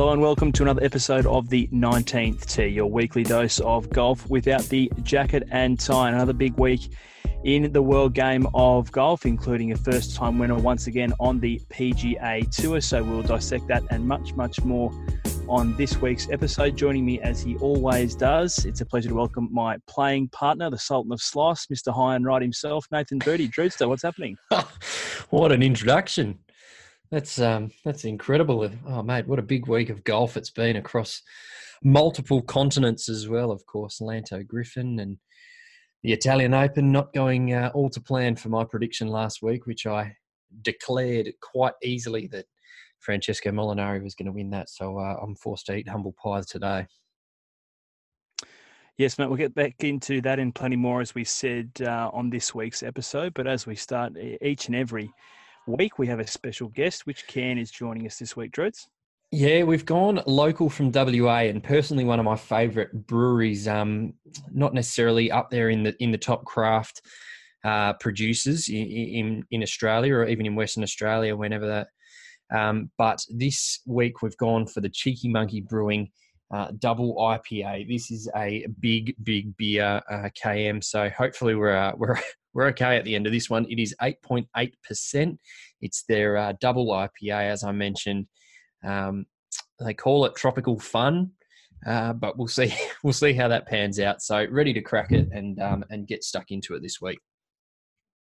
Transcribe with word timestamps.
Hello 0.00 0.12
and 0.12 0.22
welcome 0.22 0.50
to 0.52 0.62
another 0.62 0.82
episode 0.82 1.26
of 1.26 1.50
the 1.50 1.66
19th 1.66 2.46
Tee, 2.46 2.68
your 2.68 2.86
weekly 2.86 3.22
dose 3.22 3.60
of 3.60 3.90
golf 3.90 4.26
without 4.30 4.62
the 4.62 4.90
jacket 5.02 5.46
and 5.50 5.78
tie. 5.78 6.08
Another 6.08 6.32
big 6.32 6.58
week 6.58 6.88
in 7.44 7.70
the 7.70 7.82
world 7.82 8.14
game 8.14 8.46
of 8.54 8.90
golf, 8.92 9.26
including 9.26 9.72
a 9.72 9.76
first 9.76 10.16
time 10.16 10.38
winner 10.38 10.54
once 10.54 10.86
again 10.86 11.12
on 11.20 11.38
the 11.38 11.60
PGA 11.68 12.50
Tour. 12.50 12.80
So 12.80 13.04
we'll 13.04 13.20
dissect 13.20 13.68
that 13.68 13.82
and 13.90 14.08
much, 14.08 14.32
much 14.36 14.64
more 14.64 14.90
on 15.50 15.76
this 15.76 16.00
week's 16.00 16.30
episode. 16.30 16.78
Joining 16.78 17.04
me 17.04 17.20
as 17.20 17.42
he 17.42 17.56
always 17.56 18.14
does, 18.14 18.64
it's 18.64 18.80
a 18.80 18.86
pleasure 18.86 19.10
to 19.10 19.14
welcome 19.14 19.50
my 19.52 19.76
playing 19.86 20.28
partner, 20.28 20.70
the 20.70 20.78
Sultan 20.78 21.12
of 21.12 21.20
Slice, 21.20 21.66
Mr. 21.66 21.94
High 21.94 22.16
and 22.16 22.24
Right 22.24 22.40
himself, 22.40 22.86
Nathan 22.90 23.18
Birdie. 23.18 23.48
Drewster, 23.48 23.86
what's 23.86 24.02
happening? 24.02 24.38
what 25.28 25.52
an 25.52 25.62
introduction. 25.62 26.38
That's 27.10 27.40
um, 27.40 27.72
that's 27.84 28.04
incredible. 28.04 28.70
Oh, 28.86 29.02
mate, 29.02 29.26
what 29.26 29.40
a 29.40 29.42
big 29.42 29.66
week 29.66 29.90
of 29.90 30.04
golf 30.04 30.36
it's 30.36 30.50
been 30.50 30.76
across 30.76 31.22
multiple 31.82 32.40
continents 32.40 33.08
as 33.08 33.28
well. 33.28 33.50
Of 33.50 33.66
course, 33.66 33.98
Lanto 34.00 34.46
Griffin 34.46 35.00
and 35.00 35.18
the 36.02 36.12
Italian 36.12 36.54
Open 36.54 36.92
not 36.92 37.12
going 37.12 37.52
uh, 37.52 37.70
all 37.74 37.90
to 37.90 38.00
plan 38.00 38.36
for 38.36 38.48
my 38.48 38.64
prediction 38.64 39.08
last 39.08 39.42
week, 39.42 39.66
which 39.66 39.86
I 39.86 40.14
declared 40.62 41.32
quite 41.40 41.74
easily 41.82 42.28
that 42.28 42.46
Francesco 43.00 43.50
Molinari 43.50 44.02
was 44.02 44.14
going 44.14 44.26
to 44.26 44.32
win 44.32 44.50
that. 44.50 44.70
So 44.70 44.98
uh, 44.98 45.16
I'm 45.20 45.34
forced 45.34 45.66
to 45.66 45.74
eat 45.74 45.88
humble 45.88 46.14
pie 46.22 46.42
today. 46.46 46.86
Yes, 48.98 49.18
mate, 49.18 49.28
we'll 49.28 49.36
get 49.36 49.54
back 49.54 49.82
into 49.82 50.20
that 50.20 50.38
and 50.38 50.54
plenty 50.54 50.76
more 50.76 51.00
as 51.00 51.14
we 51.14 51.24
said 51.24 51.70
uh, 51.80 52.10
on 52.12 52.28
this 52.28 52.54
week's 52.54 52.82
episode. 52.82 53.32
But 53.34 53.46
as 53.46 53.66
we 53.66 53.74
start 53.74 54.12
each 54.42 54.66
and 54.66 54.76
every 54.76 55.10
week, 55.66 55.98
we 55.98 56.06
have 56.06 56.20
a 56.20 56.26
special 56.26 56.68
guest. 56.68 57.06
Which 57.06 57.26
can 57.26 57.58
is 57.58 57.70
joining 57.70 58.06
us 58.06 58.18
this 58.18 58.36
week, 58.36 58.52
Drews? 58.52 58.88
Yeah, 59.32 59.62
we've 59.62 59.86
gone 59.86 60.20
local 60.26 60.68
from 60.68 60.90
WA, 60.92 61.42
and 61.42 61.62
personally, 61.62 62.04
one 62.04 62.18
of 62.18 62.24
my 62.24 62.36
favourite 62.36 62.92
breweries. 63.06 63.68
Um, 63.68 64.14
not 64.52 64.74
necessarily 64.74 65.30
up 65.30 65.50
there 65.50 65.70
in 65.70 65.84
the 65.84 65.94
in 66.02 66.10
the 66.10 66.18
top 66.18 66.44
craft 66.44 67.02
uh, 67.64 67.92
producers 67.94 68.68
in, 68.68 68.86
in, 68.86 69.44
in 69.50 69.62
Australia 69.62 70.14
or 70.14 70.26
even 70.26 70.46
in 70.46 70.54
Western 70.54 70.82
Australia, 70.82 71.36
whenever 71.36 71.66
that. 71.66 71.88
Um, 72.52 72.90
but 72.98 73.24
this 73.28 73.80
week 73.86 74.22
we've 74.22 74.36
gone 74.36 74.66
for 74.66 74.80
the 74.80 74.88
Cheeky 74.88 75.28
Monkey 75.28 75.60
Brewing 75.60 76.10
uh, 76.52 76.72
Double 76.78 77.14
IPA. 77.16 77.88
This 77.88 78.10
is 78.10 78.28
a 78.34 78.66
big, 78.80 79.14
big 79.22 79.56
beer, 79.56 80.02
uh, 80.10 80.28
KM. 80.42 80.82
So 80.82 81.08
hopefully 81.10 81.54
we're 81.54 81.76
uh, 81.76 81.92
we're 81.96 82.18
we're 82.52 82.66
okay 82.68 82.96
at 82.96 83.04
the 83.04 83.14
end 83.14 83.26
of 83.26 83.32
this 83.32 83.48
one. 83.48 83.66
It 83.68 83.80
is 83.80 83.94
8.8%. 84.00 85.38
It's 85.80 86.02
their 86.08 86.36
uh, 86.36 86.52
double 86.60 86.88
IPA, 86.88 87.50
as 87.50 87.64
I 87.64 87.72
mentioned. 87.72 88.26
Um, 88.84 89.26
they 89.78 89.94
call 89.94 90.24
it 90.24 90.34
tropical 90.34 90.78
fun, 90.78 91.30
uh, 91.86 92.12
but 92.12 92.36
we'll 92.36 92.48
see. 92.48 92.74
We'll 93.02 93.14
see 93.14 93.32
how 93.32 93.48
that 93.48 93.66
pans 93.66 93.98
out. 93.98 94.20
So 94.20 94.46
ready 94.50 94.74
to 94.74 94.82
crack 94.82 95.10
it 95.10 95.28
and 95.32 95.58
um, 95.58 95.84
and 95.88 96.06
get 96.06 96.22
stuck 96.22 96.50
into 96.50 96.74
it 96.74 96.82
this 96.82 97.00
week. 97.00 97.18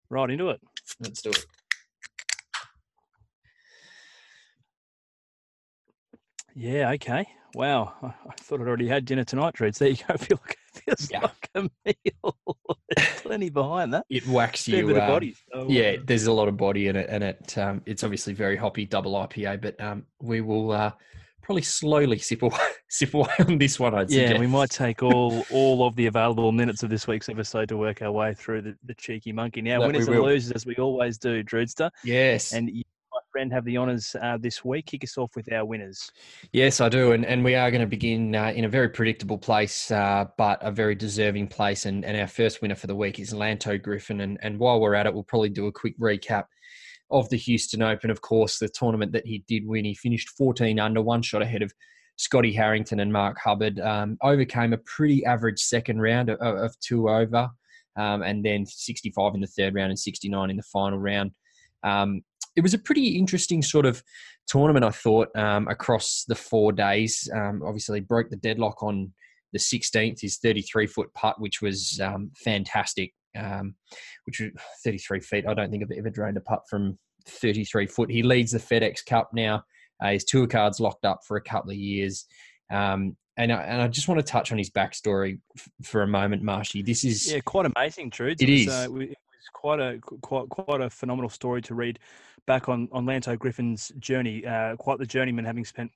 Right 0.09 0.29
into 0.29 0.49
it. 0.51 0.61
Let's 1.01 1.21
do 1.21 1.31
it. 1.31 1.45
Yeah. 6.55 6.91
Okay. 6.91 7.27
Wow. 7.55 7.93
I 8.03 8.33
thought 8.39 8.61
I'd 8.61 8.67
already 8.67 8.87
had 8.87 9.05
dinner 9.05 9.23
tonight, 9.23 9.55
Drews. 9.55 9.77
There 9.77 9.89
you 9.89 9.97
go. 9.97 10.03
I 10.09 10.17
feel 10.17 10.39
like, 10.45 10.57
feels 10.85 11.11
yeah. 11.11 11.21
like 11.21 11.49
a 11.55 11.69
meal. 11.85 12.37
plenty 13.17 13.49
behind 13.49 13.93
that. 13.93 14.05
It 14.09 14.27
whacks 14.27 14.67
you. 14.67 14.95
Uh, 14.95 15.07
body, 15.07 15.35
so, 15.53 15.67
yeah, 15.69 15.97
there's 16.03 16.25
a 16.25 16.31
lot 16.31 16.47
of 16.47 16.57
body 16.57 16.87
in 16.87 16.95
it, 16.95 17.07
and 17.09 17.23
it 17.23 17.57
um, 17.57 17.81
it's 17.85 18.03
obviously 18.03 18.33
very 18.33 18.55
hoppy, 18.55 18.85
double 18.85 19.13
IPA. 19.13 19.61
But 19.61 19.81
um, 19.81 20.05
we 20.21 20.41
will 20.41 20.71
uh, 20.71 20.91
probably 21.41 21.61
slowly 21.61 22.19
sip 22.19 22.43
away, 22.43 22.57
sip 22.89 23.13
away 23.13 23.33
on 23.39 23.57
this 23.57 23.79
one. 23.79 23.93
I'd 23.93 24.09
yeah, 24.09 24.23
suggest. 24.23 24.39
we 24.39 24.47
might 24.47 24.69
take 24.69 25.03
all 25.03 25.45
all 25.51 25.85
of 25.85 25.95
the 25.95 26.07
available 26.07 26.51
minutes 26.51 26.83
of 26.83 26.89
this 26.89 27.07
week's 27.07 27.29
episode 27.29 27.69
to 27.69 27.77
work 27.77 28.01
our 28.01 28.11
way 28.11 28.33
through 28.33 28.61
the, 28.61 28.75
the 28.85 28.93
cheeky 28.95 29.31
monkey. 29.31 29.61
Now, 29.61 29.81
winners 29.81 30.07
and 30.07 30.19
losers, 30.19 30.51
as 30.51 30.65
we 30.65 30.75
always 30.75 31.17
do, 31.17 31.43
Drewster. 31.43 31.91
Yes, 32.03 32.53
and 32.53 32.83
friend, 33.31 33.51
have 33.51 33.65
the 33.65 33.77
honours 33.77 34.15
uh, 34.21 34.37
this 34.37 34.63
week. 34.63 34.87
Kick 34.87 35.03
us 35.03 35.17
off 35.17 35.35
with 35.35 35.51
our 35.51 35.65
winners. 35.65 36.11
Yes, 36.51 36.81
I 36.81 36.89
do. 36.89 37.11
And, 37.11 37.25
and 37.25 37.43
we 37.43 37.55
are 37.55 37.71
going 37.71 37.81
to 37.81 37.87
begin 37.87 38.35
uh, 38.35 38.51
in 38.55 38.65
a 38.65 38.69
very 38.69 38.89
predictable 38.89 39.37
place, 39.37 39.91
uh, 39.91 40.25
but 40.37 40.59
a 40.61 40.71
very 40.71 40.95
deserving 40.95 41.47
place. 41.47 41.85
And, 41.85 42.03
and 42.05 42.19
our 42.19 42.27
first 42.27 42.61
winner 42.61 42.75
for 42.75 42.87
the 42.87 42.95
week 42.95 43.19
is 43.19 43.33
Lanto 43.33 43.81
Griffin. 43.81 44.21
And, 44.21 44.37
and 44.41 44.59
while 44.59 44.79
we're 44.79 44.95
at 44.95 45.05
it, 45.05 45.13
we'll 45.13 45.23
probably 45.23 45.49
do 45.49 45.67
a 45.67 45.71
quick 45.71 45.97
recap 45.99 46.45
of 47.11 47.29
the 47.29 47.37
Houston 47.37 47.81
Open. 47.81 48.09
Of 48.09 48.21
course, 48.21 48.59
the 48.59 48.69
tournament 48.69 49.11
that 49.13 49.25
he 49.25 49.43
did 49.47 49.65
win, 49.65 49.85
he 49.85 49.95
finished 49.95 50.29
14 50.37 50.79
under, 50.79 51.01
one 51.01 51.21
shot 51.21 51.41
ahead 51.41 51.61
of 51.61 51.73
Scotty 52.17 52.51
Harrington 52.51 52.99
and 52.99 53.13
Mark 53.13 53.37
Hubbard. 53.39 53.79
Um, 53.79 54.17
overcame 54.21 54.73
a 54.73 54.77
pretty 54.79 55.25
average 55.25 55.59
second 55.61 56.01
round 56.01 56.29
of, 56.29 56.39
of 56.39 56.79
two 56.79 57.09
over, 57.09 57.49
um, 57.95 58.21
and 58.23 58.43
then 58.43 58.65
65 58.65 59.35
in 59.35 59.41
the 59.41 59.47
third 59.47 59.73
round 59.73 59.91
and 59.91 59.99
69 59.99 60.49
in 60.49 60.57
the 60.57 60.63
final 60.63 60.99
round. 60.99 61.31
Um, 61.83 62.21
it 62.59 62.63
was 62.63 62.73
a 62.73 62.79
pretty 62.79 63.17
interesting 63.17 63.61
sort 63.61 63.85
of 63.85 64.03
tournament, 64.47 64.83
I 64.83 64.89
thought, 64.91 65.29
um, 65.35 65.67
across 65.69 66.25
the 66.27 66.35
four 66.35 66.73
days. 66.73 67.29
Um, 67.33 67.61
obviously, 67.65 68.01
broke 68.01 68.29
the 68.29 68.35
deadlock 68.35 68.83
on 68.83 69.13
the 69.53 69.59
16th, 69.59 70.19
his 70.19 70.37
33 70.37 70.85
foot 70.85 71.13
putt, 71.13 71.39
which 71.39 71.61
was 71.61 71.99
um, 72.03 72.31
fantastic. 72.35 73.13
Um, 73.37 73.75
which 74.25 74.41
was 74.41 74.49
33 74.83 75.21
feet. 75.21 75.45
I 75.47 75.53
don't 75.53 75.71
think 75.71 75.83
I've 75.83 75.97
ever 75.97 76.09
drained 76.09 76.35
a 76.35 76.41
putt 76.41 76.63
from 76.69 76.97
33 77.27 77.85
foot. 77.87 78.11
He 78.11 78.23
leads 78.23 78.51
the 78.51 78.57
FedEx 78.57 79.05
Cup 79.05 79.29
now. 79.33 79.63
Uh, 80.03 80.09
his 80.11 80.25
tour 80.25 80.47
card's 80.47 80.79
locked 80.79 81.05
up 81.05 81.21
for 81.25 81.37
a 81.37 81.41
couple 81.41 81.71
of 81.71 81.77
years. 81.77 82.25
Um, 82.71 83.15
and 83.37 83.53
I, 83.53 83.61
and 83.61 83.81
I 83.81 83.87
just 83.87 84.09
want 84.09 84.19
to 84.19 84.25
touch 84.25 84.51
on 84.51 84.57
his 84.57 84.69
backstory 84.69 85.39
f- 85.57 85.69
for 85.83 86.01
a 86.01 86.07
moment, 86.07 86.43
Marshy. 86.43 86.81
This 86.81 87.05
is 87.05 87.31
yeah, 87.31 87.39
quite 87.39 87.71
amazing, 87.73 88.09
Trude. 88.09 88.41
It, 88.41 88.49
it 88.49 88.61
is. 88.61 88.67
Uh, 88.67 88.85
it 88.85 88.91
was 88.91 89.07
quite 89.53 89.79
a 89.79 89.99
quite 90.21 90.49
quite 90.49 90.81
a 90.81 90.89
phenomenal 90.89 91.29
story 91.29 91.61
to 91.63 91.75
read 91.75 91.99
back 92.49 92.67
on 92.67 92.89
on 92.91 93.05
Lanto 93.05 93.37
Griffin's 93.37 93.89
journey. 93.99 94.43
Uh, 94.43 94.75
quite 94.75 94.97
the 94.97 95.05
journeyman, 95.05 95.45
having 95.45 95.63
spent 95.63 95.91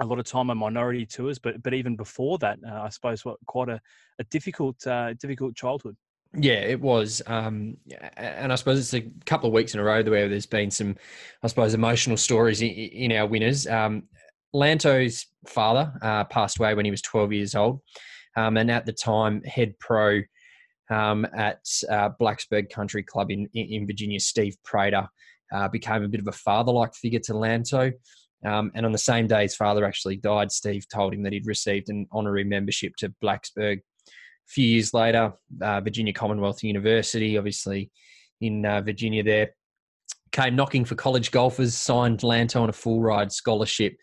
a 0.00 0.04
lot 0.04 0.18
of 0.18 0.26
time 0.26 0.50
on 0.50 0.58
minority 0.58 1.06
tours, 1.06 1.38
but 1.38 1.62
but 1.62 1.72
even 1.72 1.94
before 1.94 2.36
that, 2.38 2.58
uh, 2.68 2.82
I 2.82 2.88
suppose 2.88 3.24
what 3.24 3.38
quite 3.46 3.68
a, 3.68 3.80
a 4.18 4.24
difficult 4.24 4.84
uh, 4.86 5.14
difficult 5.14 5.54
childhood. 5.54 5.96
Yeah, 6.36 6.54
it 6.54 6.80
was, 6.80 7.22
um, 7.28 7.76
and 8.16 8.52
I 8.52 8.56
suppose 8.56 8.80
it's 8.80 8.92
a 8.92 9.08
couple 9.24 9.46
of 9.46 9.52
weeks 9.52 9.72
in 9.72 9.78
a 9.78 9.84
row 9.84 10.02
where 10.02 10.28
there's 10.28 10.46
been 10.46 10.68
some, 10.68 10.96
I 11.44 11.46
suppose, 11.46 11.74
emotional 11.74 12.16
stories 12.16 12.60
in, 12.60 12.70
in 12.70 13.12
our 13.12 13.24
winners. 13.24 13.68
Um, 13.68 14.08
Lanto's 14.52 15.26
father 15.46 15.92
uh, 16.02 16.24
passed 16.24 16.58
away 16.58 16.74
when 16.74 16.84
he 16.84 16.90
was 16.90 17.02
12 17.02 17.32
years 17.32 17.54
old, 17.54 17.82
um, 18.36 18.56
and 18.56 18.68
at 18.68 18.84
the 18.84 18.92
time, 18.92 19.44
head 19.44 19.78
pro 19.78 20.22
um, 20.90 21.24
at 21.36 21.60
uh, 21.88 22.10
Blacksburg 22.20 22.68
Country 22.68 23.04
Club 23.04 23.30
in, 23.30 23.48
in 23.54 23.86
Virginia, 23.86 24.18
Steve 24.18 24.56
Prater, 24.64 25.08
uh, 25.52 25.68
became 25.68 26.02
a 26.02 26.08
bit 26.08 26.20
of 26.20 26.26
a 26.26 26.32
father-like 26.32 26.94
figure 26.94 27.20
to 27.20 27.32
Lanto. 27.32 27.92
Um, 28.44 28.70
and 28.74 28.84
on 28.84 28.92
the 28.92 28.98
same 28.98 29.26
day 29.26 29.42
his 29.42 29.56
father 29.56 29.84
actually 29.84 30.16
died, 30.16 30.52
Steve 30.52 30.86
told 30.88 31.14
him 31.14 31.22
that 31.22 31.32
he'd 31.32 31.46
received 31.46 31.88
an 31.88 32.06
honorary 32.12 32.44
membership 32.44 32.94
to 32.98 33.14
Blacksburg. 33.22 33.78
A 33.78 34.48
few 34.48 34.66
years 34.66 34.92
later, 34.92 35.32
uh, 35.62 35.80
Virginia 35.80 36.12
Commonwealth 36.12 36.62
University, 36.62 37.38
obviously 37.38 37.90
in 38.40 38.66
uh, 38.66 38.82
Virginia, 38.82 39.22
there 39.22 39.50
came 40.32 40.56
knocking 40.56 40.84
for 40.84 40.96
college 40.96 41.30
golfers, 41.30 41.74
signed 41.74 42.20
Lanto 42.20 42.60
on 42.60 42.68
a 42.68 42.72
full 42.72 43.00
ride 43.00 43.32
scholarship. 43.32 43.96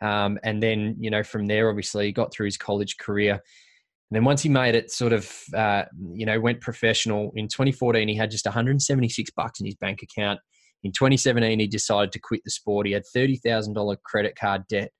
Um, 0.00 0.38
and 0.42 0.62
then, 0.62 0.96
you 0.98 1.10
know, 1.10 1.22
from 1.22 1.46
there, 1.46 1.68
obviously, 1.68 2.06
he 2.06 2.12
got 2.12 2.32
through 2.32 2.46
his 2.46 2.56
college 2.56 2.96
career. 2.96 3.34
And 3.34 4.16
then 4.16 4.24
once 4.24 4.42
he 4.42 4.48
made 4.48 4.74
it 4.74 4.90
sort 4.90 5.12
of, 5.12 5.30
uh, 5.56 5.84
you 6.12 6.26
know, 6.26 6.40
went 6.40 6.60
professional 6.60 7.32
in 7.34 7.48
2014, 7.48 8.08
he 8.08 8.14
had 8.14 8.30
just 8.30 8.44
176 8.44 9.30
bucks 9.30 9.60
in 9.60 9.66
his 9.66 9.74
bank 9.76 10.02
account. 10.02 10.38
In 10.84 10.92
2017, 10.92 11.60
he 11.60 11.66
decided 11.66 12.12
to 12.12 12.18
quit 12.18 12.42
the 12.44 12.50
sport. 12.50 12.86
He 12.86 12.92
had 12.92 13.04
$30,000 13.14 13.96
credit 14.04 14.36
card 14.36 14.66
debt. 14.68 14.90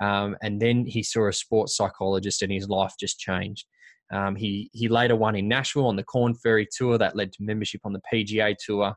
Um, 0.00 0.36
and 0.42 0.60
then 0.60 0.86
he 0.86 1.02
saw 1.02 1.28
a 1.28 1.32
sports 1.32 1.76
psychologist 1.76 2.42
and 2.42 2.52
his 2.52 2.68
life 2.68 2.94
just 2.98 3.18
changed. 3.18 3.66
Um, 4.12 4.34
he, 4.34 4.70
he 4.72 4.88
later 4.88 5.14
won 5.14 5.36
in 5.36 5.46
Nashville 5.46 5.86
on 5.86 5.96
the 5.96 6.02
Corn 6.02 6.34
Ferry 6.34 6.66
Tour. 6.70 6.98
That 6.98 7.16
led 7.16 7.32
to 7.32 7.42
membership 7.42 7.82
on 7.84 7.92
the 7.92 8.02
PGA 8.12 8.56
Tour. 8.58 8.94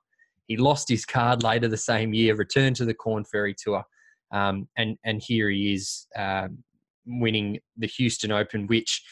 He 0.48 0.58
lost 0.58 0.90
his 0.90 1.06
card 1.06 1.44
later 1.44 1.68
the 1.68 1.78
same 1.78 2.14
year, 2.14 2.36
returned 2.36 2.76
to 2.78 2.86
the 2.86 2.94
Corn 2.94 3.24
Ferry 3.26 3.56
Tour. 3.58 3.84
Um, 4.32 4.68
and 4.76 4.98
and 5.06 5.22
here 5.22 5.50
he 5.50 5.74
is 5.74 6.08
um, 6.18 6.64
winning 7.06 7.60
the 7.78 7.88
Houston 7.88 8.32
Open, 8.32 8.68
which 8.68 9.04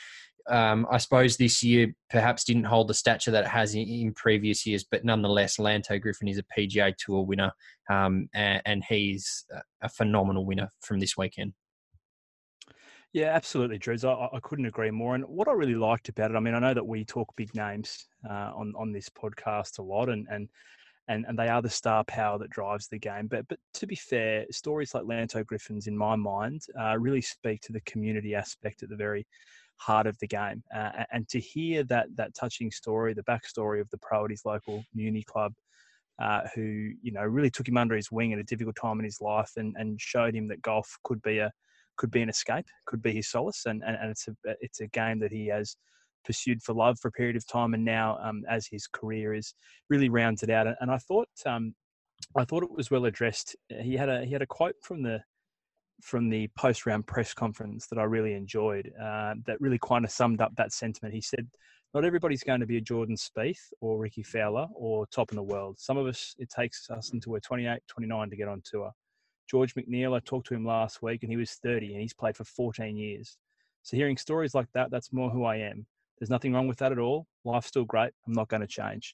um, 0.50 0.88
I 0.92 0.98
suppose 0.98 1.38
this 1.38 1.64
year 1.64 1.94
perhaps 2.10 2.44
didn't 2.44 2.64
hold 2.66 2.88
the 2.88 2.94
stature 2.94 3.32
that 3.32 3.46
it 3.46 3.50
has 3.50 3.76
in, 3.76 3.88
in 3.88 4.14
previous 4.14 4.66
years, 4.66 4.84
but 4.84 5.06
nonetheless, 5.06 5.58
Lanto 5.58 6.00
Griffin 6.02 6.28
is 6.28 6.40
a 6.40 6.44
PGA 6.58 6.96
Tour 6.98 7.26
winner, 7.26 7.52
um, 7.90 8.30
and, 8.34 8.62
and, 8.66 8.84
he's 8.84 9.46
a 9.82 9.90
phenomenal 9.90 10.46
winner 10.46 10.70
from 10.82 11.00
this 11.00 11.18
weekend. 11.18 11.54
Yeah, 13.14 13.28
absolutely, 13.34 13.78
Drew. 13.78 13.98
I, 14.04 14.30
I, 14.34 14.40
couldn't 14.42 14.66
agree 14.66 14.92
more. 14.92 15.16
And 15.16 15.26
what 15.26 15.50
I 15.50 15.52
really 15.52 15.76
liked 15.76 16.08
about 16.08 16.32
it, 16.32 16.38
I 16.38 16.40
mean, 16.40 16.54
I 16.54 16.60
know 16.60 16.74
that 16.74 16.86
we 16.86 17.04
talk 17.04 17.36
big 17.36 17.54
names 17.54 18.08
uh, 18.30 18.52
on 18.56 18.74
on 18.78 18.94
this 18.94 19.10
podcast 19.10 19.80
a 19.80 19.82
lot, 19.82 20.08
and 20.08 20.26
and 20.32 20.48
and 21.10 21.26
and 21.28 21.38
they 21.38 21.50
are 21.50 21.62
the 21.62 21.70
star 21.70 22.06
power 22.06 22.40
that 22.40 22.50
drives 22.50 22.88
the 22.88 22.98
game. 22.98 23.28
But 23.28 23.48
but 23.50 23.60
to 23.76 23.88
be 23.88 23.96
fair, 23.96 24.46
stories 24.50 24.94
like 24.94 25.04
Lanto 25.04 25.46
Griffin's, 25.46 25.88
in 25.88 25.98
my 25.98 26.16
mind, 26.16 26.62
uh, 26.80 26.98
really 26.98 27.22
speak 27.22 27.60
to 27.62 27.74
the 27.74 27.82
community 27.82 28.34
aspect 28.34 28.82
at 28.82 28.90
the 28.90 28.96
very 28.96 29.28
heart 29.82 30.06
of 30.06 30.18
the 30.20 30.28
game. 30.28 30.64
Uh, 30.76 31.04
and 31.12 31.28
to 31.30 31.40
hear 31.40 31.84
that 31.84 32.08
that 32.16 32.36
touching 32.36 32.72
story, 32.72 33.14
the 33.14 33.24
backstory 33.24 33.82
of 33.82 33.90
the 33.90 33.98
pro 33.98 34.26
at 34.26 34.32
his 34.32 34.46
local 34.46 34.84
uni 34.94 35.24
club, 35.24 35.54
uh, 36.22 36.42
who 36.54 36.92
you 37.02 37.12
know 37.12 37.24
really 37.24 37.50
took 37.50 37.68
him 37.68 37.78
under 37.78 37.96
his 37.96 38.12
wing 38.12 38.32
at 38.32 38.40
a 38.40 38.44
difficult 38.44 38.76
time 38.80 39.00
in 39.00 39.06
his 39.06 39.20
life 39.22 39.52
and, 39.58 39.76
and 39.78 40.00
showed 40.00 40.36
him 40.36 40.48
that 40.48 40.62
golf 40.62 40.98
could 41.04 41.22
be 41.22 41.40
a 41.40 41.52
could 41.98 42.12
be 42.12 42.22
an 42.22 42.30
escape, 42.30 42.66
could 42.86 43.02
be 43.02 43.12
his 43.12 43.30
solace, 43.30 43.66
and, 43.66 43.84
and, 43.86 43.96
and 43.96 44.12
it's 44.12 44.28
a 44.28 44.34
it's 44.62 44.82
a 44.82 44.88
game 44.88 45.20
that 45.20 45.32
he 45.32 45.48
has 45.48 45.76
pursued 46.24 46.62
for 46.62 46.74
love 46.74 47.00
for 47.00 47.08
a 47.08 47.12
period 47.12 47.36
of 47.36 47.48
time, 47.48 47.74
and 47.74 47.84
now 47.84 48.20
um, 48.22 48.44
as 48.48 48.68
his 48.68 48.88
career 48.88 49.34
is 49.34 49.54
really 49.90 50.10
rounded 50.10 50.52
out. 50.52 50.68
And 50.80 50.92
I 50.92 50.98
thought 50.98 51.30
um, 51.46 51.74
I 52.38 52.46
thought 52.46 52.64
it 52.64 52.72
was 52.72 52.92
well 52.92 53.06
addressed. 53.06 53.56
He 53.70 53.96
had 53.96 54.10
a 54.10 54.24
he 54.26 54.32
had 54.32 54.44
a 54.44 54.48
quote 54.48 54.76
from 54.82 55.02
the 55.02 55.22
from 56.04 56.30
the 56.30 56.48
post 56.58 56.86
round 56.86 57.08
press 57.08 57.34
conference 57.34 57.88
that 57.88 58.00
I 58.00 58.04
really 58.04 58.34
enjoyed. 58.34 58.92
Uh, 59.00 59.36
that 59.46 59.60
really 59.60 59.80
kind 59.80 60.06
of 60.06 60.12
summed 60.12 60.42
up 60.42 60.56
that 60.56 60.74
sentiment. 60.74 61.14
He 61.14 61.22
said, 61.22 61.48
"Not 61.94 62.06
everybody's 62.06 62.44
going 62.44 62.60
to 62.62 62.66
be 62.66 62.78
a 62.78 62.82
Jordan 62.82 63.16
Spieth 63.16 63.72
or 63.82 64.00
Rickie 64.00 64.24
Fowler 64.24 64.68
or 64.76 65.06
top 65.08 65.32
in 65.32 65.36
the 65.36 65.44
world. 65.44 65.80
Some 65.80 65.98
of 65.98 66.08
us 66.08 66.36
it 66.40 66.50
takes 66.50 66.90
us 66.90 67.12
until 67.12 67.34
we're 67.34 67.40
28, 67.40 67.80
29 67.88 68.30
to 68.30 68.36
get 68.36 68.48
on 68.48 68.62
tour." 68.64 68.92
George 69.52 69.76
McNeill, 69.76 70.16
I 70.16 70.22
talked 70.22 70.48
to 70.48 70.54
him 70.54 70.66
last 70.66 71.02
week 71.02 71.24
and 71.24 71.32
he 71.32 71.36
was 71.36 71.56
30 71.56 71.92
and 71.92 72.02
he's 72.02 72.14
played 72.14 72.38
for 72.38 72.46
14 72.46 72.96
years. 72.96 73.38
So 73.84 73.98
hearing 73.98 74.16
stories 74.16 74.56
like 74.56 74.68
that, 74.74 74.92
that's 74.92 75.12
more 75.12 75.30
who 75.30 75.44
I 75.44 75.58
am. 75.58 75.86
There's 76.18 76.30
nothing 76.30 76.54
wrong 76.54 76.68
with 76.68 76.78
that 76.78 76.94
at 76.94 77.00
all. 77.00 77.28
Life's 77.44 77.68
still 77.68 77.84
great. 77.84 78.14
I'm 78.26 78.34
not 78.34 78.48
going 78.48 78.62
to 78.62 78.68
change. 78.68 79.14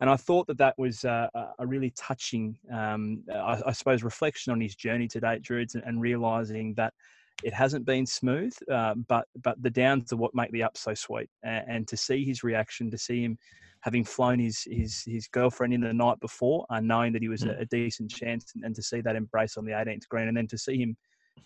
And 0.00 0.08
I 0.08 0.16
thought 0.16 0.46
that 0.46 0.58
that 0.58 0.78
was 0.78 1.04
uh, 1.04 1.28
a 1.58 1.66
really 1.66 1.90
touching, 1.90 2.56
um, 2.72 3.22
I, 3.32 3.60
I, 3.66 3.72
suppose, 3.72 4.02
reflection 4.02 4.50
on 4.50 4.60
his 4.60 4.74
journey 4.74 5.06
to 5.08 5.20
date, 5.20 5.42
Druids, 5.42 5.74
and, 5.74 5.84
and 5.84 6.00
realizing 6.00 6.72
that 6.74 6.94
it 7.42 7.52
hasn't 7.52 7.84
been 7.84 8.06
smooth, 8.06 8.52
uh, 8.70 8.94
but 9.08 9.26
but 9.42 9.62
the 9.62 9.70
downs 9.70 10.12
are 10.12 10.16
what 10.16 10.34
make 10.34 10.50
the 10.52 10.62
ups 10.62 10.80
so 10.80 10.94
sweet. 10.94 11.28
And, 11.42 11.64
and, 11.68 11.88
to 11.88 11.96
see 11.96 12.24
his 12.24 12.42
reaction, 12.42 12.90
to 12.90 12.98
see 12.98 13.22
him 13.22 13.38
having 13.80 14.04
flown 14.04 14.38
his 14.38 14.62
his 14.70 15.02
his 15.06 15.28
girlfriend 15.28 15.74
in 15.74 15.80
the 15.80 15.92
night 15.92 16.20
before, 16.20 16.66
uh, 16.70 16.80
knowing 16.80 17.12
that 17.12 17.22
he 17.22 17.28
was 17.28 17.42
a, 17.42 17.56
a, 17.58 17.66
decent 17.66 18.10
chance, 18.10 18.52
and, 18.54 18.64
and, 18.64 18.74
to 18.76 18.82
see 18.82 19.00
that 19.00 19.16
embrace 19.16 19.56
on 19.56 19.64
the 19.64 19.72
18th 19.72 20.08
green, 20.08 20.28
and 20.28 20.36
then 20.36 20.46
to 20.48 20.58
see 20.58 20.78
him 20.78 20.96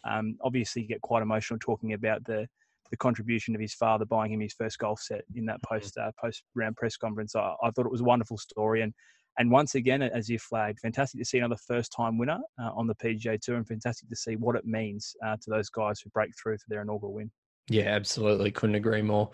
um, 0.08 0.36
obviously 0.42 0.82
get 0.82 1.00
quite 1.00 1.22
emotional 1.22 1.58
talking 1.60 1.92
about 1.92 2.24
the 2.24 2.46
the 2.94 2.98
contribution 2.98 3.56
of 3.56 3.60
his 3.60 3.74
father 3.74 4.04
buying 4.04 4.32
him 4.32 4.40
his 4.40 4.54
first 4.54 4.78
golf 4.78 5.00
set 5.00 5.22
in 5.34 5.44
that 5.46 5.56
mm-hmm. 5.56 5.74
post 5.74 5.98
uh, 5.98 6.12
post 6.20 6.44
round 6.54 6.76
press 6.76 6.96
conference. 6.96 7.34
I, 7.34 7.54
I, 7.62 7.70
thought 7.70 7.86
it 7.86 7.92
was 7.92 8.00
a 8.00 8.04
wonderful 8.04 8.38
story, 8.38 8.82
and 8.82 8.94
and 9.38 9.50
once 9.50 9.74
again, 9.74 10.00
as 10.00 10.28
you 10.28 10.38
flagged, 10.38 10.78
fantastic 10.78 11.20
to 11.20 11.24
see 11.24 11.38
another 11.38 11.56
first 11.66 11.92
time 11.94 12.18
winner 12.18 12.38
uh, 12.62 12.70
on 12.76 12.86
the 12.86 12.94
PGA 12.94 13.40
Tour, 13.40 13.56
and 13.56 13.66
fantastic 13.66 14.08
to 14.08 14.16
see 14.16 14.36
what 14.36 14.54
it 14.54 14.64
means 14.64 15.16
uh, 15.26 15.36
to 15.42 15.50
those 15.50 15.68
guys 15.68 16.00
who 16.00 16.10
break 16.10 16.30
through 16.40 16.56
for 16.58 16.66
their 16.68 16.82
inaugural 16.82 17.12
win. 17.12 17.30
Yeah, 17.68 17.88
absolutely. 17.88 18.50
Couldn't 18.50 18.76
agree 18.76 19.02
more. 19.02 19.30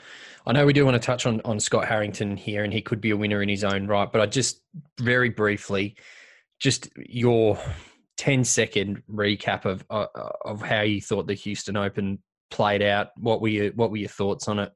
I 0.46 0.52
know 0.52 0.64
we 0.64 0.72
do 0.72 0.84
want 0.84 0.94
to 0.94 1.04
touch 1.04 1.26
on, 1.26 1.40
on 1.44 1.58
Scott 1.58 1.86
Harrington 1.86 2.36
here, 2.36 2.64
and 2.64 2.72
he 2.72 2.80
could 2.80 3.00
be 3.00 3.10
a 3.10 3.16
winner 3.16 3.42
in 3.42 3.48
his 3.48 3.64
own 3.64 3.88
right. 3.88 4.10
But 4.10 4.20
I 4.22 4.26
just 4.26 4.62
very 5.00 5.28
briefly, 5.28 5.96
just 6.60 6.88
your 6.96 7.58
10 8.16 8.44
second 8.44 9.02
recap 9.10 9.64
of 9.64 9.84
uh, 9.90 10.06
of 10.44 10.62
how 10.62 10.82
you 10.82 11.00
thought 11.00 11.26
the 11.26 11.34
Houston 11.34 11.76
Open 11.76 12.20
played 12.50 12.82
out. 12.82 13.08
What 13.16 13.40
were 13.40 13.48
your 13.48 13.70
what 13.72 13.90
were 13.90 13.96
your 13.96 14.08
thoughts 14.08 14.48
on 14.48 14.58
it? 14.58 14.72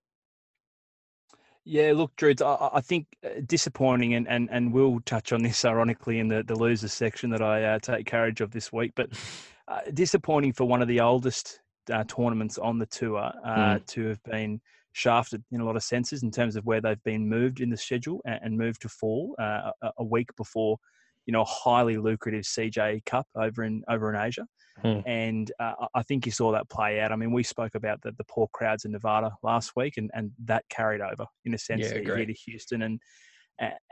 Yeah, 1.66 1.92
look, 1.94 2.14
Drew, 2.16 2.34
I, 2.44 2.70
I 2.74 2.80
think 2.82 3.06
uh, 3.24 3.40
disappointing, 3.46 4.14
and, 4.14 4.28
and, 4.28 4.50
and 4.52 4.70
we'll 4.70 5.00
touch 5.06 5.32
on 5.32 5.42
this 5.42 5.64
ironically 5.64 6.18
in 6.18 6.28
the, 6.28 6.42
the 6.42 6.54
losers 6.54 6.92
section 6.92 7.30
that 7.30 7.40
I 7.40 7.64
uh, 7.64 7.78
take 7.78 8.04
carriage 8.04 8.42
of 8.42 8.50
this 8.50 8.70
week. 8.70 8.92
But 8.94 9.08
uh, 9.68 9.80
disappointing 9.94 10.52
for 10.52 10.66
one 10.66 10.82
of 10.82 10.88
the 10.88 11.00
oldest 11.00 11.60
uh, 11.90 12.04
tournaments 12.04 12.58
on 12.58 12.78
the 12.78 12.86
tour 12.86 13.32
uh, 13.44 13.56
mm. 13.56 13.86
to 13.86 14.08
have 14.08 14.22
been 14.24 14.60
shafted 14.92 15.42
in 15.50 15.60
a 15.60 15.64
lot 15.64 15.76
of 15.76 15.82
senses 15.82 16.22
in 16.22 16.30
terms 16.30 16.54
of 16.54 16.64
where 16.66 16.80
they've 16.80 17.02
been 17.02 17.28
moved 17.28 17.60
in 17.60 17.70
the 17.70 17.76
schedule 17.76 18.20
and, 18.26 18.40
and 18.42 18.58
moved 18.58 18.82
to 18.82 18.88
fall 18.88 19.34
uh, 19.40 19.70
a, 19.82 19.90
a, 19.98 20.04
week 20.04 20.28
before, 20.36 20.78
you 21.26 21.32
know, 21.32 21.44
highly 21.44 21.96
lucrative 21.96 22.44
CJ 22.44 23.04
Cup 23.04 23.26
over 23.34 23.64
in 23.64 23.82
over 23.88 24.12
in 24.12 24.20
Asia. 24.20 24.46
Mm. 24.84 25.02
And 25.06 25.52
uh, 25.60 25.86
I 25.94 26.02
think 26.02 26.26
you 26.26 26.32
saw 26.32 26.50
that 26.52 26.68
play 26.68 27.00
out. 27.00 27.12
I 27.12 27.16
mean, 27.16 27.32
we 27.32 27.44
spoke 27.44 27.74
about 27.76 28.02
the, 28.02 28.12
the 28.18 28.24
poor 28.24 28.48
crowds 28.52 28.84
in 28.84 28.92
Nevada 28.92 29.32
last 29.42 29.72
week, 29.76 29.94
and, 29.96 30.10
and 30.14 30.32
that 30.46 30.64
carried 30.68 31.00
over 31.00 31.26
in 31.44 31.54
a 31.54 31.58
sense 31.58 31.82
yeah, 31.82 32.00
here 32.00 32.26
to 32.26 32.32
Houston. 32.32 32.82
And 32.82 33.00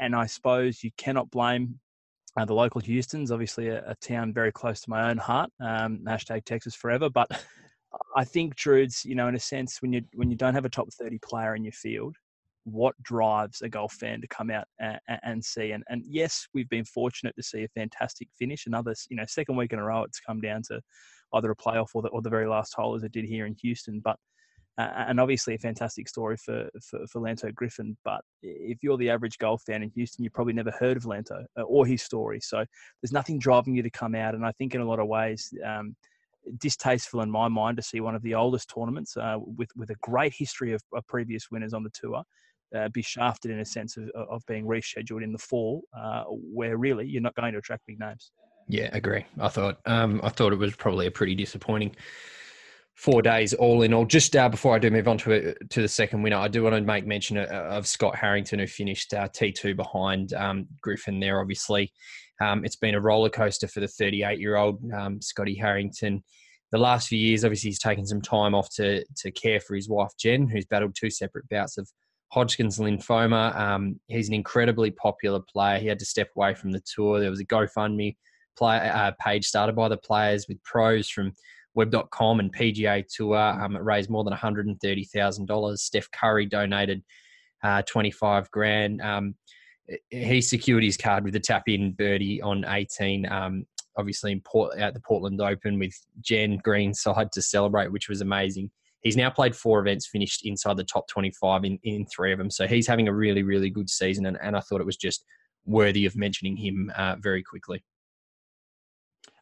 and 0.00 0.16
I 0.16 0.26
suppose 0.26 0.82
you 0.82 0.90
cannot 0.96 1.30
blame 1.30 1.78
uh, 2.36 2.44
the 2.44 2.54
local 2.54 2.80
Houston's 2.80 3.30
obviously 3.30 3.68
a, 3.68 3.84
a, 3.86 3.94
town 3.96 4.32
very 4.32 4.50
close 4.50 4.80
to 4.80 4.90
my 4.90 5.10
own 5.10 5.18
heart. 5.18 5.50
Um, 5.60 6.00
hashtag 6.08 6.44
Texas 6.44 6.74
forever. 6.74 7.10
But 7.10 7.28
I 8.16 8.24
think 8.24 8.56
Druids, 8.56 9.04
you 9.04 9.14
know, 9.14 9.28
in 9.28 9.34
a 9.34 9.40
sense, 9.40 9.82
when 9.82 9.92
you 9.92 10.02
when 10.14 10.30
you 10.30 10.36
don't 10.36 10.54
have 10.54 10.64
a 10.64 10.70
top 10.70 10.88
thirty 10.92 11.18
player 11.18 11.54
in 11.54 11.64
your 11.64 11.72
field, 11.72 12.16
what 12.64 12.94
drives 13.02 13.62
a 13.62 13.68
golf 13.68 13.94
fan 13.94 14.20
to 14.20 14.28
come 14.28 14.50
out 14.50 14.64
and, 14.78 14.98
and, 15.22 15.44
see? 15.44 15.72
And 15.72 15.82
and 15.88 16.02
yes, 16.06 16.46
we've 16.54 16.68
been 16.68 16.84
fortunate 16.84 17.34
to 17.36 17.42
see 17.42 17.64
a 17.64 17.68
fantastic 17.68 18.28
finish. 18.38 18.66
Another, 18.66 18.94
you 19.10 19.16
know, 19.16 19.24
second 19.26 19.56
week 19.56 19.72
in 19.72 19.78
a 19.78 19.84
row, 19.84 20.04
it's 20.04 20.20
come 20.20 20.40
down 20.40 20.62
to 20.68 20.80
either 21.34 21.50
a 21.50 21.56
playoff 21.56 21.88
or 21.94 22.02
the, 22.02 22.08
or 22.08 22.22
the 22.22 22.30
very 22.30 22.46
last 22.46 22.74
hole 22.74 22.94
as 22.94 23.02
it 23.02 23.12
did 23.12 23.24
here 23.24 23.46
in 23.46 23.54
Houston. 23.62 24.00
But 24.02 24.16
uh, 24.78 25.04
and 25.08 25.20
obviously 25.20 25.54
a 25.54 25.58
fantastic 25.58 26.08
story 26.08 26.36
for, 26.36 26.68
for, 26.82 27.06
for 27.06 27.20
Lanto 27.20 27.54
Griffin. 27.54 27.96
But 28.04 28.22
if 28.42 28.78
you're 28.82 28.96
the 28.96 29.10
average 29.10 29.36
golf 29.38 29.62
fan 29.66 29.82
in 29.82 29.90
Houston, 29.90 30.24
you've 30.24 30.32
probably 30.32 30.54
never 30.54 30.70
heard 30.70 30.96
of 30.96 31.04
Lanto 31.04 31.44
uh, 31.58 31.62
or 31.62 31.86
his 31.86 32.02
story. 32.02 32.40
So 32.40 32.64
there's 33.02 33.12
nothing 33.12 33.38
driving 33.38 33.74
you 33.74 33.82
to 33.82 33.90
come 33.90 34.14
out. 34.14 34.34
And 34.34 34.46
I 34.46 34.52
think 34.52 34.74
in 34.74 34.80
a 34.80 34.88
lot 34.88 34.98
of 34.98 35.08
ways, 35.08 35.52
um, 35.64 35.94
distasteful 36.58 37.20
in 37.20 37.30
my 37.30 37.48
mind 37.48 37.76
to 37.76 37.82
see 37.82 38.00
one 38.00 38.14
of 38.14 38.22
the 38.22 38.34
oldest 38.34 38.72
tournaments 38.74 39.16
uh, 39.16 39.36
with 39.38 39.68
with 39.76 39.90
a 39.90 39.96
great 40.02 40.32
history 40.36 40.72
of, 40.72 40.82
of 40.92 41.06
previous 41.06 41.50
winners 41.50 41.72
on 41.72 41.84
the 41.84 41.90
tour 41.90 42.22
uh, 42.76 42.88
be 42.88 43.02
shafted 43.02 43.50
in 43.50 43.60
a 43.60 43.64
sense 43.64 43.96
of, 43.96 44.08
of 44.14 44.42
being 44.46 44.64
rescheduled 44.64 45.22
in 45.22 45.32
the 45.32 45.38
fall, 45.38 45.82
uh, 45.96 46.24
where 46.28 46.76
really 46.76 47.06
you're 47.06 47.22
not 47.22 47.34
going 47.34 47.52
to 47.52 47.58
attract 47.58 47.82
big 47.86 47.98
names. 47.98 48.32
Yeah, 48.68 48.88
agree. 48.92 49.26
I 49.40 49.48
thought 49.48 49.78
um, 49.86 50.20
I 50.22 50.28
thought 50.28 50.52
it 50.52 50.58
was 50.58 50.74
probably 50.76 51.06
a 51.06 51.10
pretty 51.10 51.34
disappointing 51.34 51.94
four 52.94 53.22
days 53.22 53.54
all 53.54 53.82
in 53.82 53.94
all. 53.94 54.04
Just 54.04 54.36
uh, 54.36 54.48
before 54.48 54.74
I 54.74 54.78
do 54.78 54.90
move 54.90 55.08
on 55.08 55.18
to 55.18 55.54
to 55.54 55.82
the 55.82 55.88
second 55.88 56.22
winner, 56.22 56.36
I 56.36 56.48
do 56.48 56.62
want 56.62 56.74
to 56.74 56.80
make 56.80 57.06
mention 57.06 57.36
of, 57.36 57.48
of 57.48 57.86
Scott 57.86 58.16
Harrington, 58.16 58.58
who 58.58 58.66
finished 58.66 59.14
uh, 59.14 59.28
T 59.32 59.52
two 59.52 59.74
behind 59.74 60.32
um, 60.34 60.66
Griffin. 60.80 61.20
There, 61.20 61.40
obviously, 61.40 61.92
um, 62.40 62.64
it's 62.64 62.76
been 62.76 62.94
a 62.94 63.00
roller 63.00 63.30
coaster 63.30 63.68
for 63.68 63.80
the 63.80 63.88
38 63.88 64.38
year 64.38 64.56
old 64.56 64.80
um, 64.92 65.20
Scotty 65.20 65.54
Harrington. 65.54 66.22
The 66.70 66.78
last 66.78 67.08
few 67.08 67.18
years, 67.18 67.44
obviously, 67.44 67.70
he's 67.70 67.78
taken 67.78 68.06
some 68.06 68.22
time 68.22 68.54
off 68.54 68.68
to 68.76 69.04
to 69.18 69.30
care 69.30 69.60
for 69.60 69.74
his 69.74 69.88
wife 69.88 70.12
Jen, 70.18 70.48
who's 70.48 70.66
battled 70.66 70.94
two 70.94 71.10
separate 71.10 71.48
bouts 71.48 71.78
of 71.78 71.88
Hodgkin's 72.32 72.78
lymphoma. 72.78 73.54
Um, 73.54 74.00
he's 74.08 74.28
an 74.28 74.34
incredibly 74.34 74.90
popular 74.90 75.40
player. 75.40 75.78
He 75.78 75.86
had 75.86 75.98
to 75.98 76.06
step 76.06 76.30
away 76.34 76.54
from 76.54 76.72
the 76.72 76.80
tour. 76.80 77.20
There 77.20 77.28
was 77.28 77.40
a 77.40 77.44
GoFundMe 77.44 78.16
play, 78.56 78.78
uh, 78.78 79.12
page 79.20 79.46
started 79.46 79.76
by 79.76 79.88
the 79.88 79.98
players 79.98 80.46
with 80.48 80.62
pros 80.62 81.10
from 81.10 81.34
web.com 81.74 82.40
and 82.40 82.54
PGA 82.54 83.04
Tour. 83.06 83.36
Um, 83.36 83.76
it 83.76 83.82
raised 83.82 84.08
more 84.08 84.24
than 84.24 84.32
$130,000. 84.32 85.78
Steph 85.78 86.10
Curry 86.10 86.46
donated 86.46 87.02
uh, 87.62 87.82
25 87.82 88.50
grand. 88.50 89.02
Um, 89.02 89.34
he 90.08 90.40
secured 90.40 90.84
his 90.84 90.96
card 90.96 91.24
with 91.24 91.36
a 91.36 91.40
tap 91.40 91.64
in 91.66 91.92
birdie 91.92 92.40
on 92.40 92.64
18. 92.66 93.30
Um, 93.30 93.66
obviously, 93.98 94.32
in 94.32 94.40
Port, 94.40 94.78
at 94.78 94.94
the 94.94 95.00
Portland 95.00 95.42
Open 95.42 95.78
with 95.78 95.94
Jen 96.22 96.58
Greenside 96.64 97.30
to 97.32 97.42
celebrate, 97.42 97.92
which 97.92 98.08
was 98.08 98.22
amazing. 98.22 98.70
He's 99.02 99.16
now 99.16 99.30
played 99.30 99.56
four 99.56 99.80
events, 99.80 100.06
finished 100.06 100.46
inside 100.46 100.76
the 100.76 100.84
top 100.84 101.08
25 101.08 101.64
in, 101.64 101.78
in 101.82 102.06
three 102.06 102.32
of 102.32 102.38
them. 102.38 102.50
So 102.50 102.66
he's 102.66 102.86
having 102.86 103.08
a 103.08 103.12
really, 103.12 103.42
really 103.42 103.70
good 103.70 103.90
season. 103.90 104.26
And, 104.26 104.38
and 104.40 104.56
I 104.56 104.60
thought 104.60 104.80
it 104.80 104.86
was 104.86 104.96
just 104.96 105.24
worthy 105.64 106.06
of 106.06 106.16
mentioning 106.16 106.56
him 106.56 106.92
uh, 106.96 107.16
very 107.20 107.42
quickly. 107.42 107.82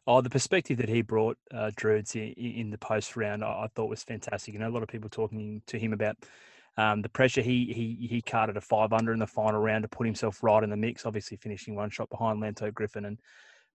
Oh, 0.07 0.21
the 0.21 0.29
perspective 0.29 0.77
that 0.79 0.89
he 0.89 1.03
brought, 1.03 1.37
uh, 1.53 1.69
Druids, 1.75 2.15
in, 2.15 2.33
in 2.33 2.69
the 2.71 2.77
post 2.77 3.15
round, 3.15 3.43
I, 3.43 3.63
I, 3.63 3.67
thought 3.75 3.89
was 3.89 4.03
fantastic. 4.03 4.53
You 4.53 4.59
know, 4.59 4.67
a 4.67 4.71
lot 4.71 4.81
of 4.81 4.89
people 4.89 5.09
talking 5.09 5.61
to 5.67 5.77
him 5.77 5.93
about 5.93 6.17
um, 6.77 7.01
the 7.01 7.09
pressure 7.09 7.41
he 7.41 7.71
he 7.71 8.07
he 8.07 8.21
carded 8.21 8.57
a 8.57 8.61
five 8.61 8.93
under 8.93 9.13
in 9.13 9.19
the 9.19 9.27
final 9.27 9.59
round 9.59 9.83
to 9.83 9.89
put 9.89 10.07
himself 10.07 10.41
right 10.41 10.63
in 10.63 10.69
the 10.69 10.77
mix. 10.77 11.05
Obviously, 11.05 11.37
finishing 11.37 11.75
one 11.75 11.89
shot 11.89 12.09
behind 12.09 12.41
Lanto 12.41 12.73
Griffin, 12.73 13.05
and 13.05 13.19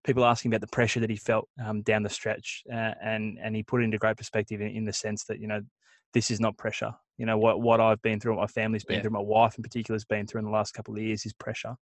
people 0.06 0.24
asking 0.24 0.52
about 0.52 0.60
the 0.60 0.68
pressure 0.68 1.00
that 1.00 1.10
he 1.10 1.16
felt 1.16 1.48
um, 1.62 1.82
down 1.82 2.02
the 2.02 2.08
stretch, 2.08 2.62
uh, 2.72 2.92
and 3.02 3.38
and 3.42 3.54
he 3.54 3.62
put 3.62 3.82
it 3.82 3.84
into 3.84 3.98
great 3.98 4.16
perspective 4.16 4.60
in, 4.60 4.68
in, 4.68 4.84
the 4.84 4.92
sense 4.92 5.24
that 5.24 5.40
you 5.40 5.48
know 5.48 5.60
this 6.14 6.30
is 6.30 6.40
not 6.40 6.56
pressure. 6.56 6.92
You 7.18 7.26
know 7.26 7.36
what 7.36 7.60
what 7.60 7.80
I've 7.80 8.00
been 8.02 8.20
through, 8.20 8.36
what 8.36 8.42
my 8.42 8.46
family's 8.46 8.84
been 8.84 8.96
yeah. 8.96 9.02
through, 9.02 9.10
my 9.10 9.20
wife 9.20 9.56
in 9.58 9.62
particular 9.62 9.96
has 9.96 10.04
been 10.04 10.26
through 10.26 10.38
in 10.38 10.44
the 10.44 10.50
last 10.50 10.72
couple 10.72 10.94
of 10.94 11.02
years 11.02 11.26
is 11.26 11.32
pressure, 11.34 11.74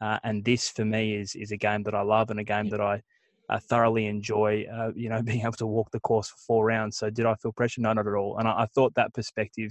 uh, 0.00 0.18
and 0.22 0.44
this 0.44 0.68
for 0.68 0.84
me 0.84 1.14
is 1.14 1.34
is 1.34 1.50
a 1.50 1.56
game 1.56 1.82
that 1.84 1.94
I 1.94 2.02
love 2.02 2.30
and 2.30 2.38
a 2.38 2.44
game 2.44 2.66
yeah. 2.66 2.70
that 2.72 2.80
I. 2.80 3.02
Uh, 3.50 3.58
thoroughly 3.58 4.06
enjoy, 4.06 4.64
uh, 4.72 4.90
you 4.96 5.10
know, 5.10 5.20
being 5.22 5.42
able 5.42 5.52
to 5.52 5.66
walk 5.66 5.90
the 5.90 6.00
course 6.00 6.30
for 6.30 6.36
four 6.46 6.64
rounds. 6.64 6.96
So, 6.96 7.10
did 7.10 7.26
I 7.26 7.34
feel 7.34 7.52
pressure? 7.52 7.82
No, 7.82 7.92
not 7.92 8.06
at 8.06 8.14
all. 8.14 8.38
And 8.38 8.48
I, 8.48 8.62
I 8.62 8.66
thought 8.74 8.94
that 8.94 9.12
perspective 9.12 9.70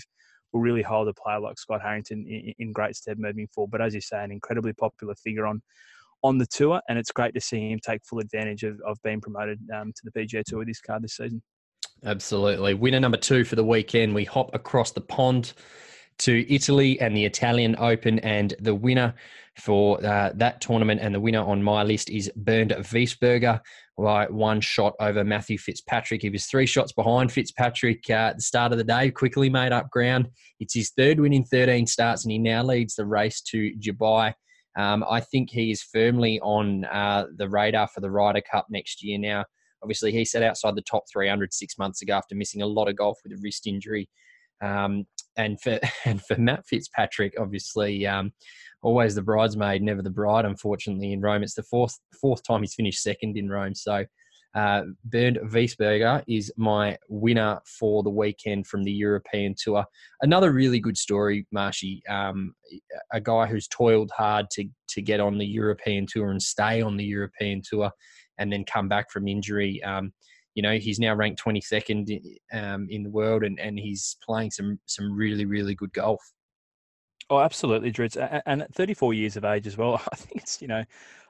will 0.52 0.62
really 0.62 0.84
hold 0.84 1.08
a 1.08 1.14
player 1.16 1.40
like 1.40 1.58
Scott 1.58 1.82
Harrington 1.82 2.24
in, 2.28 2.54
in, 2.60 2.72
great 2.72 2.96
stead 2.96 3.18
moving 3.18 3.48
forward. 3.48 3.72
But 3.72 3.82
as 3.82 3.96
you 3.96 4.02
say, 4.02 4.24
an 4.24 4.32
incredibly 4.32 4.74
popular 4.74 5.16
figure 5.16 5.48
on 5.48 5.64
on 6.24 6.38
the 6.38 6.46
tour, 6.46 6.82
and 6.88 6.98
it's 6.98 7.12
great 7.12 7.34
to 7.34 7.42
see 7.42 7.72
him 7.72 7.80
take 7.80 8.04
full 8.06 8.20
advantage 8.20 8.64
of, 8.64 8.80
of 8.86 8.98
being 9.04 9.22
promoted 9.22 9.60
um, 9.74 9.92
to 9.94 10.02
the 10.04 10.12
PGA 10.12 10.44
Tour 10.46 10.60
with 10.60 10.68
this 10.68 10.82
card 10.82 11.04
this 11.04 11.18
season. 11.18 11.42
Absolutely. 12.06 12.74
Winner 12.74 13.00
number 13.00 13.18
two 13.18 13.44
for 13.44 13.56
the 13.56 13.64
weekend. 13.64 14.14
We 14.14 14.26
hop 14.26 14.54
across 14.54 14.92
the 14.92 15.02
pond 15.02 15.54
to 16.20 16.46
Italy 16.54 17.00
and 17.00 17.16
the 17.16 17.26
Italian 17.26 17.76
Open, 17.80 18.20
and 18.20 18.54
the 18.60 18.76
winner 18.76 19.14
for 19.60 20.04
uh, 20.04 20.32
that 20.36 20.62
tournament 20.62 21.00
and 21.02 21.14
the 21.14 21.20
winner 21.20 21.44
on 21.44 21.62
my 21.62 21.84
list 21.84 22.10
is 22.10 22.32
Bernd 22.36 22.72
Wiesberger 22.72 23.60
by 23.98 24.26
one 24.26 24.60
shot 24.62 24.94
over 25.00 25.24
Matthew 25.24 25.58
Fitzpatrick. 25.58 26.22
He 26.22 26.30
was 26.30 26.46
three 26.46 26.66
shots 26.66 26.92
behind 26.92 27.32
Fitzpatrick 27.32 28.04
uh, 28.10 28.14
at 28.14 28.38
the 28.38 28.42
start 28.42 28.72
of 28.72 28.78
the 28.80 28.84
day, 28.84 29.12
quickly 29.12 29.50
made 29.50 29.72
up 29.72 29.90
ground. 29.92 30.30
It's 30.60 30.74
his 30.74 30.92
third 30.92 31.20
win 31.20 31.34
in 31.34 31.46
13 31.46 31.86
starts, 31.86 32.24
and 32.24 32.32
he 32.32 32.40
now 32.40 32.64
leads 32.64 32.96
the 32.96 33.06
race 33.06 33.42
to 33.42 33.72
Dubai. 33.76 34.34
Um, 34.76 35.06
I 35.10 35.20
think 35.20 35.50
he 35.50 35.72
is 35.72 35.84
firmly 35.84 36.40
on 36.42 36.86
uh, 36.86 37.28
the 37.36 37.50
radar 37.50 37.88
for 37.88 38.02
the 38.02 38.10
Ryder 38.10 38.42
Cup 38.42 38.68
next 38.70 39.04
year 39.04 39.20
now. 39.20 39.46
Obviously, 39.84 40.12
he 40.12 40.26
sat 40.26 40.44
outside 40.44 40.76
the 40.76 40.82
top 40.82 41.04
300 41.12 41.54
six 41.54 41.78
months 41.78 42.02
ago 42.02 42.14
after 42.14 42.36
missing 42.36 42.62
a 42.62 42.68
lot 42.68 42.88
of 42.88 42.96
golf 42.96 43.20
with 43.24 43.34
a 43.34 43.42
wrist 43.42 43.68
injury. 43.68 44.10
Um, 44.62 45.06
and 45.36 45.60
for 45.62 45.80
and 46.06 46.22
for 46.24 46.38
Matt 46.38 46.66
Fitzpatrick, 46.66 47.36
obviously, 47.40 48.08
um, 48.08 48.32
always 48.82 49.16
the 49.16 49.22
bridesmaid, 49.22 49.82
never 49.82 50.02
the 50.02 50.10
bride. 50.10 50.46
Unfortunately, 50.46 51.14
in 51.14 51.22
Rome, 51.22 51.44
it's 51.44 51.56
the 51.56 51.64
fourth 51.64 52.00
fourth 52.20 52.44
time 52.44 52.62
he's 52.62 52.76
finished 52.76 53.04
second 53.04 53.38
in 53.38 53.50
Rome. 53.50 53.76
So 53.76 54.06
uh, 54.56 54.84
Bernd 55.06 55.40
Wiesberger 55.46 56.24
is 56.28 56.52
my 56.58 56.98
winner 57.10 57.60
for 57.66 58.04
the 58.04 58.10
weekend 58.10 58.68
from 58.68 58.84
the 58.84 58.92
European 58.92 59.56
Tour. 59.58 59.86
Another 60.22 60.52
really 60.52 60.80
good 60.80 60.98
story, 60.98 61.48
Marshy. 61.52 62.04
Um, 62.08 62.54
a 63.12 63.20
guy 63.20 63.48
who's 63.48 63.68
toiled 63.68 64.12
hard 64.16 64.48
to 64.52 64.66
to 64.90 65.02
get 65.02 65.20
on 65.20 65.38
the 65.38 65.46
European 65.46 66.06
Tour 66.06 66.30
and 66.30 66.42
stay 66.42 66.82
on 66.82 66.98
the 66.98 67.06
European 67.06 67.62
Tour, 67.68 67.92
and 68.38 68.52
then 68.52 68.64
come 68.64 68.88
back 68.88 69.10
from 69.12 69.28
injury. 69.28 69.82
Um, 69.84 70.14
you 70.54 70.62
know, 70.62 70.78
he's 70.78 71.00
now 71.00 71.16
ranked 71.16 71.44
22nd 71.44 72.22
um, 72.54 72.86
in 72.92 73.02
the 73.02 73.10
world, 73.10 73.44
and, 73.44 73.60
and 73.60 73.80
he's 73.80 74.18
playing 74.24 74.52
some 74.52 74.80
some 74.86 75.12
really 75.12 75.46
really 75.46 75.74
good 75.74 75.94
golf. 75.94 76.22
Oh, 77.30 77.40
absolutely, 77.40 77.90
Drew. 77.90 78.08
And 78.46 78.62
at 78.64 78.76
34 78.76 79.14
years 79.14 79.38
of 79.38 79.46
age 79.46 79.66
as 79.66 79.78
well, 79.78 80.00
I 80.12 80.16
think 80.16 80.42
it's, 80.42 80.62
you 80.62 80.68
know, 80.68 80.84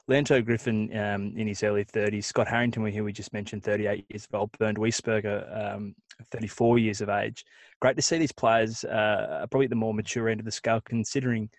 Lanto 0.10 0.44
Griffin 0.44 0.96
um, 0.98 1.34
in 1.38 1.48
his 1.48 1.64
early 1.64 1.86
30s, 1.86 2.26
Scott 2.26 2.48
Harrington, 2.48 2.86
who 2.86 3.04
we 3.04 3.14
just 3.14 3.32
mentioned, 3.32 3.64
38 3.64 4.06
years 4.10 4.26
of 4.26 4.40
old, 4.40 4.52
Bernd 4.60 4.78
Wiesberger, 4.78 5.76
um, 5.76 5.96
34 6.32 6.78
years 6.78 7.00
of 7.00 7.10
age. 7.10 7.46
Great 7.82 7.96
to 7.96 8.02
see 8.02 8.18
these 8.18 8.32
players 8.34 8.84
uh, 8.84 9.46
probably 9.50 9.66
at 9.66 9.70
the 9.70 9.76
more 9.76 9.94
mature 9.94 10.28
end 10.28 10.42
of 10.42 10.46
the 10.46 10.52
scale, 10.52 10.82
considering 10.86 11.50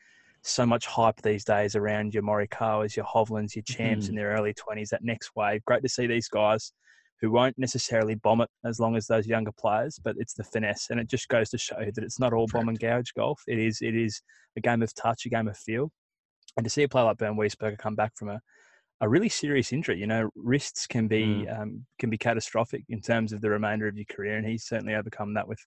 so 0.42 0.66
much 0.66 0.84
hype 0.86 1.22
these 1.22 1.42
days 1.42 1.74
around 1.74 2.12
your 2.12 2.22
Morikawas, 2.22 2.96
your 2.96 3.06
Hovlands, 3.06 3.56
your 3.56 3.62
champs 3.62 4.04
mm-hmm. 4.04 4.10
in 4.10 4.16
their 4.16 4.32
early 4.32 4.52
20s, 4.52 4.90
that 4.90 5.02
next 5.02 5.30
wave. 5.34 5.64
Great 5.64 5.82
to 5.82 5.88
see 5.88 6.06
these 6.06 6.28
guys 6.28 6.72
who 7.22 7.30
won't 7.30 7.58
necessarily 7.58 8.14
bomb 8.16 8.42
it 8.42 8.50
as 8.66 8.78
long 8.78 8.94
as 8.94 9.06
those 9.06 9.26
younger 9.26 9.52
players, 9.52 9.98
but 10.04 10.16
it's 10.18 10.34
the 10.34 10.44
finesse, 10.44 10.88
and 10.90 11.00
it 11.00 11.08
just 11.08 11.28
goes 11.28 11.48
to 11.48 11.56
show 11.56 11.78
that 11.94 12.04
it's 12.04 12.20
not 12.20 12.34
all 12.34 12.46
bomb 12.52 12.68
and 12.68 12.78
gouge 12.78 13.14
golf. 13.16 13.40
It 13.46 13.58
is 13.58 13.80
it 13.80 13.94
is 13.94 14.20
a 14.56 14.60
game 14.60 14.82
of 14.82 14.94
touch, 14.94 15.24
a 15.24 15.30
game 15.30 15.48
of 15.48 15.56
feel, 15.56 15.90
and 16.56 16.64
to 16.64 16.70
see 16.70 16.82
a 16.82 16.88
player 16.88 17.04
like 17.04 17.18
Bernd 17.18 17.38
Wiesberger 17.38 17.78
come 17.78 17.94
back 17.94 18.12
from 18.16 18.28
a, 18.28 18.40
a 19.00 19.08
really 19.08 19.28
serious 19.28 19.72
injury, 19.72 19.98
you 19.98 20.06
know, 20.06 20.30
wrists 20.36 20.86
can 20.86 21.08
be 21.08 21.46
mm. 21.46 21.60
um, 21.60 21.84
can 21.98 22.10
be 22.10 22.18
catastrophic 22.18 22.84
in 22.88 23.00
terms 23.00 23.32
of 23.32 23.40
the 23.40 23.50
remainder 23.50 23.88
of 23.88 23.96
your 23.96 24.06
career, 24.10 24.36
and 24.36 24.46
he's 24.46 24.64
certainly 24.64 24.94
overcome 24.94 25.34
that 25.34 25.48
with 25.48 25.58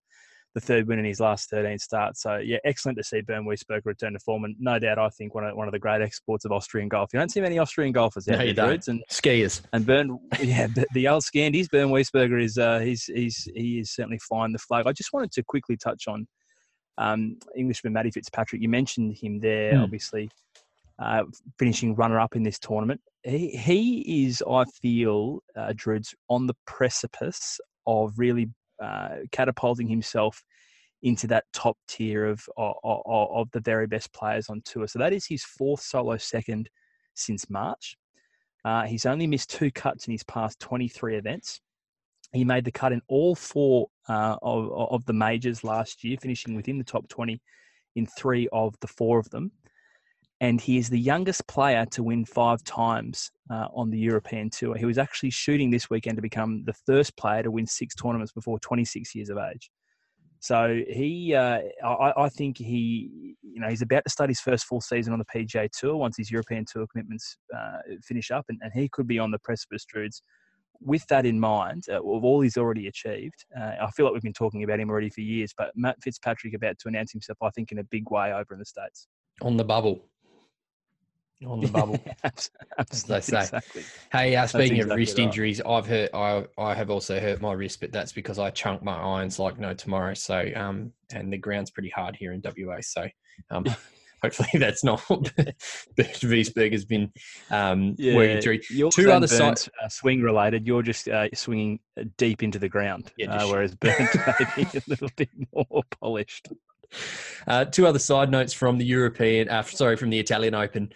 the 0.56 0.62
third 0.62 0.88
win 0.88 0.98
in 0.98 1.06
his 1.06 1.20
last 1.20 1.52
13 1.52 1.78
starts. 1.78 2.22
So 2.24 2.38
yeah, 2.38 2.58
excellent 2.64 2.98
to 2.98 3.04
see 3.04 3.22
Bernd 3.22 3.46
Wiesberger 3.46 3.86
return 3.86 4.14
to 4.14 4.20
form, 4.20 4.46
and 4.46 4.56
no 4.60 4.80
doubt 4.80 4.98
I 4.98 5.10
think 5.10 5.36
one 5.36 5.46
of 5.46 5.56
one 5.56 5.68
of 5.68 5.72
the 5.72 5.80
great 5.80 6.02
exports 6.02 6.46
of 6.46 6.52
Austrian 6.52 6.88
golf. 6.88 7.10
You 7.14 7.20
don't 7.20 7.32
see 7.32 7.42
many 7.42 7.60
Austrian 7.60 7.92
golfers 7.92 8.28
out 8.28 8.40
no, 8.40 8.54
there, 8.54 8.70
dudes, 8.70 8.88
and 8.88 9.04
skiers. 9.12 9.62
And 9.74 9.86
Bernd, 9.86 10.18
yeah, 10.42 10.68
the 10.94 11.08
old 11.10 11.24
Scandies, 11.24 11.70
Bernd 11.70 11.92
Wiesberger 11.92 12.42
is 12.42 12.58
uh, 12.58 12.80
he's 12.80 13.06
he's 13.06 13.48
he 13.54 13.80
is 13.80 13.92
certainly 13.92 14.20
flying 14.20 14.54
the 14.54 14.60
flag. 14.60 14.88
I 14.88 14.94
just 14.94 15.14
wanted 15.14 15.32
to 15.34 15.44
quickly 15.44 15.78
touch 15.78 16.08
on 16.08 16.28
um, 16.98 17.38
Englishman 17.56 17.94
Matty 17.94 18.10
Fitzpatrick. 18.10 18.62
You 18.62 18.70
mentioned 18.70 19.18
him 19.22 19.40
there, 19.40 19.74
mm. 19.74 19.84
obviously 19.84 20.30
uh, 21.00 21.24
finishing 21.60 21.96
runner 21.96 22.20
up 22.20 22.36
in 22.36 22.44
this 22.44 22.60
tournament. 22.60 23.02
He, 23.24 23.50
he 23.50 24.26
is, 24.26 24.44
I 24.50 24.66
feel, 24.82 25.40
uh, 25.56 25.74
Drudes, 25.76 26.14
on 26.30 26.48
the 26.48 26.56
precipice 26.66 27.60
of 27.86 28.14
really 28.18 28.50
uh, 28.82 29.18
catapulting 29.32 29.88
himself 29.88 30.42
into 31.04 31.28
that 31.28 31.46
top 31.54 31.78
tier 31.88 32.26
of, 32.26 32.42
of, 32.58 32.76
of 32.84 33.48
the 33.52 33.60
very 33.60 33.86
best 33.86 34.12
players 34.14 34.50
on 34.50 34.62
tour. 34.66 34.88
So 34.88 35.00
that 35.00 35.14
is 35.14 35.26
his 35.28 35.44
fourth 35.44 35.82
solo 35.82 36.18
second 36.18 36.70
since 37.14 37.50
March. 37.50 37.96
Uh, 38.66 38.84
he's 38.84 39.06
only 39.06 39.28
missed 39.28 39.50
two 39.50 39.72
cuts 39.72 40.08
in 40.08 40.12
his 40.12 40.24
past 40.24 40.60
23 40.60 41.18
events. 41.18 41.62
He 42.34 42.44
made 42.44 42.66
the 42.66 42.72
cut 42.72 42.92
in 42.92 43.02
all 43.08 43.36
four 43.36 43.88
uh, 44.10 44.38
of, 44.42 44.72
of 44.72 45.06
the 45.06 45.14
majors 45.14 45.64
last 45.64 46.04
year, 46.04 46.18
finishing 46.22 46.56
within 46.56 46.78
the 46.78 46.84
top 46.84 47.08
20 47.08 47.40
in 47.96 48.06
three 48.06 48.50
of 48.52 48.76
the 48.82 48.88
four 48.88 49.20
of 49.20 49.30
them 49.30 49.52
and 50.40 50.62
he 50.62 50.78
is 50.78 50.90
the 50.90 51.00
youngest 51.00 51.48
player 51.48 51.86
to 51.92 52.04
win 52.04 52.24
five 52.24 52.64
times 52.64 53.32
uh, 53.50 53.68
on 53.74 53.90
the 53.90 53.98
European 53.98 54.50
Tour. 54.50 54.76
He 54.76 54.86
was 54.86 54.98
actually 54.98 55.32
shooting 55.32 55.72
this 55.72 55.90
weekend 55.90 56.18
to 56.18 56.22
become 56.22 56.64
the 56.66 56.74
first 56.86 57.18
player 57.18 57.44
to 57.44 57.52
win 57.52 57.66
six 57.66 57.96
tournaments 57.96 58.32
before 58.32 58.60
26 58.60 59.16
years 59.16 59.30
of 59.30 59.38
age. 59.38 59.72
So 60.40 60.82
he, 60.88 61.34
uh, 61.34 61.62
I, 61.84 62.14
I, 62.16 62.30
think 62.30 62.60
he, 62.60 63.36
you 63.42 63.60
know, 63.60 63.70
he's 63.70 63.82
about 63.82 64.04
to 64.06 64.12
start 64.12 64.30
his 64.30 64.40
first 64.40 64.66
full 64.66 64.82
season 64.82 65.12
on 65.12 65.20
the 65.20 65.26
PGA 65.26 65.68
Tour 65.72 65.96
once 65.96 66.16
his 66.18 66.30
European 66.30 66.64
Tour 66.72 66.86
commitments 66.92 67.38
uh, 67.56 67.80
finish 68.04 68.30
up, 68.30 68.46
and, 68.50 68.60
and, 68.62 68.72
he 68.72 68.88
could 68.90 69.08
be 69.08 69.18
on 69.18 69.32
the 69.32 69.40
precipice, 69.40 69.84
Drudes. 69.86 70.22
With 70.80 71.08
that 71.08 71.26
in 71.26 71.40
mind, 71.40 71.86
uh, 71.90 71.96
of 71.96 72.24
all 72.24 72.42
he's 72.42 72.56
already 72.56 72.86
achieved, 72.86 73.46
uh, 73.60 73.72
I 73.82 73.90
feel 73.96 74.06
like 74.06 74.14
we've 74.14 74.22
been 74.22 74.32
talking 74.32 74.64
about 74.64 74.80
him 74.80 74.92
already 74.92 75.10
for 75.10 75.22
years. 75.22 75.56
But 75.58 75.72
Matt 75.76 75.98
Fitzpatrick 76.04 76.54
about 76.54 76.78
to 76.80 76.88
announce 76.88 77.12
himself, 77.12 77.40
I 77.42 77.50
think, 77.50 77.72
in 77.72 77.80
a 77.80 77.84
big 77.84 78.12
way 78.12 78.32
over 78.32 78.54
in 78.54 78.60
the 78.60 78.66
states. 78.66 79.08
On 79.42 79.58
the 79.58 79.64
bubble 79.64 80.04
on 81.46 81.62
the 81.62 81.68
bubble, 81.68 82.00
as 82.24 83.04
they 83.04 83.22
say. 83.22 83.42
Exactly. 83.42 83.84
Hey, 84.12 84.36
uh, 84.36 84.48
speaking 84.48 84.78
exactly 84.78 84.94
of 84.94 84.98
wrist 84.98 85.18
right. 85.18 85.26
injuries, 85.26 85.62
I've 85.62 85.86
hurt. 85.86 86.10
I 86.14 86.46
I 86.58 86.74
have 86.74 86.90
also 86.90 87.20
hurt 87.20 87.42
my 87.42 87.54
wrist, 87.54 87.80
but 87.80 87.92
that's 87.92 88.12
because 88.12 88.40
I 88.40 88.50
chunk 88.50 88.84
my 88.84 88.96
irons 88.96 89.40
like 89.40 89.60
no 89.60 89.74
tomorrow. 89.74 90.14
So 90.14 90.50
um, 90.56 90.94
and 91.12 91.32
the 91.32 91.38
ground's 91.38 91.72
pretty 91.72 91.90
hard 91.90 92.16
here 92.16 92.34
in 92.34 92.42
WA. 92.44 92.78
So 92.82 93.08
um, 93.52 93.66
hopefully 94.22 94.50
that's 94.54 94.84
not 94.84 95.00
Wiesberg 95.98 96.72
has 96.72 96.86
been 96.86 97.12
um, 97.52 97.96
yeah, 97.98 98.16
working 98.16 98.42
through. 98.42 98.90
Two 98.90 99.12
other 99.12 99.28
sides 99.28 99.70
uh, 99.84 99.90
swing 99.90 100.22
related. 100.22 100.66
You're 100.66 100.84
just 100.84 101.08
uh, 101.08 101.28
swinging 101.34 101.80
uh, 102.00 102.06
deep 102.18 102.44
into 102.44 102.60
the 102.60 102.70
ground, 102.70 103.12
yeah, 103.18 103.32
uh, 103.32 103.48
whereas 103.48 103.76
Bernd 103.76 104.10
maybe 104.58 104.70
a 104.78 104.82
little 104.88 105.10
bit 105.16 105.30
more 105.54 105.84
polished. 106.02 106.50
Uh, 107.48 107.64
two 107.64 107.88
other 107.88 108.00
side 108.00 108.30
notes 108.30 108.52
from 108.52 108.78
the 108.78 108.86
European, 108.86 109.48
uh, 109.48 109.64
sorry, 109.64 109.96
from 109.96 110.10
the 110.10 110.20
Italian 110.20 110.54
Open. 110.54 110.90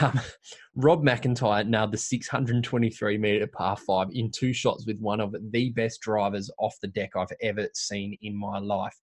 Um, 0.00 0.18
Rob 0.74 1.02
MacIntyre 1.02 1.64
nailed 1.64 1.92
the 1.92 1.98
623 1.98 3.18
metre 3.18 3.46
par 3.46 3.76
five 3.76 4.08
in 4.12 4.30
two 4.30 4.52
shots 4.52 4.86
with 4.86 4.98
one 5.00 5.20
of 5.20 5.34
the 5.50 5.70
best 5.70 6.00
drivers 6.00 6.50
off 6.58 6.76
the 6.80 6.88
deck 6.88 7.10
I've 7.16 7.32
ever 7.42 7.68
seen 7.74 8.16
in 8.22 8.34
my 8.34 8.58
life. 8.58 8.96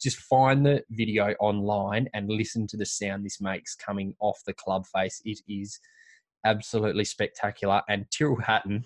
Just 0.00 0.18
find 0.18 0.64
the 0.64 0.82
video 0.90 1.34
online 1.40 2.08
and 2.14 2.28
listen 2.28 2.66
to 2.68 2.76
the 2.76 2.86
sound 2.86 3.24
this 3.24 3.40
makes 3.40 3.74
coming 3.74 4.14
off 4.20 4.40
the 4.46 4.54
club 4.54 4.86
face. 4.86 5.20
It 5.24 5.40
is 5.48 5.78
absolutely 6.44 7.04
spectacular. 7.04 7.82
And 7.88 8.06
Tyrrell 8.10 8.40
Hatton, 8.40 8.84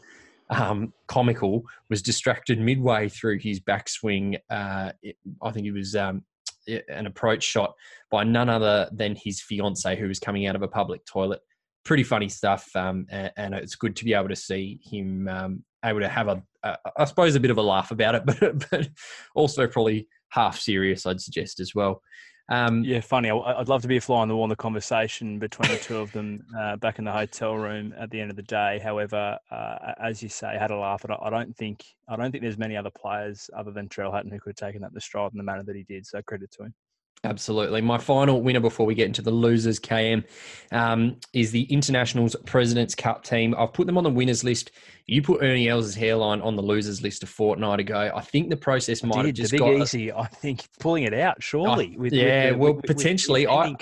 um, 0.50 0.92
comical, 1.06 1.64
was 1.88 2.02
distracted 2.02 2.58
midway 2.58 3.08
through 3.08 3.38
his 3.38 3.60
backswing. 3.60 4.38
Uh, 4.50 4.92
I 5.42 5.50
think 5.52 5.66
it 5.66 5.72
was 5.72 5.94
um, 5.94 6.24
an 6.66 7.06
approach 7.06 7.42
shot 7.42 7.74
by 8.10 8.24
none 8.24 8.48
other 8.48 8.88
than 8.92 9.16
his 9.16 9.40
fiance, 9.40 9.96
who 9.96 10.08
was 10.08 10.18
coming 10.18 10.46
out 10.46 10.56
of 10.56 10.62
a 10.62 10.68
public 10.68 11.04
toilet. 11.04 11.40
Pretty 11.84 12.04
funny 12.04 12.28
stuff, 12.28 12.68
um, 12.76 13.06
and, 13.10 13.32
and, 13.36 13.54
it's 13.54 13.74
good 13.74 13.96
to 13.96 14.04
be 14.04 14.14
able 14.14 14.28
to 14.28 14.36
see 14.36 14.78
him 14.84 15.26
um, 15.26 15.64
able 15.84 15.98
to 15.98 16.08
have 16.08 16.28
a, 16.28 16.40
a, 16.62 16.76
I 16.96 17.04
suppose, 17.06 17.34
a 17.34 17.40
bit 17.40 17.50
of 17.50 17.58
a 17.58 17.62
laugh 17.62 17.90
about 17.90 18.14
it, 18.14 18.22
but 18.26 18.70
but 18.70 18.88
also 19.34 19.66
probably 19.66 20.06
half 20.28 20.60
serious, 20.60 21.06
I'd 21.06 21.20
suggest 21.20 21.58
as 21.58 21.74
well. 21.74 22.00
Um, 22.48 22.84
Yeah, 22.84 23.00
funny. 23.00 23.30
I'd 23.30 23.68
love 23.68 23.82
to 23.82 23.88
be 23.88 23.96
a 23.96 24.00
fly 24.00 24.20
on 24.20 24.28
the 24.28 24.34
wall 24.36 24.44
in 24.44 24.50
the 24.50 24.56
conversation 24.56 25.38
between 25.38 25.70
the 25.70 25.76
two 25.78 25.96
of 25.98 26.12
them 26.12 26.44
uh, 26.58 26.76
back 26.76 26.98
in 26.98 27.04
the 27.04 27.12
hotel 27.12 27.56
room 27.56 27.94
at 27.96 28.10
the 28.10 28.20
end 28.20 28.30
of 28.30 28.36
the 28.36 28.42
day. 28.42 28.78
However, 28.82 29.38
uh, 29.50 29.94
as 29.98 30.22
you 30.22 30.28
say, 30.28 30.56
had 30.58 30.70
a 30.70 30.76
laugh. 30.76 31.02
Don't- 31.02 31.22
I 31.22 31.30
don't 31.30 31.56
think 31.56 31.84
I 32.08 32.16
don't 32.16 32.30
think 32.32 32.42
there's 32.42 32.58
many 32.58 32.76
other 32.76 32.90
players 32.90 33.48
other 33.56 33.70
than 33.70 33.88
Trell 33.88 34.12
Hatton 34.12 34.30
who 34.30 34.38
could 34.40 34.58
have 34.58 34.68
taken 34.68 34.82
that 34.82 34.92
the 34.92 35.00
stride 35.00 35.32
in 35.32 35.38
the 35.38 35.44
manner 35.44 35.62
that 35.64 35.76
he 35.76 35.84
did. 35.84 36.06
So 36.06 36.20
credit 36.22 36.50
to 36.52 36.64
him. 36.64 36.74
Absolutely. 37.24 37.80
My 37.80 37.98
final 37.98 38.42
winner 38.42 38.58
before 38.58 38.84
we 38.84 38.96
get 38.96 39.06
into 39.06 39.22
the 39.22 39.30
losers, 39.30 39.78
KM, 39.78 40.24
um, 40.72 41.16
is 41.32 41.52
the 41.52 41.62
Internationals 41.64 42.34
President's 42.46 42.96
Cup 42.96 43.22
team. 43.22 43.54
I've 43.56 43.72
put 43.72 43.86
them 43.86 43.96
on 43.96 44.02
the 44.02 44.10
winners 44.10 44.42
list. 44.42 44.72
You 45.06 45.22
put 45.22 45.40
Ernie 45.40 45.68
Els' 45.68 45.94
hairline 45.94 46.40
on 46.40 46.56
the 46.56 46.62
losers 46.62 47.00
list 47.00 47.22
a 47.22 47.26
fortnight 47.26 47.78
ago. 47.78 48.10
I 48.12 48.20
think 48.22 48.50
the 48.50 48.56
process 48.56 49.04
might 49.04 49.24
have 49.26 49.34
just 49.36 49.56
got 49.56 49.72
easy. 49.72 50.12
I 50.12 50.26
think 50.26 50.66
pulling 50.80 51.04
it 51.04 51.14
out 51.14 51.40
surely. 51.40 51.96
with, 51.96 52.12
yeah, 52.12 52.50
with 52.50 52.58
well, 52.58 52.74
with- 52.74 52.84
potentially, 52.86 53.46
I- 53.46 53.76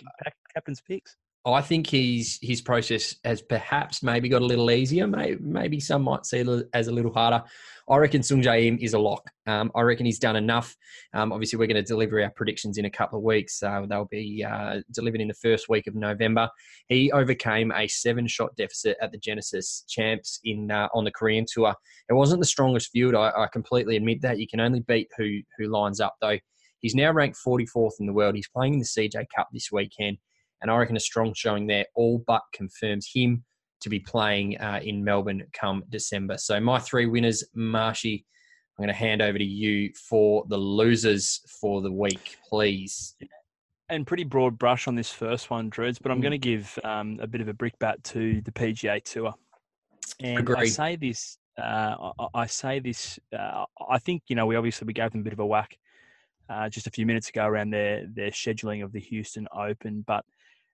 captain's 0.53 0.83
picks. 0.83 1.17
I 1.47 1.63
think 1.63 1.87
his 1.87 2.39
his 2.43 2.61
process 2.61 3.17
has 3.25 3.41
perhaps 3.41 4.03
maybe 4.03 4.29
got 4.29 4.43
a 4.43 4.45
little 4.45 4.71
easier. 4.71 5.07
Maybe, 5.07 5.39
maybe 5.41 5.81
some 5.81 6.03
might 6.03 6.27
see 6.27 6.41
it 6.41 6.69
as 6.75 6.89
a 6.89 6.93
little 6.93 7.13
harder. 7.13 7.43
I 7.89 7.97
reckon 7.97 8.23
Sung 8.23 8.43
Jae 8.43 8.67
Im 8.67 8.79
is 8.79 8.93
a 8.93 8.99
lock. 8.99 9.29
Um, 9.47 9.73
I 9.75 9.81
reckon 9.81 10.05
he's 10.05 10.19
done 10.19 10.37
enough. 10.37 10.77
Um, 11.15 11.33
obviously, 11.33 11.59
we're 11.59 11.67
going 11.67 11.83
to 11.83 11.83
deliver 11.83 12.23
our 12.23 12.31
predictions 12.31 12.77
in 12.77 12.85
a 12.85 12.91
couple 12.91 13.19
of 13.19 13.25
weeks. 13.25 13.63
Uh, 13.63 13.87
they'll 13.89 14.05
be 14.05 14.45
uh, 14.45 14.81
delivered 14.93 15.23
in 15.23 15.29
the 15.29 15.35
first 15.35 15.71
week 15.71 15.87
of 15.87 15.95
November. 15.95 16.49
He 16.89 17.11
overcame 17.11 17.73
a 17.73 17.89
seven 17.89 18.27
shot 18.27 18.55
deficit 18.57 18.99
at 19.01 19.11
the 19.11 19.19
Genesis 19.19 19.85
Champs 19.89 20.41
in 20.45 20.71
uh, 20.71 20.89
on 20.93 21.05
the 21.05 21.11
Korean 21.11 21.47
tour. 21.51 21.75
It 22.11 22.15
wasn't 22.15 22.41
the 22.41 22.47
strongest 22.47 22.91
field. 22.91 23.15
I, 23.15 23.31
I 23.31 23.47
completely 23.51 23.97
admit 23.97 24.21
that. 24.23 24.39
You 24.39 24.47
can 24.47 24.61
only 24.61 24.81
beat 24.81 25.09
who 25.17 25.39
who 25.57 25.69
lines 25.69 26.01
up 26.01 26.17
though. 26.21 26.39
He's 26.81 26.95
now 26.95 27.13
ranked 27.13 27.39
44th 27.47 28.01
in 28.01 28.07
the 28.07 28.13
world. 28.13 28.35
He's 28.35 28.49
playing 28.49 28.75
in 28.75 28.81
the 28.81 28.87
CJ 28.87 29.27
Cup 29.35 29.49
this 29.53 29.71
weekend. 29.71 30.19
And 30.63 30.71
I 30.71 30.77
reckon 30.77 30.97
a 30.97 31.01
strong 31.01 31.33
showing 31.35 31.67
there 31.67 31.87
all 31.95 32.23
but 32.27 32.43
confirms 32.53 33.11
him 33.13 33.45
to 33.81 33.89
be 33.89 34.01
playing 34.01 34.59
uh, 34.59 34.81
in 34.83 35.03
Melbourne 35.03 35.43
come 35.53 35.83
December. 35.89 36.37
So 36.37 36.61
my 36.61 36.79
three 36.79 37.07
winners, 37.07 37.45
Marshy, 37.55 38.27
I'm 38.79 38.85
going 38.85 38.95
to 38.95 38.99
hand 38.99 39.23
over 39.23 39.39
to 39.39 39.45
you 39.45 39.91
for 40.09 40.45
the 40.49 40.57
losers 40.59 41.41
for 41.61 41.81
the 41.81 41.93
week, 41.93 42.37
please. 42.49 43.15
and 43.89 44.07
pretty 44.07 44.25
broad 44.25 44.59
brush 44.59 44.87
on 44.87 44.95
this 44.95 45.11
first 45.11 45.51
one, 45.51 45.69
Drews, 45.69 45.99
but 45.99 46.13
I'm 46.13 46.19
Mm. 46.19 46.23
going 46.23 46.33
to 46.33 46.39
give 46.39 46.79
um, 46.85 47.19
a 47.21 47.27
bit 47.27 47.41
of 47.41 47.49
a 47.49 47.55
brickbat 47.55 48.03
to 48.05 48.41
the 48.43 48.53
PGA 48.53 49.03
Tour. 49.03 49.35
And 50.21 50.49
I 50.57 50.67
say 50.67 50.97
this, 50.97 51.39
uh, 51.59 52.11
I, 52.19 52.27
I 52.35 52.47
say 52.47 52.79
this, 52.79 53.19
uh, 53.37 53.65
I 53.89 53.99
think, 53.99 54.23
you 54.29 54.37
know, 54.37 54.47
we 54.47 54.57
obviously 54.57 54.87
we 54.87 54.93
gave 54.93 55.11
them 55.11 55.23
a 55.23 55.25
bit 55.25 55.33
of 55.33 55.41
a 55.41 55.47
whack 55.47 55.77
uh, 56.49 56.69
just 56.69 56.87
a 56.87 56.91
few 56.91 57.07
minutes 57.07 57.31
ago 57.31 57.47
around 57.47 57.71
their, 57.71 58.07
their 58.07 58.31
scheduling 58.31 58.85
of 58.85 58.93
the 58.93 59.01
Houston 59.01 59.49
Open, 59.55 60.05
but 60.07 60.25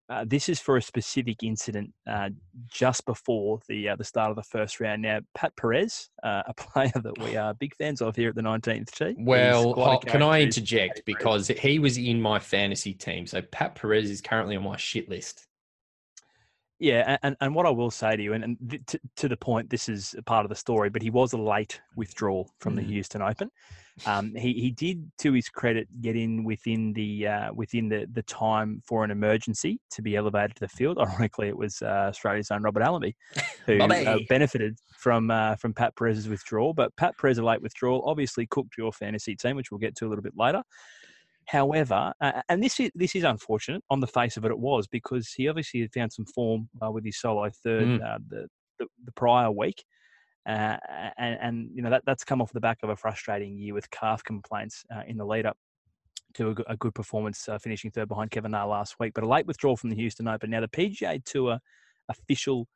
uh, 0.08 0.24
this 0.26 0.48
is 0.48 0.60
for 0.60 0.76
a 0.76 0.82
specific 0.82 1.42
incident 1.42 1.92
uh, 2.08 2.30
just 2.70 3.04
before 3.06 3.60
the 3.68 3.88
uh, 3.88 3.96
the 3.96 4.04
start 4.04 4.30
of 4.30 4.36
the 4.36 4.42
first 4.42 4.80
round. 4.80 5.02
Now, 5.02 5.20
Pat 5.34 5.52
Perez, 5.56 6.10
uh, 6.22 6.42
a 6.46 6.54
player 6.56 6.92
that 6.94 7.18
we 7.18 7.36
are 7.36 7.54
big 7.54 7.74
fans 7.76 8.00
of 8.00 8.14
here 8.14 8.28
at 8.28 8.36
the 8.36 8.42
19th 8.42 8.90
tee. 8.92 9.16
Well, 9.18 9.74
can 9.74 9.82
I 9.82 9.84
character, 9.84 10.18
isn't 10.18 10.34
he, 10.34 10.42
interject 10.42 11.02
because 11.06 11.48
he 11.48 11.78
was 11.78 11.98
in 11.98 12.20
my 12.20 12.38
fantasy 12.38 12.94
team. 12.94 13.26
So 13.26 13.42
Pat 13.42 13.74
Perez 13.74 14.10
is 14.10 14.20
currently 14.20 14.56
on 14.56 14.62
my 14.62 14.76
shit 14.76 15.08
list. 15.08 15.46
Yeah, 16.78 17.16
and, 17.22 17.36
and 17.40 17.54
what 17.54 17.64
I 17.64 17.70
will 17.70 17.90
say 17.90 18.16
to 18.16 18.22
you, 18.22 18.34
and, 18.34 18.44
and 18.44 18.82
to, 18.88 19.00
to 19.16 19.28
the 19.28 19.36
point, 19.36 19.70
this 19.70 19.88
is 19.88 20.14
a 20.18 20.22
part 20.22 20.44
of 20.44 20.50
the 20.50 20.54
story, 20.54 20.90
but 20.90 21.00
he 21.00 21.08
was 21.08 21.32
a 21.32 21.38
late 21.38 21.80
withdrawal 21.96 22.50
from 22.60 22.76
the 22.76 22.82
Mm. 22.82 22.88
Houston 22.88 23.22
Open. 23.22 23.50
Um, 24.04 24.34
he 24.34 24.52
he 24.54 24.70
did, 24.70 25.10
to 25.18 25.32
his 25.32 25.48
credit, 25.48 25.88
get 26.02 26.16
in 26.16 26.44
within 26.44 26.92
the 26.92 27.26
uh, 27.26 27.52
within 27.54 27.88
the, 27.88 28.06
the 28.12 28.22
time 28.24 28.82
for 28.86 29.04
an 29.04 29.10
emergency 29.10 29.80
to 29.92 30.02
be 30.02 30.16
elevated 30.16 30.56
to 30.56 30.60
the 30.60 30.68
field. 30.68 30.98
Ironically, 31.00 31.48
it 31.48 31.56
was 31.56 31.80
uh, 31.80 32.08
Australia's 32.08 32.50
own 32.50 32.62
Robert 32.62 32.82
Allenby 32.82 33.16
who 33.66 33.78
uh, 33.80 34.18
benefited 34.28 34.78
from 34.98 35.30
uh, 35.30 35.56
from 35.56 35.72
Pat 35.72 35.96
Perez's 35.96 36.28
withdrawal. 36.28 36.74
But 36.74 36.94
Pat 36.96 37.16
Perez 37.18 37.38
a 37.38 37.44
late 37.44 37.62
withdrawal 37.62 38.02
obviously 38.06 38.46
cooked 38.46 38.76
your 38.76 38.92
fantasy 38.92 39.34
team, 39.34 39.56
which 39.56 39.70
we'll 39.70 39.78
get 39.78 39.96
to 39.96 40.06
a 40.06 40.08
little 40.08 40.22
bit 40.22 40.34
later. 40.36 40.62
However, 41.46 42.12
uh, 42.20 42.42
and 42.48 42.62
this 42.62 42.80
is 42.80 42.90
this 42.94 43.14
is 43.14 43.24
unfortunate 43.24 43.82
on 43.88 44.00
the 44.00 44.06
face 44.06 44.36
of 44.36 44.44
it. 44.44 44.50
It 44.50 44.58
was 44.58 44.86
because 44.86 45.32
he 45.32 45.48
obviously 45.48 45.80
had 45.80 45.92
found 45.92 46.12
some 46.12 46.26
form 46.26 46.68
uh, 46.84 46.90
with 46.90 47.04
his 47.04 47.18
solo 47.18 47.50
third 47.62 47.86
Mm. 47.86 48.04
uh, 48.04 48.18
the, 48.28 48.48
the 48.78 48.86
the 49.04 49.12
prior 49.12 49.50
week, 49.50 49.84
uh, 50.46 50.76
and, 51.18 51.38
and 51.40 51.70
you 51.74 51.82
know 51.82 51.90
that 51.90 52.02
that's 52.06 52.24
come 52.24 52.40
off 52.40 52.52
the 52.52 52.60
back 52.60 52.78
of 52.82 52.90
a 52.90 52.96
frustrating 52.96 53.56
year 53.56 53.74
with 53.74 53.90
calf 53.90 54.22
complaints 54.22 54.84
uh, 54.94 55.02
in 55.06 55.16
the 55.16 55.24
lead 55.24 55.46
up 55.46 55.56
to 56.34 56.50
a, 56.50 56.72
a 56.72 56.76
good 56.76 56.94
performance, 56.94 57.48
uh, 57.48 57.58
finishing 57.58 57.90
third 57.90 58.08
behind 58.08 58.30
Kevin 58.30 58.50
Na 58.52 58.64
last 58.64 58.96
week. 59.00 59.12
But 59.14 59.24
a 59.24 59.28
late 59.28 59.46
withdrawal 59.46 59.76
from 59.76 59.90
the 59.90 59.96
Houston 59.96 60.28
Open. 60.28 60.50
Now 60.50 60.60
the 60.60 60.68
PGA 60.68 61.24
Tour 61.24 61.58
official 62.08 62.68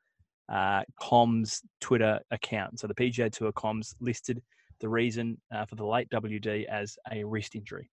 uh, 0.48 0.82
comms 1.00 1.60
Twitter 1.80 2.20
account, 2.30 2.80
so 2.80 2.86
the 2.86 2.94
PGA 2.94 3.30
Tour 3.30 3.52
comms 3.52 3.94
listed 4.00 4.42
the 4.80 4.88
reason 4.88 5.38
uh, 5.54 5.64
for 5.66 5.74
the 5.76 5.84
late 5.84 6.08
WD 6.10 6.64
as 6.66 6.96
a 7.12 7.22
wrist 7.22 7.54
injury. 7.54 7.90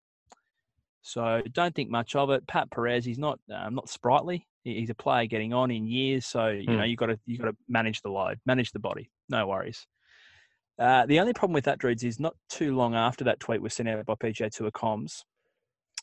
So 1.01 1.41
don't 1.51 1.75
think 1.75 1.89
much 1.89 2.15
of 2.15 2.29
it. 2.31 2.45
Pat 2.47 2.69
Perez, 2.71 3.05
he's 3.05 3.19
not 3.19 3.39
um, 3.53 3.75
not 3.75 3.89
sprightly. 3.89 4.47
He's 4.63 4.89
a 4.89 4.95
player 4.95 5.25
getting 5.25 5.53
on 5.53 5.71
in 5.71 5.87
years, 5.87 6.25
so 6.25 6.47
you 6.47 6.65
know 6.65 6.83
Mm. 6.83 6.89
you 6.89 6.95
got 6.97 7.05
to 7.07 7.19
you 7.25 7.37
got 7.37 7.45
to 7.45 7.55
manage 7.69 8.01
the 8.01 8.09
load, 8.09 8.39
manage 8.45 8.71
the 8.71 8.79
body. 8.79 9.09
No 9.29 9.47
worries. 9.47 9.85
Uh, 10.79 11.05
the 11.05 11.19
only 11.19 11.33
problem 11.33 11.53
with 11.53 11.65
that, 11.65 11.79
Dreads, 11.79 12.03
is 12.03 12.19
not 12.19 12.35
too 12.49 12.75
long 12.75 12.93
after 12.93 13.23
that 13.23 13.39
tweet 13.39 13.61
was 13.61 13.73
sent 13.73 13.89
out 13.89 14.05
by 14.05 14.13
PGA 14.15 14.51
Tour 14.51 14.71
comms. 14.71 15.23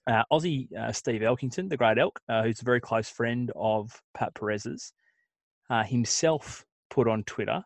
Uh, 0.07 0.23
Aussie 0.33 0.71
uh, 0.77 0.93
Steve 0.93 1.23
Elkington, 1.23 1.69
the 1.69 1.77
great 1.77 1.99
Elk, 1.99 2.21
uh, 2.29 2.43
who's 2.43 2.61
a 2.61 2.65
very 2.65 2.81
close 2.81 3.09
friend 3.09 3.53
of 3.57 3.91
Pat 4.15 4.35
Perez's, 4.35 4.93
uh, 5.71 5.83
himself 5.83 6.65
put 6.91 7.09
on 7.09 7.23
Twitter 7.25 7.63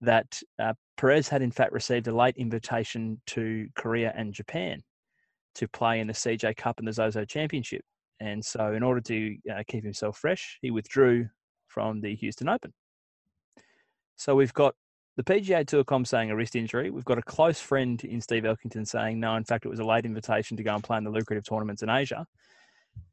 that 0.00 0.40
uh, 0.60 0.72
Perez 0.96 1.28
had 1.28 1.42
in 1.42 1.50
fact 1.50 1.72
received 1.72 2.06
a 2.06 2.14
late 2.14 2.36
invitation 2.36 3.20
to 3.26 3.66
Korea 3.74 4.14
and 4.16 4.32
Japan 4.32 4.80
to 5.56 5.68
play 5.68 6.00
in 6.00 6.06
the 6.06 6.12
CJ 6.12 6.56
Cup 6.56 6.78
and 6.78 6.86
the 6.86 6.92
Zozo 6.92 7.24
Championship. 7.24 7.82
And 8.20 8.42
so, 8.44 8.72
in 8.72 8.82
order 8.82 9.00
to 9.02 9.36
keep 9.68 9.84
himself 9.84 10.18
fresh, 10.18 10.58
he 10.62 10.70
withdrew 10.70 11.26
from 11.66 12.00
the 12.00 12.14
Houston 12.16 12.48
Open. 12.48 12.72
So, 14.18 14.34
we've 14.34 14.52
got 14.52 14.74
the 15.16 15.24
PGA 15.24 15.66
Tour 15.66 15.82
com 15.82 16.04
saying 16.04 16.30
a 16.30 16.36
wrist 16.36 16.54
injury. 16.54 16.90
We've 16.90 17.04
got 17.04 17.18
a 17.18 17.22
close 17.22 17.58
friend 17.58 18.02
in 18.04 18.20
Steve 18.20 18.44
Elkington 18.44 18.86
saying, 18.86 19.18
no, 19.18 19.34
in 19.34 19.44
fact, 19.44 19.64
it 19.64 19.68
was 19.68 19.80
a 19.80 19.84
late 19.84 20.04
invitation 20.04 20.56
to 20.56 20.62
go 20.62 20.74
and 20.74 20.84
play 20.84 20.96
in 20.96 21.04
the 21.04 21.10
lucrative 21.10 21.44
tournaments 21.44 21.82
in 21.82 21.88
Asia. 21.88 22.24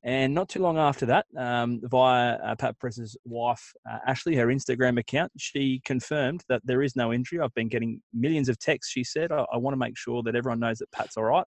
And 0.04 0.36
not 0.36 0.50
too 0.50 0.60
long 0.60 0.78
after 0.78 1.08
that, 1.08 1.26
um, 1.36 1.82
via 1.84 2.34
uh, 2.36 2.56
Pat 2.56 2.80
Perez's 2.80 3.18
wife, 3.26 3.74
uh, 3.89 3.98
Ashley, 4.06 4.36
her 4.36 4.48
Instagram 4.48 5.00
account, 5.00 5.32
she 5.38 5.82
confirmed 5.84 6.44
that 6.48 6.62
there 6.63 6.84
is 6.84 6.96
no 6.96 7.12
injury. 7.12 7.39
I've 7.39 7.54
been 7.56 7.70
getting 7.70 8.02
millions 8.13 8.48
of 8.48 8.60
texts. 8.60 8.91
She 8.91 9.04
said, 9.04 9.32
I, 9.32 9.46
I 9.52 9.58
want 9.58 9.74
to 9.74 9.80
make 9.80 9.98
sure 9.98 10.22
that 10.24 10.36
everyone 10.36 10.60
knows 10.60 10.78
that 10.78 10.91
Pat's 10.91 11.18
all 11.18 11.24
right. 11.24 11.46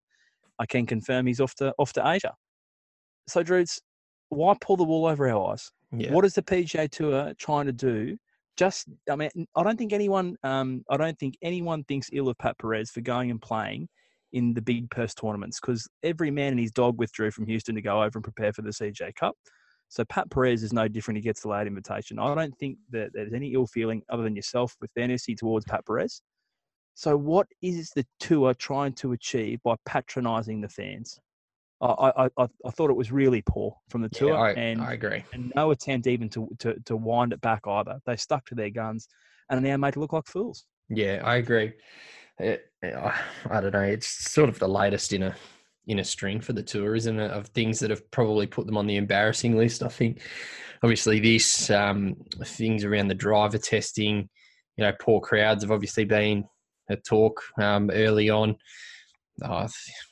I 0.59 0.67
can 0.67 0.87
confirm 0.87 1.27
he's 1.27 1.41
off 1.41 1.55
to 1.57 1.73
off 1.79 1.93
to 1.93 2.09
Asia. 2.09 2.35
So, 3.29 3.45
Drews, 3.45 3.81
why 4.31 4.55
pull 4.61 4.77
the 4.77 4.85
wool 4.85 5.07
over 5.07 5.29
our 5.29 5.53
eyes? 5.53 5.71
Yeah. 5.93 6.13
What 6.13 6.25
is 6.25 6.35
the 6.35 6.43
PGA 6.43 6.91
Tour 6.91 7.35
trying 7.39 7.67
to 7.67 7.73
do? 7.73 8.19
Just, 8.59 8.89
I 9.11 9.17
mean, 9.17 9.31
I 9.55 9.63
don't 9.63 9.79
think 9.79 9.93
anyone, 9.93 10.37
um, 10.43 10.85
I 10.91 10.97
don't 10.97 11.19
think 11.19 11.39
anyone 11.43 11.85
thinks 11.85 12.11
ill 12.13 12.29
of 12.29 12.37
Pat 12.39 12.59
Perez 12.59 12.91
for 12.91 13.01
going 13.01 13.31
and 13.31 13.41
playing 13.41 13.89
in 14.33 14.53
the 14.53 14.61
big 14.61 14.91
purse 14.91 15.15
tournaments 15.15 15.59
because 15.61 15.89
every 16.03 16.31
man 16.31 16.53
and 16.53 16.61
his 16.61 16.73
dog 16.73 16.99
withdrew 16.99 17.31
from 17.31 17.47
Houston 17.47 17.77
to 17.77 17.81
go 17.81 18.03
over 18.03 18.19
and 18.19 18.25
prepare 18.25 18.53
for 18.53 18.63
the 18.63 18.71
CJ 18.71 19.15
Cup. 19.15 19.37
So 19.89 20.05
Pat 20.05 20.29
Perez 20.31 20.63
is 20.63 20.73
no 20.73 20.87
different. 20.87 21.17
He 21.17 21.23
gets 21.23 21.41
the 21.41 21.49
late 21.49 21.67
invitation. 21.67 22.19
I 22.19 22.35
don't 22.35 22.57
think 22.59 22.77
that 22.91 23.11
there's 23.15 23.33
any 23.33 23.55
ill 23.55 23.67
feeling 23.67 24.03
other 24.11 24.23
than 24.23 24.37
yourself 24.37 24.77
with 24.81 24.91
fantasy 24.93 25.35
towards 25.35 25.65
Pat 25.65 25.87
Perez. 25.87 26.21
So 26.95 27.17
what 27.17 27.47
is 27.63 27.91
the 27.95 28.05
tour 28.21 28.53
trying 28.55 28.93
to 28.95 29.13
achieve 29.13 29.61
by 29.63 29.77
patronising 29.87 30.61
the 30.61 30.69
fans? 30.69 31.19
I, 31.81 32.29
I, 32.39 32.49
I, 32.67 32.71
thought 32.71 32.91
it 32.91 32.97
was 32.97 33.13
really 33.13 33.43
poor 33.43 33.77
from 33.89 34.03
the 34.03 34.11
Yeah, 34.13 34.19
tour, 34.19 34.37
I, 34.37 34.51
and 34.53 34.81
I 34.81 34.95
agree. 34.95 35.25
and 35.33 35.53
no 35.55 35.71
attempt 35.71 36.09
even 36.09 36.29
to, 36.31 36.49
to, 36.59 36.75
to 36.87 36.97
wind 36.97 37.33
it 37.33 37.41
back 37.41 37.69
either. 37.69 38.01
They 38.05 38.17
stuck 38.17 38.47
to 38.47 38.57
their 38.57 38.71
guns 38.71 39.09
and 39.49 39.63
now 39.63 39.77
made 39.77 39.97
it 39.97 40.01
look 40.01 40.13
like 40.13 40.27
fools. 40.27 40.67
Yeah, 40.89 41.21
I 41.23 41.37
agree. 41.37 41.75
It, 42.39 42.67
I 42.83 43.15
I 43.51 43.61
don't 43.61 43.73
know. 43.73 43.83
It's 43.83 44.07
sort 44.07 44.49
of 44.49 44.59
the 44.59 44.69
latest 44.69 45.13
in 45.13 45.23
a 45.23 45.35
in 45.87 45.99
a 45.99 46.05
string 46.05 46.41
for 46.41 46.53
the 46.53 46.63
tour, 46.63 46.95
isn't 46.95 47.19
it? 47.19 47.31
Of 47.31 47.49
things 47.49 47.79
that 47.81 47.91
have 47.91 48.11
probably 48.11 48.47
put 48.47 48.67
them 48.67 48.77
on 48.77 48.87
the 48.87 48.97
embarrassing 48.97 49.57
list. 49.57 49.83
I 49.83 49.89
think, 49.89 50.21
obviously, 50.83 51.21
this 51.21 51.71
um, 51.71 52.17
things 52.45 52.85
around 52.85 53.09
the 53.09 53.15
driver 53.15 53.59
testing. 53.59 54.29
You 54.77 54.85
know, 54.85 54.93
poor 55.01 55.21
crowds 55.21 55.65
have 55.65 55.73
obviously 55.73 56.05
been 56.05 56.45
a 56.89 56.97
talk 56.97 57.43
um, 57.61 57.91
early 57.91 58.31
on. 58.31 58.57
Oh, 59.43 59.67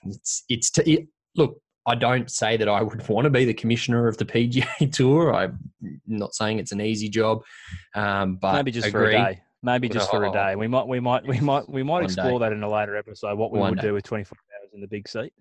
it's 0.05 0.45
it's 0.49 0.71
it, 0.79 1.09
look. 1.37 1.61
I 1.89 1.95
don't 1.95 2.29
say 2.29 2.57
that 2.57 2.69
I 2.69 2.83
would 2.83 3.07
want 3.09 3.27
to 3.27 3.31
be 3.31 3.45
the 3.45 3.55
commissioner 3.55 4.09
of 4.09 4.17
the 4.19 4.25
PGA 4.25 4.93
Tour. 4.93 5.33
I'm 5.35 5.71
not 6.07 6.35
saying 6.35 6.59
it's 6.59 6.73
an 6.73 6.81
easy 6.81 7.09
job, 7.09 7.43
um, 7.95 8.37
but 8.37 8.55
Maybe 8.55 8.73
just 8.73 8.91
for 8.91 9.05
a 9.07 9.13
day. 9.13 9.41
Maybe 9.63 9.89
just 9.89 10.11
for 10.11 10.25
a 10.25 10.33
day. 10.33 10.57
We 10.57 10.67
might 10.69 10.87
we 10.89 10.99
might 11.01 11.25
we 11.27 11.39
might 11.41 11.69
we 11.69 11.83
might 11.83 11.93
One 11.95 12.05
explore 12.05 12.39
day. 12.41 12.47
that 12.47 12.53
in 12.53 12.63
a 12.63 12.69
later 12.71 12.97
episode. 12.97 13.39
What 13.39 13.53
we 13.53 13.59
One 13.61 13.71
would 13.71 13.81
day. 13.81 13.89
do 13.89 13.95
with 13.95 14.05
24 14.05 14.37
hours 14.61 14.71
in 14.75 14.81
the 14.81 14.87
big 14.89 15.09
seat. 15.09 15.33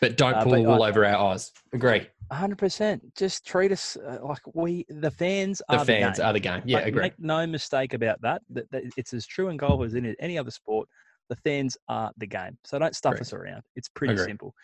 But 0.00 0.16
don't 0.18 0.34
Uh, 0.34 0.42
pull 0.42 0.52
the 0.52 0.62
wool 0.62 0.82
over 0.82 1.04
our 1.06 1.32
eyes. 1.32 1.52
Agree. 1.72 2.06
hundred 2.30 2.58
percent. 2.58 3.02
Just 3.16 3.46
treat 3.46 3.72
us 3.72 3.96
uh, 3.96 4.18
like 4.22 4.40
we, 4.54 4.84
the 4.90 5.10
fans, 5.10 5.62
The 5.70 5.76
are 5.76 5.84
fans 5.86 6.16
the 6.18 6.22
game. 6.22 6.28
are 6.28 6.32
the 6.34 6.40
game. 6.40 6.62
Yeah, 6.66 6.78
Like, 6.78 6.86
agree. 6.88 7.02
Make 7.02 7.18
no 7.18 7.46
mistake 7.46 7.94
about 7.94 8.20
that, 8.20 8.42
that. 8.50 8.70
that 8.72 8.82
It's 8.98 9.14
as 9.14 9.26
true 9.26 9.48
in 9.48 9.56
golf 9.56 9.82
as 9.84 9.94
in 9.94 10.14
any 10.18 10.36
other 10.36 10.50
sport. 10.50 10.86
The 11.30 11.36
fans 11.36 11.76
are 11.88 12.10
the 12.18 12.26
game. 12.26 12.58
So 12.64 12.78
don't 12.78 12.94
stuff 12.94 13.12
Correct. 13.12 13.22
us 13.22 13.32
around. 13.32 13.62
It's 13.76 13.88
pretty 13.88 14.12
Agree. 14.12 14.26
simple. 14.26 14.54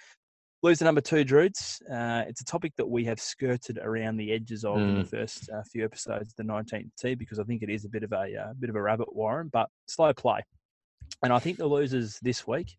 Loser 0.62 0.84
number 0.84 1.00
two, 1.00 1.24
Druids. 1.24 1.80
Uh, 1.90 2.24
it's 2.28 2.42
a 2.42 2.44
topic 2.44 2.74
that 2.76 2.86
we 2.88 3.02
have 3.06 3.18
skirted 3.18 3.78
around 3.78 4.18
the 4.18 4.30
edges 4.30 4.62
of 4.64 4.76
in 4.76 4.98
the 4.98 5.04
Mm. 5.04 5.08
first 5.10 5.48
uh, 5.48 5.62
few 5.62 5.84
episodes 5.84 6.32
of 6.32 6.36
the 6.36 6.42
19th 6.42 6.90
tee 7.00 7.14
because 7.14 7.38
I 7.38 7.44
think 7.44 7.62
it 7.62 7.70
is 7.70 7.86
a 7.86 7.88
bit 7.88 8.02
of 8.02 8.12
a 8.12 8.36
uh, 8.36 8.52
bit 8.58 8.68
of 8.68 8.76
a 8.76 8.82
rabbit 8.82 9.14
warren, 9.14 9.48
but 9.50 9.70
slow 9.86 10.12
play. 10.12 10.44
And 11.22 11.32
I 11.32 11.38
think 11.38 11.56
the 11.56 11.66
losers 11.66 12.18
this 12.20 12.46
week 12.46 12.76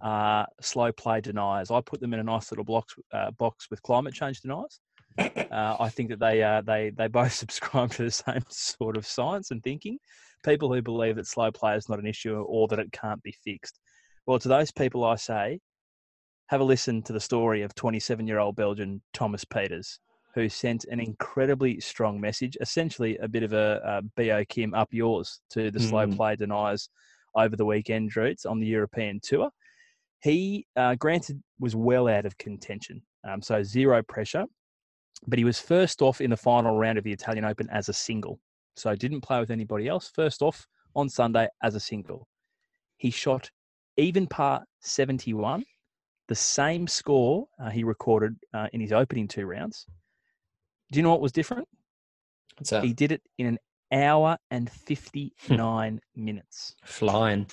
are 0.00 0.46
slow 0.62 0.90
play 0.90 1.20
deniers. 1.20 1.70
I 1.70 1.82
put 1.82 2.00
them 2.00 2.14
in 2.14 2.20
a 2.20 2.24
nice 2.24 2.50
little 2.50 2.64
box 2.64 2.94
uh, 3.12 3.30
box 3.32 3.68
with 3.70 3.82
climate 3.82 4.14
change 4.14 4.40
deniers. 4.40 4.80
Uh, 5.18 5.76
I 5.80 5.90
think 5.90 6.08
that 6.08 6.20
they 6.20 6.42
uh, 6.42 6.62
they 6.62 6.90
they 6.96 7.08
both 7.08 7.32
subscribe 7.44 7.90
to 7.92 8.04
the 8.04 8.10
same 8.10 8.44
sort 8.48 8.96
of 8.96 9.06
science 9.06 9.50
and 9.50 9.62
thinking. 9.62 9.98
People 10.46 10.72
who 10.72 10.80
believe 10.80 11.16
that 11.16 11.26
slow 11.26 11.50
play 11.50 11.76
is 11.76 11.90
not 11.90 11.98
an 11.98 12.06
issue 12.06 12.36
or 12.40 12.68
that 12.68 12.78
it 12.78 12.90
can't 12.92 13.22
be 13.22 13.32
fixed. 13.44 13.78
Well, 14.24 14.38
to 14.38 14.48
those 14.48 14.70
people, 14.70 15.04
I 15.04 15.16
say, 15.16 15.58
have 16.48 16.60
a 16.60 16.64
listen 16.64 17.02
to 17.02 17.12
the 17.12 17.20
story 17.20 17.62
of 17.62 17.74
27-year-old 17.74 18.56
Belgian 18.56 19.00
Thomas 19.12 19.44
Pieters, 19.44 19.98
who 20.34 20.48
sent 20.48 20.84
an 20.84 20.98
incredibly 21.00 21.78
strong 21.80 22.20
message, 22.20 22.56
essentially 22.60 23.16
a 23.18 23.28
bit 23.28 23.42
of 23.42 23.52
a, 23.52 23.80
a 23.84 24.02
Bo 24.16 24.44
Kim 24.48 24.74
up 24.74 24.88
yours 24.92 25.40
to 25.50 25.70
the 25.70 25.80
slow 25.80 26.06
Mm. 26.06 26.16
play 26.16 26.36
deniers 26.36 26.88
over 27.34 27.54
the 27.54 27.64
weekend, 27.64 28.10
Droots, 28.10 28.46
on 28.46 28.58
the 28.60 28.66
European 28.66 29.20
tour. 29.22 29.50
He, 30.22 30.66
uh, 30.74 30.94
granted, 30.94 31.42
was 31.60 31.76
well 31.76 32.08
out 32.08 32.24
of 32.26 32.36
contention, 32.38 33.02
um, 33.24 33.42
so 33.42 33.62
zero 33.62 34.02
pressure, 34.02 34.46
but 35.26 35.38
he 35.38 35.44
was 35.44 35.60
first 35.60 36.00
off 36.02 36.20
in 36.20 36.30
the 36.30 36.36
final 36.36 36.76
round 36.76 36.98
of 36.98 37.04
the 37.04 37.12
Italian 37.12 37.44
Open 37.44 37.68
as 37.70 37.88
a 37.88 37.92
single. 37.92 38.40
So 38.74 38.94
didn't 38.94 39.20
play 39.20 39.38
with 39.40 39.50
anybody 39.50 39.86
else. 39.86 40.10
First 40.14 40.40
off 40.40 40.66
on 40.94 41.08
Sunday 41.08 41.48
as 41.62 41.74
a 41.74 41.80
single. 41.80 42.26
He 42.96 43.10
shot 43.10 43.50
even 43.96 44.26
par 44.26 44.64
71, 44.80 45.64
the 46.28 46.34
same 46.34 46.86
score 46.86 47.46
uh, 47.62 47.70
he 47.70 47.84
recorded 47.84 48.36
uh, 48.54 48.68
in 48.72 48.80
his 48.80 48.92
opening 48.92 49.26
two 49.26 49.46
rounds. 49.46 49.86
Do 50.92 50.98
you 50.98 51.02
know 51.02 51.10
what 51.10 51.20
was 51.20 51.32
different? 51.32 51.66
He 52.82 52.92
did 52.92 53.12
it 53.12 53.22
in 53.38 53.46
an 53.46 53.58
hour 53.92 54.36
and 54.50 54.70
59 54.70 56.00
minutes. 56.16 56.74
Flying. 56.84 57.46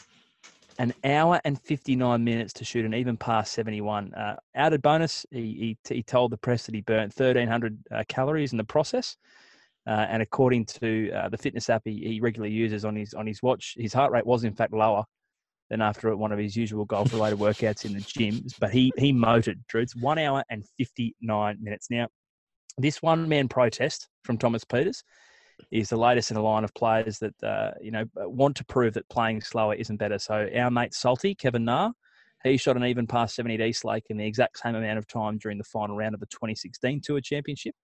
An 0.78 0.94
hour 1.06 1.40
and 1.46 1.60
59 1.62 2.22
minutes 2.22 2.52
to 2.54 2.66
shoot 2.66 2.86
an 2.86 2.94
even 2.94 3.16
par 3.16 3.46
71. 3.46 4.14
Uh, 4.14 4.36
added 4.56 4.82
bonus, 4.82 5.26
he, 5.32 5.78
he, 5.88 5.94
he 5.96 6.04
told 6.04 6.32
the 6.32 6.38
press 6.38 6.66
that 6.66 6.76
he 6.76 6.82
burnt 6.82 7.18
1,300 7.18 7.78
uh, 7.92 8.04
calories 8.10 8.52
in 8.52 8.58
the 8.58 8.64
process. 8.64 9.16
Uh, 9.88 10.06
and 10.10 10.22
according 10.22 10.66
to 10.66 11.12
uh, 11.12 11.30
the 11.30 11.38
fitness 11.38 11.70
app 11.70 11.84
he, 11.86 12.02
he 12.04 12.20
regularly 12.20 12.54
uses 12.54 12.84
on 12.84 12.96
his 12.96 13.14
on 13.14 13.28
his 13.28 13.44
watch, 13.44 13.76
his 13.78 13.94
heart 13.94 14.12
rate 14.12 14.26
was 14.26 14.44
in 14.44 14.52
fact 14.52 14.74
lower 14.74 15.06
than 15.70 15.82
after 15.82 16.16
one 16.16 16.32
of 16.32 16.40
his 16.40 16.56
usual 16.56 16.86
golf 16.86 17.12
related 17.14 17.40
workouts 17.40 17.86
in 17.86 17.94
the 17.94 18.02
gyms. 18.02 18.54
But 18.60 18.72
he 18.72 18.92
he 18.98 19.12
motored, 19.12 19.64
Drew. 19.68 19.82
It's 19.82 19.96
one 19.96 20.18
hour 20.18 20.44
and 20.50 20.64
59 20.78 21.58
minutes. 21.62 21.88
Now, 21.90 22.08
this 22.78 23.02
one 23.02 23.28
man 23.28 23.48
protest 23.48 24.08
from 24.24 24.38
Thomas 24.38 24.64
Pieters 24.64 25.04
is 25.72 25.90
the 25.90 25.98
latest 25.98 26.32
in 26.32 26.38
a 26.38 26.42
line 26.42 26.64
of 26.64 26.74
players 26.74 27.20
that 27.20 27.44
uh, 27.44 27.72
you 27.82 27.92
know 27.92 28.06
want 28.16 28.56
to 28.58 28.66
prove 28.66 28.94
that 28.94 29.10
playing 29.10 29.42
slower 29.42 29.74
isn't 29.74 29.98
better. 29.98 30.20
So 30.20 30.48
our 30.56 30.72
mate 30.72 30.94
Salty 30.94 31.36
Kevin 31.36 31.66
Na, 31.66 31.92
he 32.44 32.58
shot 32.58 32.78
an 32.78 32.86
even 32.86 33.08
past 33.08 33.36
70 33.36 33.56
at 33.56 33.62
East 33.62 33.86
Lake 33.86 34.06
in 34.10 34.18
the 34.18 34.26
exact 34.26 34.60
same 34.60 34.76
amount 34.76 35.00
of 35.00 35.08
time 35.08 35.38
during 35.38 35.58
the 35.58 35.64
final 35.64 35.96
round 35.96 36.14
of 36.14 36.20
the 36.20 36.28
2016 36.28 37.02
Tour 37.04 37.22
Championship. 37.22 37.76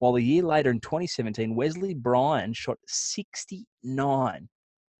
While 0.00 0.16
a 0.16 0.20
year 0.20 0.42
later 0.42 0.70
in 0.70 0.80
2017, 0.80 1.54
Wesley 1.54 1.94
Bryan 1.94 2.52
shot 2.52 2.78
69 2.86 4.48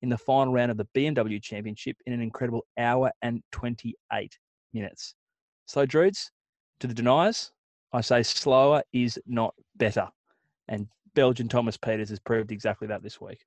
in 0.05 0.11
the 0.11 0.19
final 0.19 0.53
round 0.53 0.71
of 0.71 0.77
the 0.77 0.87
BMW 0.95 1.43
Championship 1.43 1.97
in 2.05 2.13
an 2.13 2.21
incredible 2.21 2.67
hour 2.79 3.11
and 3.23 3.43
28 3.53 4.39
minutes. 4.75 5.15
So, 5.65 5.87
Druids, 5.87 6.31
to 6.81 6.87
the 6.87 6.93
deniers, 6.93 7.53
I 7.91 8.03
say 8.03 8.23
slower 8.23 8.83
is 8.93 9.19
not 9.27 9.55
better. 9.77 10.07
And 10.69 10.89
Belgian 11.15 11.49
Thomas 11.49 11.79
Pieters 11.79 12.11
has 12.11 12.19
proved 12.19 12.53
exactly 12.53 12.87
that 12.89 13.03
this 13.03 13.19
week. 13.19 13.47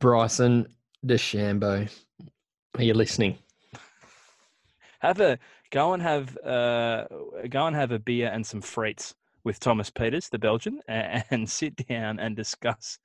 Bryson 0.00 0.66
DeChambeau. 1.06 1.88
Are 2.76 2.82
you 2.82 2.94
listening? 2.94 3.38
Have 4.98 5.20
a 5.20 5.38
go 5.70 5.92
and 5.92 6.02
have 6.02 6.36
uh, 6.38 7.04
go 7.48 7.66
and 7.68 7.76
have 7.76 7.92
a 7.92 8.00
beer 8.00 8.28
and 8.32 8.44
some 8.44 8.60
frites 8.60 9.14
with 9.44 9.60
Thomas 9.60 9.88
Pieters, 9.88 10.30
the 10.30 10.38
Belgian, 10.38 10.80
and, 10.88 11.24
and 11.30 11.48
sit 11.48 11.76
down 11.88 12.18
and 12.18 12.34
discuss. 12.34 12.98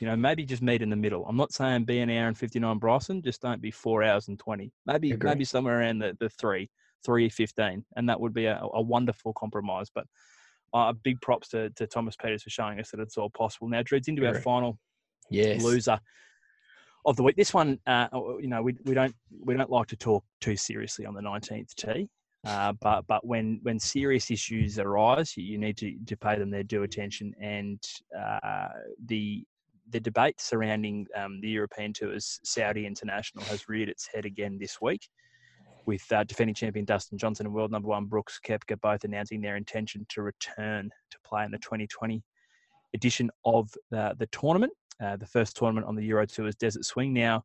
You 0.00 0.08
know, 0.08 0.16
maybe 0.16 0.44
just 0.44 0.62
meet 0.62 0.82
in 0.82 0.90
the 0.90 0.96
middle. 0.96 1.24
I'm 1.26 1.36
not 1.36 1.52
saying 1.52 1.84
be 1.84 2.00
an 2.00 2.10
hour 2.10 2.26
and 2.26 2.36
59 2.36 2.78
Bryson, 2.78 3.22
just 3.22 3.40
don't 3.40 3.62
be 3.62 3.70
four 3.70 4.02
hours 4.02 4.28
and 4.28 4.38
20. 4.38 4.72
Maybe 4.86 5.12
Agree. 5.12 5.30
maybe 5.30 5.44
somewhere 5.44 5.78
around 5.80 5.98
the, 5.98 6.16
the 6.18 6.28
three, 6.28 6.68
three 7.04 7.28
fifteen, 7.28 7.84
and 7.96 8.08
that 8.08 8.20
would 8.20 8.34
be 8.34 8.46
a, 8.46 8.60
a 8.74 8.82
wonderful 8.82 9.32
compromise. 9.34 9.88
But 9.94 10.06
uh, 10.74 10.92
big 11.04 11.20
props 11.20 11.48
to, 11.48 11.70
to 11.70 11.86
Thomas 11.86 12.16
Pieters 12.16 12.42
for 12.42 12.50
showing 12.50 12.80
us 12.80 12.90
that 12.90 13.00
it's 13.00 13.16
all 13.16 13.30
possible. 13.30 13.68
Now, 13.68 13.82
Dreads 13.82 14.08
into 14.08 14.26
our 14.26 14.34
final 14.34 14.78
Yes. 15.30 15.62
loser 15.62 15.98
of 17.04 17.16
the 17.16 17.22
week. 17.22 17.36
This 17.36 17.54
one, 17.54 17.78
uh, 17.86 18.08
you 18.40 18.48
know, 18.48 18.62
we, 18.62 18.76
we 18.84 18.94
don't 18.94 19.14
we 19.44 19.54
don't 19.54 19.70
like 19.70 19.88
to 19.88 19.96
talk 19.96 20.24
too 20.40 20.56
seriously 20.56 21.06
on 21.06 21.14
the 21.14 21.22
nineteenth 21.22 21.74
tee, 21.74 22.08
uh, 22.46 22.72
but 22.80 23.06
but 23.06 23.26
when 23.26 23.60
when 23.62 23.78
serious 23.78 24.30
issues 24.30 24.78
arise, 24.78 25.36
you, 25.36 25.44
you 25.44 25.58
need 25.58 25.76
to, 25.78 25.96
to 26.06 26.16
pay 26.16 26.38
them 26.38 26.50
their 26.50 26.62
due 26.62 26.82
attention. 26.82 27.34
And 27.40 27.82
uh, 28.18 28.68
the 29.06 29.44
the 29.92 30.00
debate 30.00 30.40
surrounding 30.40 31.06
um, 31.16 31.40
the 31.40 31.48
European 31.48 31.92
Tour's 31.92 32.40
Saudi 32.42 32.86
International 32.86 33.44
has 33.44 33.68
reared 33.68 33.88
its 33.88 34.06
head 34.06 34.24
again 34.24 34.58
this 34.58 34.80
week, 34.80 35.08
with 35.86 36.02
uh, 36.12 36.24
defending 36.24 36.54
champion 36.54 36.84
Dustin 36.84 37.18
Johnson 37.18 37.46
and 37.46 37.54
world 37.54 37.70
number 37.70 37.88
one 37.88 38.06
Brooks 38.06 38.40
Koepka 38.44 38.80
both 38.80 39.04
announcing 39.04 39.40
their 39.40 39.56
intention 39.56 40.06
to 40.10 40.22
return 40.22 40.90
to 41.10 41.18
play 41.24 41.44
in 41.44 41.50
the 41.50 41.58
2020 41.58 42.22
edition 42.94 43.30
of 43.44 43.70
the, 43.90 44.14
the 44.18 44.26
tournament 44.26 44.72
uh, 45.02 45.16
the 45.16 45.26
first 45.26 45.56
tournament 45.56 45.86
on 45.86 45.96
the 45.96 46.04
Euro 46.06 46.26
Tour's 46.26 46.54
Desert 46.54 46.84
Swing. 46.84 47.12
Now, 47.12 47.44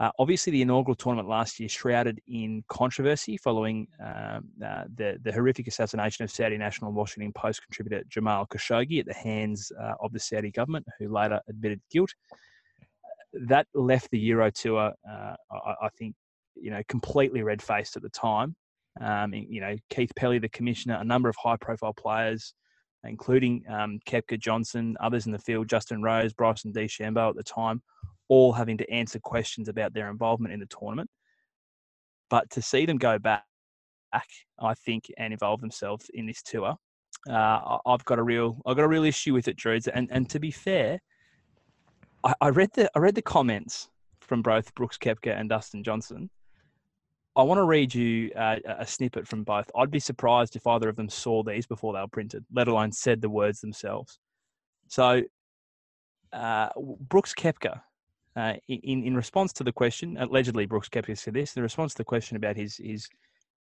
uh, 0.00 0.10
obviously, 0.18 0.50
the 0.50 0.62
inaugural 0.62 0.96
tournament 0.96 1.28
last 1.28 1.60
year 1.60 1.68
shrouded 1.68 2.20
in 2.26 2.64
controversy 2.68 3.36
following 3.36 3.86
um, 4.04 4.48
uh, 4.64 4.84
the 4.96 5.18
the 5.22 5.32
horrific 5.32 5.68
assassination 5.68 6.24
of 6.24 6.32
Saudi 6.32 6.58
National 6.58 6.92
Washington 6.92 7.32
Post 7.32 7.62
contributor 7.62 8.02
Jamal 8.08 8.46
Khashoggi 8.46 8.98
at 8.98 9.06
the 9.06 9.14
hands 9.14 9.70
uh, 9.80 9.94
of 10.00 10.12
the 10.12 10.18
Saudi 10.18 10.50
government, 10.50 10.84
who 10.98 11.08
later 11.08 11.40
admitted 11.48 11.80
guilt. 11.92 12.12
That 13.34 13.68
left 13.72 14.10
the 14.10 14.18
Euro 14.18 14.50
Tour, 14.50 14.92
uh, 15.08 15.34
I, 15.50 15.74
I 15.82 15.88
think, 15.96 16.14
you 16.56 16.70
know, 16.70 16.82
completely 16.88 17.42
red 17.42 17.62
faced 17.62 17.96
at 17.96 18.02
the 18.02 18.10
time. 18.10 18.56
Um, 19.00 19.32
you 19.32 19.60
know, 19.60 19.76
Keith 19.90 20.12
Pelley, 20.16 20.38
the 20.38 20.48
commissioner, 20.48 20.98
a 21.00 21.04
number 21.04 21.28
of 21.28 21.36
high 21.36 21.56
profile 21.56 21.94
players, 21.94 22.54
including 23.04 23.64
um, 23.68 23.98
Koepka 24.08 24.38
Johnson, 24.38 24.96
others 25.00 25.26
in 25.26 25.32
the 25.32 25.38
field, 25.38 25.68
Justin 25.68 26.02
Rose, 26.02 26.32
Bryson 26.32 26.72
DeChambeau 26.72 27.30
at 27.30 27.36
the 27.36 27.42
time, 27.42 27.82
all 28.28 28.52
having 28.52 28.78
to 28.78 28.90
answer 28.90 29.18
questions 29.18 29.68
about 29.68 29.92
their 29.92 30.10
involvement 30.10 30.54
in 30.54 30.60
the 30.60 30.66
tournament. 30.66 31.10
But 32.30 32.50
to 32.50 32.62
see 32.62 32.86
them 32.86 32.98
go 32.98 33.18
back, 33.18 33.44
I 34.12 34.74
think, 34.74 35.10
and 35.18 35.32
involve 35.32 35.60
themselves 35.60 36.10
in 36.14 36.26
this 36.26 36.42
tour, 36.42 36.76
uh, 37.28 37.78
I've 37.86 38.04
got 38.04 38.18
a 38.18 38.22
real, 38.22 38.60
I've 38.66 38.76
got 38.76 38.84
a 38.84 38.88
real 38.88 39.04
issue 39.04 39.34
with 39.34 39.48
it, 39.48 39.56
Drews. 39.56 39.88
And 39.88 40.08
and 40.10 40.28
to 40.30 40.38
be 40.38 40.50
fair, 40.50 41.00
I, 42.22 42.34
I 42.40 42.48
read 42.50 42.70
the, 42.74 42.90
I 42.94 42.98
read 42.98 43.14
the 43.14 43.22
comments 43.22 43.88
from 44.20 44.42
both 44.42 44.74
Brooks 44.74 44.98
Koepka 44.98 45.38
and 45.38 45.48
Dustin 45.48 45.82
Johnson. 45.84 46.30
I 47.36 47.42
want 47.42 47.58
to 47.58 47.64
read 47.64 47.94
you 47.94 48.30
a 48.36 48.60
a 48.80 48.86
snippet 48.86 49.26
from 49.26 49.42
both. 49.44 49.70
I'd 49.76 49.90
be 49.90 50.00
surprised 50.00 50.54
if 50.56 50.66
either 50.66 50.88
of 50.88 50.96
them 50.96 51.08
saw 51.08 51.42
these 51.42 51.66
before 51.66 51.92
they 51.92 52.00
were 52.00 52.08
printed, 52.08 52.44
let 52.52 52.68
alone 52.68 52.92
said 52.92 53.20
the 53.20 53.28
words 53.30 53.60
themselves. 53.60 54.18
So, 54.88 55.22
uh, 56.32 56.68
Brooks 57.08 57.34
Koepka, 57.34 57.80
uh, 58.36 58.54
in 58.68 59.04
in 59.04 59.14
response 59.14 59.52
to 59.54 59.64
the 59.64 59.72
question, 59.72 60.16
allegedly 60.18 60.66
Brooks 60.66 60.88
Koepka 60.88 61.16
said 61.16 61.34
this. 61.34 61.56
In 61.56 61.62
response 61.62 61.92
to 61.92 61.98
the 61.98 62.04
question 62.04 62.36
about 62.36 62.56
his 62.56 62.76
his 62.76 63.08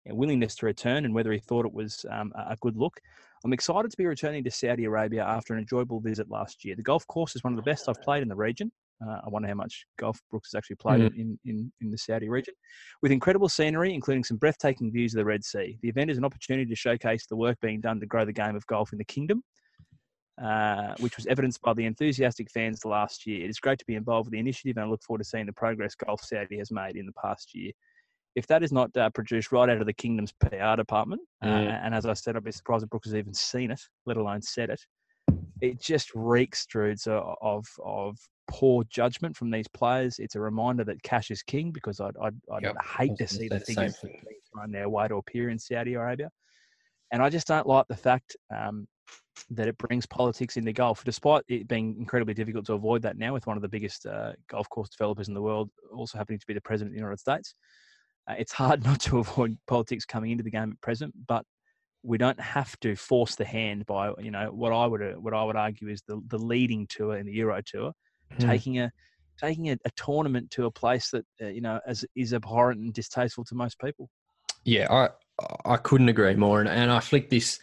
willingness 0.06 0.56
to 0.56 0.66
return 0.66 1.06
and 1.06 1.14
whether 1.14 1.32
he 1.32 1.40
thought 1.40 1.66
it 1.66 1.74
was 1.74 2.06
um, 2.10 2.32
a 2.36 2.56
good 2.62 2.76
look, 2.76 3.00
I'm 3.44 3.54
excited 3.54 3.92
to 3.92 3.98
be 3.98 4.06
returning 4.06 4.44
to 4.44 4.52
Saudi 4.52 4.86
Arabia 4.86 5.24
after 5.24 5.54
an 5.54 5.60
enjoyable 5.60 6.00
visit 6.00 6.30
last 6.30 6.64
year. 6.64 6.76
The 6.76 6.84
golf 6.84 7.06
course 7.08 7.36
is 7.36 7.44
one 7.44 7.54
of 7.54 7.58
the 7.58 7.70
best 7.70 7.90
I've 7.90 8.02
played 8.02 8.24
in 8.24 8.30
the 8.30 8.36
region. 8.36 8.72
Uh, 9.06 9.20
I 9.26 9.30
wonder 9.30 9.48
how 9.48 9.56
much 9.56 9.84
golf 9.98 10.20
Brooks 10.30 10.52
has 10.52 10.58
actually 10.60 10.76
played 10.76 11.02
in, 11.02 11.40
in, 11.44 11.72
in 11.82 11.90
the 11.90 11.98
Saudi 11.98 12.30
region. 12.30 12.54
With 13.02 13.12
incredible 13.12 13.50
scenery, 13.50 13.96
including 13.96 14.24
some 14.24 14.38
breathtaking 14.38 14.92
views 14.92 15.16
of 15.16 15.18
the 15.18 15.26
Red 15.26 15.44
Sea. 15.44 15.78
The 15.82 15.90
event 15.90 16.12
is 16.12 16.20
an 16.20 16.26
opportunity 16.26 16.70
to 16.70 16.76
showcase 16.76 17.26
the 17.26 17.36
work 17.36 17.60
being 17.62 17.82
done 17.82 18.00
to 18.00 18.06
grow 18.06 18.26
the 18.26 18.34
game 18.34 18.56
of 18.56 18.66
golf 18.68 18.92
in 18.92 19.00
the 19.00 19.06
kingdom, 19.06 19.42
uh, 20.41 20.94
which 21.00 21.17
was 21.17 21.26
evidenced 21.28 21.62
by 21.62 21.74
the 21.74 21.86
enthusiastic 21.86 22.50
fans 22.52 22.86
last 22.86 23.26
year. 23.26 23.44
It 23.44 23.50
is 23.50 23.60
great 23.60 23.80
to 23.80 23.86
be 23.86 23.96
involved 23.96 24.28
with 24.28 24.34
the 24.34 24.39
initiative, 24.39 24.78
and 24.78 24.86
I 24.86 24.89
look 24.89 25.04
forward 25.04 25.20
to 25.24 25.30
seeing 25.30 25.46
the 25.46 25.54
progress 25.54 25.96
Golf 25.96 26.22
Saudi 26.24 26.58
has 26.58 26.72
made 26.72 26.96
in 26.96 27.06
the 27.06 27.13
past 27.13 27.54
year. 27.56 27.72
if 28.36 28.48
that 28.48 28.63
is 28.63 28.72
not 28.72 28.96
uh, 28.96 29.10
produced 29.10 29.52
right 29.52 29.70
out 29.70 29.80
of 29.82 29.86
the 29.86 29.94
kingdom's 29.94 30.32
PR 30.32 30.76
department, 30.78 31.22
uh, 31.44 31.48
Mm. 31.48 31.86
and 31.86 31.94
as 31.96 32.06
I 32.06 32.13
said, 32.13 32.36
I'd 32.38 32.44
be 32.46 32.52
surprised 32.52 32.84
if 32.84 32.89
Brooks 32.89 33.08
has 33.10 33.15
even 33.15 33.34
seen 33.34 33.72
it, 33.72 33.82
let 34.06 34.15
alone 34.17 34.41
said 34.41 34.70
it. 34.70 34.80
It 35.60 35.82
just 35.82 36.13
reeks, 36.15 36.65
Drudes, 36.65 37.08
of 37.08 37.65
of 37.84 38.17
poor 38.50 38.84
judgment 38.89 39.36
from 39.36 39.52
these 39.52 39.67
players. 39.67 40.17
It's 40.20 40.36
a 40.36 40.39
reminder 40.39 40.84
that 40.86 41.04
cash 41.04 41.30
is 41.30 41.44
king 41.44 41.72
because 41.72 42.00
I'd 42.00 42.15
I'd, 42.22 42.36
I'd 42.52 42.63
Yep, 42.63 42.76
hate 42.98 43.17
to 43.17 43.28
see 43.28 43.50
the 43.50 43.60
the 43.60 43.65
same 43.65 43.91
thing. 43.91 44.22
being 44.26 44.39
thrown 44.54 44.72
their 44.72 44.89
way 44.89 45.08
to 45.08 45.15
appear 45.15 45.50
in 45.50 45.60
Saudi 45.60 45.94
Arabia, 45.96 46.30
and 47.12 47.22
I 47.22 47.30
just 47.30 47.48
don't 47.48 47.67
like 47.67 47.86
the 47.89 47.96
fact 47.98 48.36
um, 48.56 48.88
that 49.50 49.68
it 49.68 49.78
brings 49.78 50.06
politics 50.06 50.58
into 50.58 50.72
golf, 50.72 51.04
despite 51.04 51.44
it 51.48 51.68
being 51.68 51.96
incredibly 52.00 52.34
difficult 52.34 52.66
to 52.66 52.74
avoid 52.74 53.02
that 53.02 53.18
now 53.18 53.34
with 53.34 53.48
one 53.48 53.58
of 53.58 53.62
the 53.62 53.70
biggest 53.70 54.06
uh, 54.06 54.32
golf 54.50 54.70
course 54.70 54.90
developers 54.90 55.28
in 55.28 55.34
the 55.34 55.42
world 55.42 55.70
also 55.94 56.18
happening 56.18 56.40
to 56.40 56.48
be 56.48 56.54
the 56.54 56.62
president 56.62 56.92
of 56.92 56.94
the 56.94 57.00
United 57.00 57.20
States. 57.20 57.56
Uh, 58.30 58.36
it's 58.38 58.54
hard 58.54 58.84
not 58.86 59.00
to 59.02 59.20
avoid 59.20 59.58
politics 59.68 60.06
coming 60.06 60.32
into 60.32 60.44
the 60.44 60.52
game 60.52 60.72
at 60.72 60.82
present, 60.82 61.14
but 61.28 61.44
we 62.04 62.18
don't 62.18 62.40
have 62.40 62.80
to 62.80 62.96
force 62.96 63.36
the 63.36 63.46
hand 63.46 63.86
by 63.86 64.12
you 64.20 64.32
know 64.32 64.48
what 64.52 64.72
I 64.72 64.88
would 64.88 65.02
uh, 65.02 65.20
what 65.20 65.34
I 65.34 65.44
would 65.44 65.56
argue 65.56 65.88
is 65.88 66.02
the 66.08 66.22
the 66.28 66.38
leading 66.38 66.88
tour 66.88 67.18
in 67.18 67.26
the 67.26 67.34
Euro 67.34 67.62
Tour, 67.66 67.92
Hmm. 68.38 68.50
taking 68.50 68.80
a 68.80 68.92
taking 69.40 69.70
a, 69.70 69.78
a 69.86 69.92
tournament 69.96 70.50
to 70.52 70.66
a 70.66 70.72
place 70.72 71.10
that 71.12 71.26
uh, 71.42 71.48
you 71.48 71.62
know 71.62 71.80
as 71.86 72.06
is 72.16 72.34
abhorrent 72.34 72.80
and 72.80 72.94
distasteful 72.94 73.44
to 73.46 73.56
most 73.56 73.80
people. 73.80 74.10
Yeah, 74.66 74.88
I 74.90 75.10
I 75.66 75.78
couldn't 75.78 76.10
agree 76.10 76.36
more, 76.36 76.60
and, 76.60 76.70
and 76.70 76.92
I 76.92 77.00
flicked 77.00 77.30
this 77.30 77.60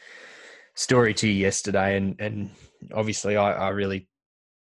story 0.79 1.13
to 1.13 1.29
you 1.29 1.35
yesterday, 1.35 1.97
and 1.97 2.19
and 2.21 2.51
obviously 2.95 3.37
I, 3.37 3.53
I 3.53 3.69
really 3.71 4.09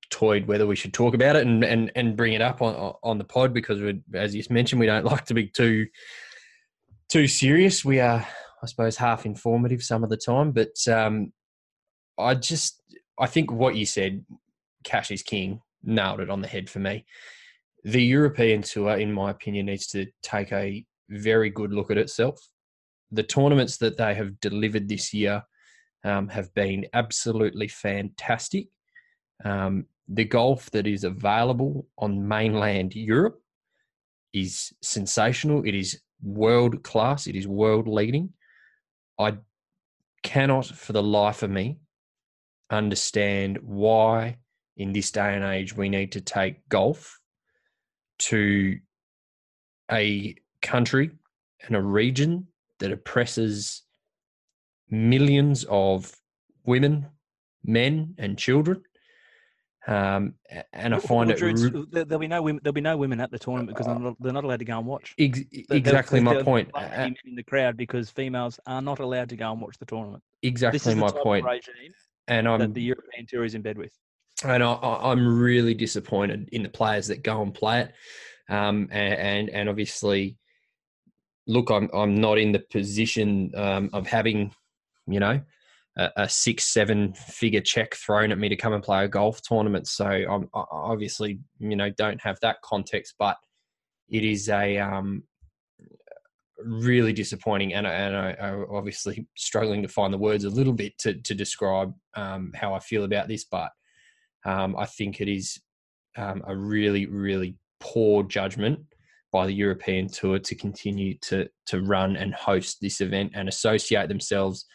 toyed 0.10 0.47
whether 0.47 0.65
we 0.65 0.75
should 0.75 0.93
talk 0.93 1.13
about 1.13 1.36
it 1.36 1.45
and 1.45 1.63
and, 1.63 1.91
and 1.95 2.17
bring 2.17 2.34
it 2.34 2.41
up 2.41 2.62
on 2.62 2.93
on 3.03 3.17
the 3.17 3.23
pod 3.23 3.53
because 3.53 3.80
as 4.13 4.36
you 4.36 4.43
mentioned, 4.49 4.80
we 4.80 4.88
don't 4.88 5.06
like 5.06 5.25
to 5.25 5.34
be 5.34 5.47
too 5.47 5.86
too 7.10 7.27
serious. 7.27 7.86
We 7.86 7.99
are, 7.99 8.27
I 8.62 8.65
suppose, 8.65 8.97
half 8.97 9.25
informative 9.25 9.84
some 9.84 10.03
of 10.03 10.10
the 10.10 10.17
time, 10.17 10.51
but 10.51 10.75
um, 10.88 11.32
I 12.17 12.34
just 12.34 12.82
I 13.19 13.27
think 13.27 13.51
what 13.51 13.75
you 13.75 13.86
said, 13.86 14.25
cash 14.84 15.12
is 15.12 15.21
king, 15.21 15.62
nailed 15.84 16.19
it 16.19 16.30
on 16.30 16.41
the 16.41 16.47
head 16.47 16.69
for 16.69 16.80
me. 16.80 17.06
The 17.84 18.03
European 18.03 18.63
tour, 18.63 18.97
in 18.97 19.13
my 19.13 19.30
opinion, 19.30 19.67
needs 19.67 19.88
to 19.88 20.08
take 20.23 20.51
a 20.51 20.84
very 21.10 21.49
good 21.49 21.71
look 21.71 21.91
at 21.91 21.97
itself. 21.97 22.41
The 23.12 23.23
tournaments 23.23 23.77
that 23.77 23.97
they 23.97 24.13
have 24.15 24.41
delivered 24.41 24.89
this 24.89 25.13
year 25.13 25.43
um, 26.04 26.28
have 26.30 26.54
been 26.54 26.86
absolutely 26.94 27.68
fantastic. 27.68 28.68
Um, 29.44 29.86
the 30.08 30.26
golf 30.26 30.72
that 30.72 30.88
is 30.88 31.04
available 31.04 31.88
on 31.98 32.28
mainland 32.28 32.96
Europe 32.96 33.42
is 34.34 34.74
sensational. 34.82 35.64
It 35.66 35.76
is 35.76 36.00
world 36.22 36.84
class. 36.84 37.28
It 37.28 37.36
is 37.36 37.48
world 37.48 37.88
leading. 37.88 38.34
I 39.20 39.38
cannot, 40.24 40.66
for 40.66 40.94
the 40.94 41.04
life 41.04 41.44
of 41.44 41.50
me, 41.50 41.80
understand 42.70 43.60
why, 43.62 44.38
in 44.76 44.94
this 44.94 45.12
day 45.12 45.36
and 45.36 45.44
age, 45.44 45.76
we 45.76 45.90
need 45.90 46.12
to 46.14 46.22
take 46.22 46.68
golf 46.70 47.20
to 48.20 48.78
a 49.92 50.36
country 50.62 51.12
and 51.66 51.76
a 51.76 51.82
region 51.82 52.48
that 52.80 52.92
oppresses 52.92 53.84
millions 54.89 55.65
of 55.69 56.12
women, 56.65 57.08
men, 57.63 58.15
and 58.17 58.38
children. 58.38 58.82
Um, 59.88 60.34
and 60.73 60.93
I 60.93 61.00
find 61.00 61.30
well, 61.30 61.38
it 61.41 61.91
there- 61.91 62.04
there'll 62.04 62.19
be 62.19 62.28
no 62.28 62.41
women. 62.41 62.60
There'll 62.62 62.73
be 62.73 62.82
no 62.82 62.97
women 62.97 63.21
at 63.21 63.32
the 63.32 63.39
tournament 63.39 63.69
because 63.69 63.86
they're 63.88 63.97
not, 64.00 64.15
they're 64.19 64.34
not 64.34 64.43
allowed 64.43 64.60
to 64.60 64.65
go 64.65 64.78
and 64.78 64.86
watch. 64.86 65.15
ex- 65.17 65.39
exactly 65.69 66.19
my 66.19 66.41
point. 66.43 66.69
men 66.73 67.15
in 67.26 67.36
the 67.36 67.43
crowd 67.43 67.78
because 67.78 68.10
females 68.10 68.60
are 68.65 68.82
not 68.82 69.00
allowed 69.00 69.30
to 69.30 69.38
go 69.38 69.50
and 69.50 69.62
watch 69.62 69.78
the 69.78 69.86
tournament. 69.86 70.21
This 70.41 70.50
Exactly 70.50 70.91
is 70.91 70.97
my 70.97 71.12
point. 71.12 71.45
And 72.28 72.50
I'm 72.50 72.60
that 72.60 72.73
the 72.73 72.82
European 72.82 73.26
Tour 73.28 73.45
is 73.45 73.56
in 73.56 73.62
bed 73.62 73.78
with. 73.78 73.93
and 74.43 74.62
I, 74.62 74.73
I'm 74.73 75.39
really 75.39 75.73
disappointed 75.73 76.50
in 76.52 76.63
the 76.63 76.69
players 76.69 77.08
that 77.08 77.23
go 77.23 77.41
and 77.41 77.54
play 77.54 77.82
it. 77.82 77.93
Um, 78.50 78.89
and, 78.91 79.13
and 79.13 79.50
and 79.50 79.69
obviously, 79.69 80.38
look, 81.47 81.71
I'm 81.71 81.89
I'm 81.93 82.15
not 82.15 82.38
in 82.38 82.52
the 82.52 82.60
position 82.60 83.52
um, 83.56 83.89
of 83.93 84.06
having, 84.06 84.54
you 85.08 85.20
know, 85.20 85.41
a, 85.98 86.10
a 86.17 86.30
six 86.30 86.65
seven 86.65 87.13
figure 87.13 87.62
check 87.62 87.96
thrown 87.96 88.32
at 88.32 88.38
me 88.38 88.50
to 88.50 88.56
come 88.56 88.74
and 88.74 88.84
play 88.84 89.06
a 89.06 89.08
golf 89.08 89.41
tournament. 89.41 89.88
So 89.88 90.06
I'm 90.06 90.50
I 90.54 90.63
obviously 90.72 91.39
you 91.60 91.76
know 91.76 91.89
don't 91.89 92.22
have 92.22 92.39
that 92.41 92.62
context, 92.62 93.15
but 93.17 93.38
it 94.10 94.24
is 94.24 94.50
a 94.50 94.78
um, 94.78 95.24
really 96.63 97.13
disappointing, 97.13 97.74
and 97.74 97.88
and 97.88 98.15
I, 98.15 98.32
I 98.39 98.63
obviously 98.72 99.28
struggling 99.36 99.82
to 99.82 99.89
find 99.89 100.13
the 100.13 100.17
words 100.17 100.43
a 100.43 100.50
little 100.50 100.74
bit 100.74 100.98
to 101.00 101.15
to 101.15 101.34
describe 101.34 101.93
um, 102.15 102.52
how 102.56 102.74
I 102.74 102.80
feel 102.80 103.04
about 103.04 103.28
this, 103.28 103.46
but. 103.46 103.72
Um, 104.46 104.78
I 104.78 104.86
think 104.86 105.20
it 105.20 105.28
is 105.28 105.60
um, 106.15 106.41
a 106.48 106.56
really, 106.56 107.06
really 107.06 107.56
poor 107.80 108.24
judgment 108.24 108.80
by 109.32 109.46
the 109.46 109.54
European 109.54 110.08
Tour 110.08 110.39
to 110.39 110.56
continue 110.56 111.17
to 111.20 111.48
to 111.67 111.82
run 111.82 112.15
and 112.15 112.34
host 112.34 112.78
this 112.82 113.02
event 113.02 113.32
and 113.36 113.50
associate 113.50 114.08
themselves 114.08 114.65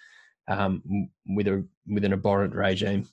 um, 0.49 1.09
with 1.27 1.49
a 1.49 1.65
with 1.87 2.05
an 2.05 2.13
abhorrent 2.13 2.55
regime. 2.55 3.09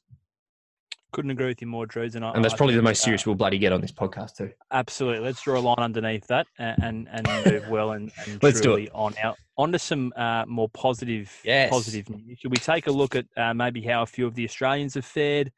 Couldn't 1.12 1.32
agree 1.32 1.48
with 1.48 1.60
you 1.60 1.66
more, 1.66 1.88
Drews. 1.88 2.14
And, 2.14 2.24
I, 2.24 2.34
And 2.34 2.44
that's 2.44 2.54
I 2.54 2.58
probably 2.58 2.76
the 2.76 2.80
think, 2.82 2.90
most 2.90 3.02
uh, 3.02 3.06
serious 3.06 3.26
we'll 3.26 3.34
bloody 3.34 3.58
get 3.58 3.74
on 3.74 3.82
this 3.82 3.92
podcast 3.92 4.36
too. 4.36 4.52
Absolutely. 4.72 5.26
Let's 5.26 5.42
draw 5.42 5.60
a 5.60 5.62
line 5.62 5.80
underneath 5.80 6.28
that 6.28 6.46
and 6.60 7.08
and, 7.12 7.28
and 7.28 7.46
move 7.52 7.68
well 7.70 7.92
and, 7.94 8.12
and 8.28 8.44
Let's 8.44 8.62
do 8.62 8.74
it. 8.74 8.76
truly 8.76 8.90
on 8.92 9.16
out 9.24 9.38
onto 9.58 9.80
some 9.80 10.14
uh, 10.16 10.46
more 10.46 10.70
positive 10.70 11.36
Yes. 11.44 11.72
positive 11.72 12.10
news. 12.10 12.38
Should 12.40 12.52
we 12.52 12.58
take 12.58 12.86
a 12.86 12.92
look 12.92 13.16
at 13.16 13.26
uh, 13.36 13.54
maybe 13.56 13.82
how 13.82 14.04
a 14.04 14.06
few 14.06 14.28
of 14.28 14.36
the 14.36 14.46
Australians 14.46 14.94
have 14.94 15.06
fared 15.06 15.52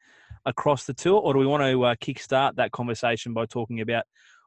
across 0.46 0.86
the 0.86 0.94
tour, 0.94 1.20
or 1.20 1.34
do 1.34 1.38
we 1.38 1.46
want 1.46 1.62
to 1.62 1.84
uh, 1.84 1.94
kickstart 1.96 2.56
that 2.56 2.72
conversation 2.72 3.34
by 3.34 3.44
talking 3.46 3.80
about 3.82 4.04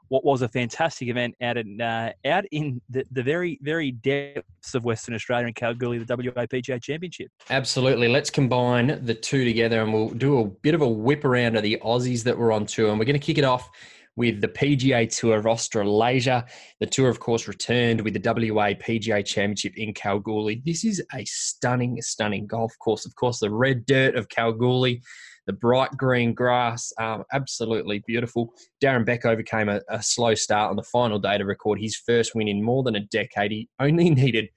what 0.10 0.24
was 0.24 0.42
a 0.42 0.50
fantastic 0.50 1.08
event 1.08 1.36
out 1.42 1.58
in 1.58 1.82
uh, 1.82 2.12
out 2.26 2.46
in 2.52 2.82
the, 2.90 3.06
the 3.12 3.24
very 3.24 3.60
very 3.62 3.92
depths 3.92 4.76
of 4.76 4.84
Western 4.84 5.16
Australia 5.16 5.48
in 5.48 5.54
Kalgoorlie, 5.54 5.98
the 5.98 6.06
WAPGA 6.06 6.82
Championship? 6.82 7.30
Absolutely. 7.50 8.08
Let's 8.08 8.30
combine 8.30 9.04
the 9.04 9.16
two 9.16 9.46
together 9.46 9.82
and 9.82 9.94
we'll 9.94 10.10
do 10.10 10.40
a 10.40 10.46
bit 10.46 10.76
of 10.76 10.82
a 10.82 10.88
whip 10.88 11.26
around 11.26 11.56
of 11.56 11.64
the 11.64 11.80
Aussies 11.84 12.24
that 12.24 12.38
were 12.38 12.52
on 12.52 12.66
tour. 12.66 12.90
And 12.90 13.00
we're 13.00 13.06
going 13.06 13.20
to 13.20 13.26
kick 13.26 13.38
it 13.38 13.44
off 13.44 13.70
with 14.16 14.42
the 14.42 14.48
PGA 14.48 15.14
Tour 15.14 15.38
of 15.38 15.46
Australasia. 15.46 16.46
The 16.80 16.86
tour, 16.86 17.10
of 17.10 17.20
course, 17.20 17.48
returned 17.48 18.02
with 18.02 18.14
the 18.14 18.52
WA 18.54 18.74
PGA 18.74 19.26
Championship 19.26 19.78
in 19.78 19.94
Kalgoorlie. 19.94 20.62
This 20.66 20.86
is 20.86 21.04
a 21.14 21.26
stunning, 21.26 22.02
stunning 22.02 22.48
golf 22.48 22.74
course. 22.80 23.06
Of 23.06 23.16
course, 23.16 23.40
the 23.40 23.52
red 23.52 23.86
dirt 23.86 24.16
of 24.16 24.30
Kalgoorlie, 24.30 25.02
the 25.46 25.54
bright 25.54 25.96
green 25.98 26.34
grass, 26.34 26.92
um, 27.00 27.24
absolutely 27.32 28.04
beautiful. 28.08 28.54
Darren 28.84 29.06
Beck 29.06 29.26
overcame 29.26 29.70
a, 29.70 29.82
a 29.90 30.02
slow 30.02 30.36
start 30.36 30.72
on 30.72 30.76
the 30.76 30.84
final 30.84 31.20
day 31.20 31.38
to 31.38 31.46
record 31.46 31.80
his 31.80 31.96
first 31.96 32.36
win 32.36 32.48
in 32.48 32.64
more 32.64 32.84
than 32.84 32.96
a 32.96 33.02
decade. 33.02 33.52
He 33.52 33.70
only 33.80 34.10
needed, 34.12 34.50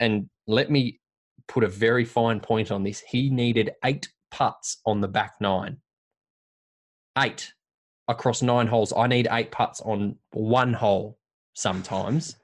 and 0.00 0.28
let 0.46 0.70
me 0.70 1.00
put 1.48 1.64
a 1.64 1.68
very 1.68 2.04
fine 2.04 2.40
point 2.40 2.70
on 2.70 2.82
this. 2.82 3.00
He 3.00 3.30
needed 3.30 3.72
eight 3.84 4.08
putts 4.30 4.80
on 4.86 5.00
the 5.00 5.08
back 5.08 5.34
nine. 5.40 5.78
Eight 7.18 7.52
across 8.08 8.42
nine 8.42 8.66
holes. 8.66 8.92
I 8.96 9.06
need 9.06 9.28
eight 9.30 9.50
putts 9.50 9.80
on 9.80 10.16
one 10.32 10.72
hole 10.72 11.18
sometimes. 11.54 12.36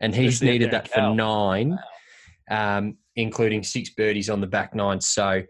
And 0.00 0.14
he's 0.14 0.42
needed 0.42 0.70
that 0.70 0.88
for 0.88 1.14
nine, 1.14 1.78
um, 2.50 2.98
including 3.16 3.64
six 3.64 3.90
birdies 3.90 4.30
on 4.30 4.40
the 4.40 4.46
back 4.46 4.74
nine. 4.74 5.00
So 5.00 5.42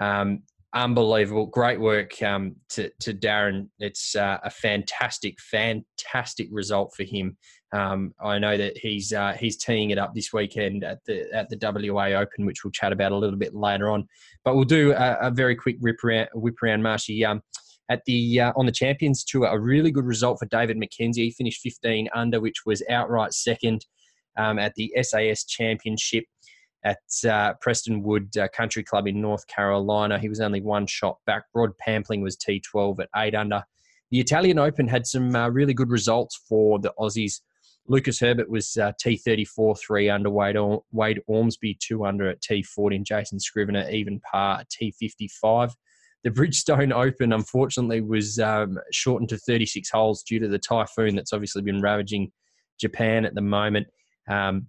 um, 0.00 0.42
unbelievable. 0.74 1.46
Great 1.46 1.80
work 1.80 2.22
um, 2.22 2.56
to, 2.70 2.90
to 3.00 3.12
Darren. 3.14 3.68
It's 3.78 4.14
uh, 4.14 4.38
a 4.42 4.50
fantastic, 4.50 5.40
fantastic 5.40 6.48
result 6.50 6.92
for 6.96 7.04
him. 7.04 7.36
Um, 7.72 8.12
I 8.22 8.38
know 8.38 8.56
that 8.56 8.76
he's 8.76 9.12
uh, 9.12 9.36
he's 9.38 9.56
teeing 9.56 9.90
it 9.90 9.98
up 9.98 10.12
this 10.14 10.32
weekend 10.32 10.82
at 10.82 10.98
the 11.06 11.32
at 11.32 11.48
the 11.48 11.92
WA 11.92 12.06
Open, 12.06 12.44
which 12.44 12.64
we'll 12.64 12.72
chat 12.72 12.92
about 12.92 13.12
a 13.12 13.16
little 13.16 13.38
bit 13.38 13.54
later 13.54 13.90
on. 13.90 14.08
But 14.44 14.56
we'll 14.56 14.64
do 14.64 14.92
a, 14.92 15.18
a 15.20 15.30
very 15.30 15.54
quick 15.54 15.76
rip 15.80 16.02
around, 16.02 16.28
whip 16.34 16.56
around 16.62 16.82
Marshy. 16.82 17.24
Um, 17.24 17.42
at 17.88 18.04
the 18.06 18.40
uh, 18.40 18.52
on 18.56 18.66
the 18.66 18.72
Champions 18.72 19.24
Tour, 19.24 19.46
a 19.46 19.58
really 19.58 19.90
good 19.90 20.04
result 20.04 20.38
for 20.38 20.46
David 20.46 20.78
McKenzie. 20.78 21.16
He 21.16 21.30
finished 21.32 21.60
15 21.62 22.08
under, 22.14 22.40
which 22.40 22.64
was 22.66 22.82
outright 22.90 23.34
second 23.34 23.84
um, 24.36 24.58
at 24.58 24.74
the 24.74 24.92
SAS 25.02 25.44
Championship 25.44 26.24
at 26.84 26.98
uh, 27.24 27.54
Prestonwood 27.64 28.36
uh, 28.36 28.48
Country 28.48 28.82
Club 28.82 29.06
in 29.06 29.20
North 29.20 29.46
Carolina. 29.46 30.18
He 30.18 30.28
was 30.28 30.40
only 30.40 30.60
one 30.60 30.86
shot 30.86 31.18
back. 31.26 31.44
Rod 31.54 31.72
Pampling 31.86 32.22
was 32.22 32.36
T12 32.36 33.00
at 33.00 33.08
eight 33.16 33.34
under. 33.34 33.62
The 34.10 34.20
Italian 34.20 34.58
Open 34.58 34.88
had 34.88 35.06
some 35.06 35.34
uh, 35.36 35.48
really 35.48 35.74
good 35.74 35.90
results 35.90 36.40
for 36.48 36.78
the 36.78 36.92
Aussies. 36.98 37.40
Lucas 37.86 38.20
Herbert 38.20 38.48
was 38.48 38.76
uh, 38.76 38.92
T34, 39.04 39.78
three 39.78 40.08
under. 40.08 40.30
Wade, 40.30 40.56
Or- 40.56 40.84
Wade 40.92 41.20
Ormsby, 41.26 41.78
two 41.80 42.04
under 42.04 42.28
at 42.28 42.40
T14. 42.40 43.04
Jason 43.04 43.38
Scrivener, 43.38 43.88
even 43.90 44.20
par 44.20 44.64
T55. 44.70 45.72
The 46.22 46.30
Bridgestone 46.30 46.92
Open, 46.92 47.32
unfortunately, 47.32 48.00
was 48.00 48.38
um, 48.38 48.78
shortened 48.92 49.30
to 49.30 49.38
36 49.38 49.88
holes 49.90 50.22
due 50.22 50.38
to 50.38 50.48
the 50.48 50.58
typhoon 50.58 51.16
that's 51.16 51.32
obviously 51.32 51.62
been 51.62 51.80
ravaging 51.80 52.30
Japan 52.78 53.24
at 53.24 53.34
the 53.34 53.40
moment. 53.40 53.86
Um, 54.28 54.66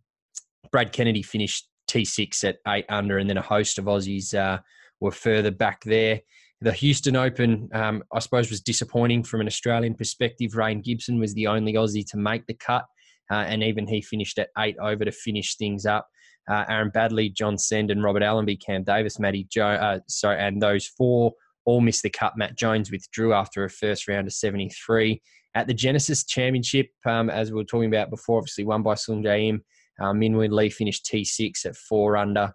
Brad 0.71 0.93
Kennedy 0.93 1.21
finished 1.21 1.67
T6 1.91 2.43
at 2.43 2.57
eight 2.67 2.85
under, 2.89 3.17
and 3.17 3.29
then 3.29 3.37
a 3.37 3.41
host 3.41 3.77
of 3.77 3.85
Aussies 3.85 4.33
uh, 4.33 4.59
were 4.99 5.11
further 5.11 5.51
back 5.51 5.83
there. 5.83 6.21
The 6.61 6.71
Houston 6.71 7.15
Open, 7.15 7.69
um, 7.73 8.03
I 8.13 8.19
suppose, 8.19 8.49
was 8.49 8.61
disappointing 8.61 9.23
from 9.23 9.41
an 9.41 9.47
Australian 9.47 9.95
perspective. 9.95 10.55
Rhein 10.55 10.81
Gibson 10.81 11.19
was 11.19 11.33
the 11.33 11.47
only 11.47 11.73
Aussie 11.73 12.05
to 12.11 12.17
make 12.17 12.45
the 12.45 12.53
cut, 12.53 12.85
uh, 13.31 13.35
and 13.47 13.63
even 13.63 13.87
he 13.87 14.01
finished 14.01 14.37
at 14.37 14.49
eight 14.59 14.77
over 14.79 15.03
to 15.03 15.11
finish 15.11 15.55
things 15.55 15.85
up. 15.85 16.07
Uh, 16.49 16.65
Aaron 16.69 16.91
Baddeley, 16.91 17.33
John 17.33 17.55
Senden, 17.55 17.91
and 17.91 18.03
Robert 18.03 18.23
Allenby, 18.23 18.57
Cam 18.57 18.83
Davis, 18.83 19.19
Matty 19.19 19.47
Joe, 19.51 19.69
uh, 19.69 19.99
sorry, 20.07 20.39
and 20.39 20.61
those 20.61 20.85
four 20.85 21.33
all 21.65 21.81
missed 21.81 22.03
the 22.03 22.09
cut. 22.09 22.37
Matt 22.37 22.57
Jones 22.57 22.91
withdrew 22.91 23.33
after 23.33 23.63
a 23.63 23.69
first 23.69 24.07
round 24.07 24.27
of 24.27 24.33
73. 24.33 25.21
At 25.53 25.67
the 25.67 25.73
Genesis 25.73 26.23
Championship, 26.25 26.87
um, 27.05 27.29
as 27.29 27.51
we 27.51 27.57
were 27.57 27.65
talking 27.65 27.89
about 27.89 28.09
before, 28.09 28.37
obviously 28.37 28.63
won 28.63 28.83
by 28.83 28.93
Sungjae 28.93 29.49
Im. 29.49 29.63
Um, 30.01 30.19
Minwoo 30.19 30.51
Lee 30.51 30.69
finished 30.69 31.05
T6 31.05 31.65
at 31.65 31.75
four 31.75 32.17
under. 32.17 32.51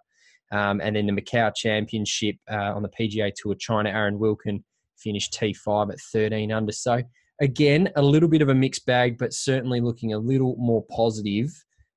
Um, 0.51 0.79
and 0.81 0.95
then 0.95 1.07
the 1.07 1.13
Macau 1.13 1.53
Championship 1.55 2.35
uh, 2.49 2.73
on 2.73 2.81
the 2.81 2.89
PGA 2.89 3.31
Tour, 3.35 3.55
China, 3.55 3.89
Aaron 3.89 4.19
Wilkin 4.19 4.63
finished 4.97 5.33
T5 5.33 5.91
at 5.91 5.99
13 6.13 6.51
under. 6.51 6.71
So, 6.71 7.01
again, 7.41 7.89
a 7.95 8.01
little 8.01 8.29
bit 8.29 8.41
of 8.41 8.49
a 8.49 8.55
mixed 8.55 8.85
bag, 8.85 9.17
but 9.17 9.33
certainly 9.33 9.81
looking 9.81 10.13
a 10.13 10.17
little 10.17 10.55
more 10.57 10.83
positive 10.89 11.51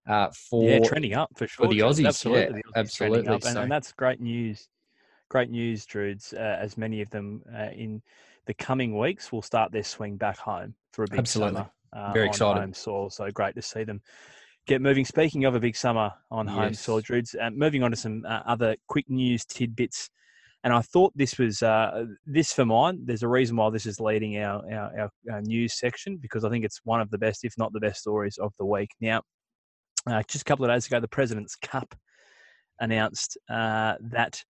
uh, 0.09 0.29
for 0.51 0.69
yeah, 0.69 0.81
trending 0.81 1.15
up 1.15 1.31
for 1.37 1.47
sure. 1.47 1.67
For 1.67 1.73
the 1.73 1.81
Aussies, 1.81 2.07
absolutely, 2.07 2.43
yeah, 2.43 2.51
the 2.51 2.63
Aussies 2.63 2.77
absolutely. 2.77 3.29
Up, 3.29 3.35
and, 3.45 3.55
So- 3.55 3.63
and 3.63 3.71
that's 3.73 3.93
great 3.93 4.21
news. 4.21 4.69
Great 5.29 5.51
news, 5.51 5.87
Drudes. 5.87 6.35
Uh, 6.35 6.59
as 6.61 6.77
many 6.77 7.01
of 7.03 7.11
them 7.11 7.43
uh, 7.57 7.69
in 7.73 8.03
the 8.47 8.55
coming 8.55 8.99
weeks 8.99 9.31
will 9.31 9.43
start 9.43 9.71
their 9.71 9.85
swing 9.85 10.17
back 10.17 10.37
home 10.39 10.75
for 10.93 11.05
a 11.05 11.07
big 11.09 11.21
Absolutely. 11.21 11.59
summer. 11.59 11.71
Uh, 11.93 12.13
Very 12.13 12.27
excited. 12.27 12.61
home 12.61 12.75
soil. 12.75 13.11
So 13.11 13.31
great 13.31 13.55
to 13.55 13.63
see 13.63 13.85
them 13.85 14.01
get 14.67 14.81
moving. 14.81 15.05
Speaking 15.05 15.45
of 15.45 15.55
a 15.55 15.61
big 15.61 15.77
summer 15.77 16.13
on 16.31 16.47
home 16.47 16.69
Yes. 16.69 16.81
soil, 16.81 17.01
Drudes. 17.01 17.35
Uh, 17.35 17.51
moving 17.51 17.83
on 17.83 17.91
to 17.91 17.97
some 17.97 18.25
uh, 18.27 18.41
other 18.47 18.77
quick 18.89 19.09
news 19.09 19.45
tidbits. 19.45 20.11
And 20.63 20.75
I 20.75 20.83
thought 20.83 21.13
this 21.17 21.39
was 21.39 21.63
uh, 21.63 22.05
this 22.27 22.53
for 22.53 22.67
mine. 22.67 23.01
There's 23.05 23.23
a 23.23 23.29
reason 23.29 23.57
why 23.57 23.71
this 23.71 23.87
is 23.87 23.99
leading 23.99 24.37
our, 24.39 24.63
our, 24.71 25.01
our, 25.01 25.11
our 25.33 25.41
news 25.41 25.79
section 25.79 26.19
because 26.19 26.45
I 26.45 26.51
think 26.51 26.65
it's 26.67 26.81
one 26.85 27.01
of 27.01 27.11
the 27.11 27.17
best, 27.19 27.45
if 27.45 27.55
not 27.57 27.73
the 27.73 27.81
best, 27.81 28.01
stories 28.01 28.37
of 28.37 28.53
the 28.59 28.67
week. 28.67 28.91
Now, 29.01 29.23
uh, 30.07 30.23
just 30.29 30.43
a 30.43 30.45
couple 30.45 30.67
of 30.67 30.71
days 30.71 30.87
ago, 30.87 31.01
the 31.01 31.09
President's 31.09 31.57
Cup 31.57 31.95
announced 32.79 33.39
uh, 33.49 33.95
that 34.01 34.43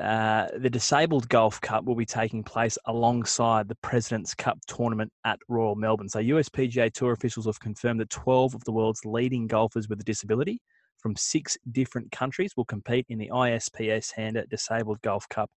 uh, 0.00 0.48
the 0.58 0.68
Disabled 0.68 1.28
Golf 1.28 1.60
Cup 1.60 1.84
will 1.84 1.94
be 1.94 2.04
taking 2.04 2.44
place 2.44 2.76
alongside 2.86 3.68
the 3.68 3.76
President's 3.76 4.34
Cup 4.34 4.58
tournament 4.66 5.10
at 5.24 5.38
Royal 5.48 5.74
Melbourne. 5.74 6.08
So, 6.08 6.20
USPGA 6.20 6.92
Tour 6.92 7.12
officials 7.12 7.46
have 7.46 7.60
confirmed 7.60 8.00
that 8.00 8.10
12 8.10 8.54
of 8.54 8.64
the 8.64 8.72
world's 8.72 9.04
leading 9.04 9.46
golfers 9.46 9.88
with 9.88 10.00
a 10.00 10.04
disability 10.04 10.60
from 10.98 11.16
six 11.16 11.56
different 11.72 12.10
countries 12.12 12.52
will 12.56 12.64
compete 12.64 13.06
in 13.08 13.18
the 13.18 13.30
ISPS 13.32 14.12
Handa 14.14 14.48
Disabled 14.48 15.00
Golf 15.02 15.28
Cup 15.28 15.50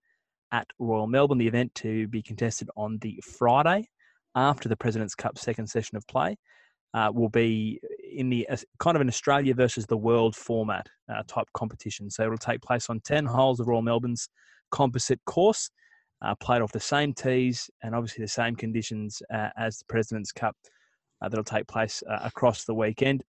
at 0.51 0.67
Royal 0.79 1.07
Melbourne. 1.07 1.37
The 1.37 1.47
event 1.47 1.75
to 1.75 2.07
be 2.07 2.21
contested 2.21 2.69
on 2.77 2.97
the 2.99 3.21
Friday 3.37 3.89
after 4.35 4.69
the 4.69 4.77
President's 4.77 5.15
Cup 5.15 5.37
second 5.37 5.67
session 5.67 5.97
of 5.97 6.07
play 6.07 6.37
uh, 6.93 7.11
will 7.13 7.29
be 7.29 7.79
in 8.11 8.29
the 8.29 8.47
kind 8.79 8.95
of 8.95 9.01
an 9.01 9.07
Australia 9.07 9.53
versus 9.53 9.85
the 9.85 9.97
world 9.97 10.35
format 10.35 10.87
uh, 11.13 11.23
type 11.27 11.47
competition. 11.53 12.09
So 12.09 12.23
it'll 12.23 12.37
take 12.37 12.61
place 12.61 12.89
on 12.89 12.99
10 13.01 13.25
holes 13.25 13.59
of 13.59 13.67
Royal 13.67 13.81
Melbourne's 13.81 14.29
composite 14.71 15.19
course, 15.25 15.69
uh, 16.21 16.35
played 16.35 16.61
off 16.61 16.71
the 16.71 16.79
same 16.79 17.13
tees 17.13 17.69
and 17.83 17.95
obviously 17.95 18.23
the 18.23 18.29
same 18.29 18.55
conditions 18.55 19.21
uh, 19.33 19.49
as 19.57 19.79
the 19.79 19.85
President's 19.85 20.31
Cup 20.31 20.55
uh, 21.21 21.29
that'll 21.29 21.43
take 21.43 21.67
place 21.67 22.03
uh, 22.09 22.19
across 22.23 22.65
the 22.65 22.73
weekend. 22.73 23.23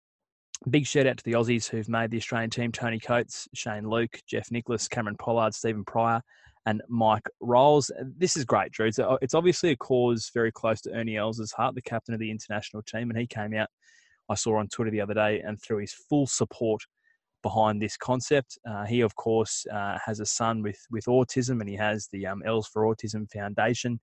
Big 0.71 0.87
shout 0.87 1.07
out 1.07 1.19
to 1.19 1.25
the 1.25 1.33
Aussies 1.33 1.69
who've 1.69 1.89
made 1.89 2.11
the 2.11 2.17
Australian 2.17 2.51
team 2.51 2.73
Tony 2.73 2.99
Coates, 2.99 3.47
Shane 3.55 3.89
Luke, 3.89 4.19
Jeff 4.27 4.51
Nicholas, 4.51 4.89
Cameron 4.89 5.17
Pollard, 5.19 5.55
Stephen 5.55 5.85
Pryor, 5.85 6.23
and 6.65 6.83
Mike 6.89 7.29
Rolls. 7.41 7.91
This 8.17 8.37
is 8.37 8.45
great, 8.45 8.73
Drew. 8.73 8.91
It's 9.23 9.35
obviously 9.35 9.71
a 9.71 9.77
cause 9.77 10.31
very 10.35 10.51
close 10.51 10.81
to 10.83 10.93
Ernie 10.93 11.17
Els' 11.17 11.53
heart, 11.53 11.75
the 11.75 11.83
captain 11.83 12.15
of 12.15 12.21
the 12.21 12.31
international 12.31 12.83
team, 12.83 13.11
and 13.11 13.19
he 13.19 13.27
came 13.27 13.55
out, 13.55 13.69
I 14.29 14.35
saw 14.35 14.59
on 14.59 14.69
Twitter 14.69 14.91
the 14.91 15.01
other 15.01 15.15
day, 15.15 15.41
and 15.41 15.61
threw 15.61 15.79
his 15.79 15.93
full 15.93 16.27
support 16.27 16.83
behind 17.43 17.81
this 17.81 17.97
concept. 17.97 18.59
Uh, 18.69 18.85
he, 18.85 19.01
of 19.01 19.15
course, 19.17 19.67
uh, 19.73 19.99
has 20.05 20.21
a 20.21 20.27
son 20.27 20.63
with, 20.63 20.79
with 20.91 21.05
autism, 21.05 21.61
and 21.61 21.69
he 21.69 21.77
has 21.77 22.09
the 22.13 22.27
um, 22.27 22.43
Els 22.45 22.69
for 22.69 22.83
Autism 22.83 23.31
Foundation. 23.31 24.01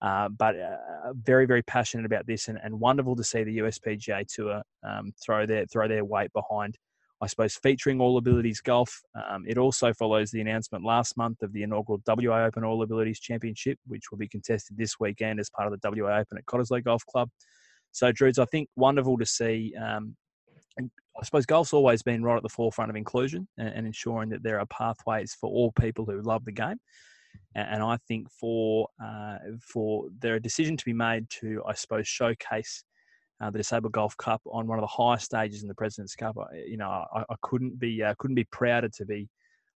Uh, 0.00 0.30
but 0.30 0.58
uh, 0.58 1.12
very, 1.12 1.46
very 1.46 1.62
passionate 1.62 2.06
about 2.06 2.26
this, 2.26 2.48
and, 2.48 2.58
and 2.62 2.80
wonderful 2.80 3.14
to 3.16 3.24
see 3.24 3.44
the 3.44 3.58
USPGA 3.58 4.26
Tour 4.26 4.62
um, 4.82 5.12
throw 5.22 5.44
their 5.44 5.66
throw 5.66 5.88
their 5.88 6.04
weight 6.04 6.32
behind 6.32 6.78
I 7.22 7.26
suppose, 7.26 7.54
featuring 7.56 8.00
All 8.00 8.16
Abilities 8.16 8.62
Golf. 8.62 9.02
Um, 9.14 9.44
it 9.46 9.58
also 9.58 9.92
follows 9.92 10.30
the 10.30 10.40
announcement 10.40 10.84
last 10.84 11.18
month 11.18 11.42
of 11.42 11.52
the 11.52 11.62
inaugural 11.62 12.00
WA 12.06 12.44
Open 12.46 12.64
All 12.64 12.82
Abilities 12.82 13.20
Championship, 13.20 13.78
which 13.86 14.10
will 14.10 14.16
be 14.16 14.28
contested 14.28 14.78
this 14.78 14.98
weekend 14.98 15.38
as 15.38 15.50
part 15.50 15.70
of 15.70 15.78
the 15.78 15.90
WA 16.02 16.18
Open 16.18 16.38
at 16.38 16.46
Cottesloe 16.46 16.82
Golf 16.82 17.04
Club. 17.04 17.28
So, 17.92 18.12
Drews, 18.12 18.38
I 18.38 18.44
think 18.46 18.68
wonderful 18.76 19.18
to 19.18 19.26
see. 19.26 19.74
Um, 19.80 20.16
I 20.78 21.24
suppose 21.24 21.44
golf's 21.44 21.72
always 21.72 22.02
been 22.02 22.22
right 22.22 22.36
at 22.36 22.42
the 22.42 22.48
forefront 22.48 22.90
of 22.90 22.96
inclusion 22.96 23.46
and, 23.58 23.68
and 23.68 23.86
ensuring 23.86 24.30
that 24.30 24.42
there 24.42 24.58
are 24.58 24.66
pathways 24.66 25.36
for 25.38 25.50
all 25.50 25.72
people 25.72 26.06
who 26.06 26.22
love 26.22 26.44
the 26.44 26.52
game. 26.52 26.78
And, 27.54 27.68
and 27.74 27.82
I 27.82 27.98
think 28.08 28.28
for 28.30 28.88
uh, 29.02 29.36
for 29.60 30.06
there 30.18 30.36
a 30.36 30.40
decision 30.40 30.76
to 30.76 30.84
be 30.84 30.92
made 30.92 31.28
to, 31.40 31.62
I 31.66 31.74
suppose, 31.74 32.08
showcase 32.08 32.84
uh, 33.40 33.50
the 33.50 33.58
Disabled 33.58 33.92
Golf 33.92 34.16
Cup 34.16 34.40
on 34.46 34.66
one 34.66 34.78
of 34.78 34.82
the 34.82 34.86
highest 34.86 35.26
stages 35.26 35.62
in 35.62 35.68
the 35.68 35.74
President's 35.74 36.14
Cup. 36.14 36.36
I, 36.38 36.56
you 36.66 36.76
know, 36.76 36.88
I, 36.88 37.20
I 37.20 37.34
couldn't 37.42 37.78
be 37.78 38.02
uh, 38.02 38.14
couldn't 38.18 38.36
be 38.36 38.44
prouder 38.44 38.88
to 38.88 39.04
be, 39.04 39.28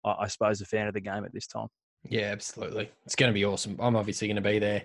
I, 0.05 0.15
I 0.21 0.27
suppose, 0.29 0.61
a 0.61 0.67
fan 0.67 0.87
of 0.87 0.95
the 0.95 1.01
game 1.01 1.25
at 1.25 1.33
this 1.33 1.47
time. 1.47 1.69
Yeah, 2.09 2.31
absolutely. 2.33 2.91
It's 3.05 3.15
going 3.15 3.31
to 3.31 3.35
be 3.35 3.45
awesome. 3.45 3.77
I'm 3.79 3.97
obviously 3.97 4.29
going 4.29 4.37
to 4.37 4.43
be 4.43 4.59
there, 4.59 4.85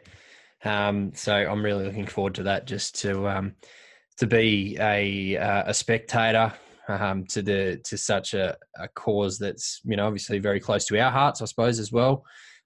um, 0.63 1.12
so 1.13 1.34
I'm 1.34 1.63
really 1.63 1.86
looking 1.86 2.08
forward 2.08 2.36
to 2.36 2.43
that. 2.43 2.65
Just 2.65 3.00
to 3.02 3.28
um, 3.28 3.56
to 4.17 4.28
be 4.28 4.78
a 4.80 5.38
uh, 5.38 5.63
a 5.67 5.74
spectator 5.74 6.54
um, 6.88 7.26
to 7.28 7.41
the 7.41 7.82
to 7.86 7.98
such 7.98 8.34
a, 8.34 8.58
a 8.78 8.88
cause 8.89 9.38
that's 9.38 9.82
you 9.84 9.96
know 9.96 10.08
obviously 10.08 10.39
very 10.39 10.60
close 10.60 10.86
to 10.86 11.00
our 11.00 11.12
hearts, 11.12 11.41
I 11.41 11.46
suppose 11.46 11.80
as 11.80 11.91
well, 11.91 12.24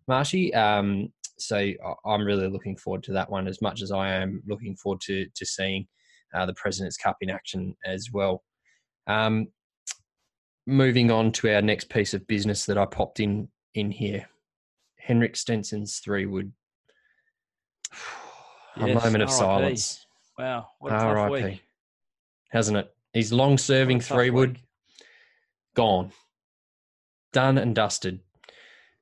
Marshy. 0.08 0.54
Um, 0.54 1.10
so 1.38 1.72
I'm 2.06 2.24
really 2.24 2.48
looking 2.48 2.78
forward 2.78 3.04
to 3.04 3.14
that 3.14 3.30
one 3.30 3.48
as 3.48 3.62
much 3.62 3.82
as 3.82 3.92
I 3.92 4.10
am 4.14 4.44
looking 4.48 4.76
forward 4.76 5.02
to 5.02 5.26
to 5.34 5.46
seeing 5.46 5.88
uh, 6.34 6.46
the 6.46 6.54
President's 6.54 6.98
Cup 6.98 7.18
in 7.22 7.30
action 7.30 7.76
as 7.86 8.10
well. 8.14 8.44
Um, 9.08 9.48
moving 10.68 11.12
on 11.12 11.32
to 11.34 11.54
our 11.54 11.62
next 11.62 11.90
piece 11.90 12.14
of 12.14 12.28
business 12.28 12.66
that 12.66 12.78
I 12.78 12.86
popped 12.86 13.20
in 13.20 13.50
in 13.74 13.92
here. 13.92 14.28
Henrik 14.98 15.36
Stenson's 15.36 16.00
three 16.00 16.26
wood. 16.26 16.54
A 18.78 18.88
Yes, 18.88 19.04
moment 19.04 19.24
of 19.24 19.30
silence. 19.30 20.06
Wow, 20.38 20.70
what 20.80 20.94
R.I.P. 20.94 21.62
Hasn't 22.50 22.78
it? 22.78 22.94
He's 23.14 23.34
long 23.34 23.58
serving 23.58 23.98
What 23.98 24.06
a 24.06 24.08
tough 24.08 24.18
three 24.18 24.30
wood. 24.30 24.60
Gone. 25.76 26.12
Done 27.34 27.58
and 27.58 27.76
dusted. 27.76 28.22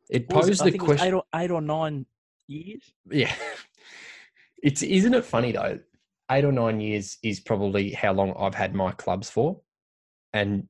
It 0.10 0.28
What 0.30 0.46
posed 0.46 0.60
the 0.60 0.64
think 0.64 0.76
it 0.76 0.82
was 0.82 0.88
question. 0.98 1.08
eight 1.08 1.14
or, 1.14 1.24
eight 1.36 1.52
or 1.52 1.62
nine 1.62 2.06
years. 2.48 2.92
Yeah. 3.10 3.34
It's 4.62 4.82
isn't 4.82 5.14
it 5.14 5.24
funny 5.24 5.54
though? 5.54 5.80
Eight 6.30 6.44
or 6.44 6.52
nine 6.52 6.82
years 6.82 7.18
is 7.24 7.40
probably 7.40 7.92
how 7.92 8.12
long 8.12 8.34
I've 8.38 8.56
had 8.56 8.76
my 8.76 8.92
clubs 8.92 9.30
for. 9.30 9.62
And 10.34 10.68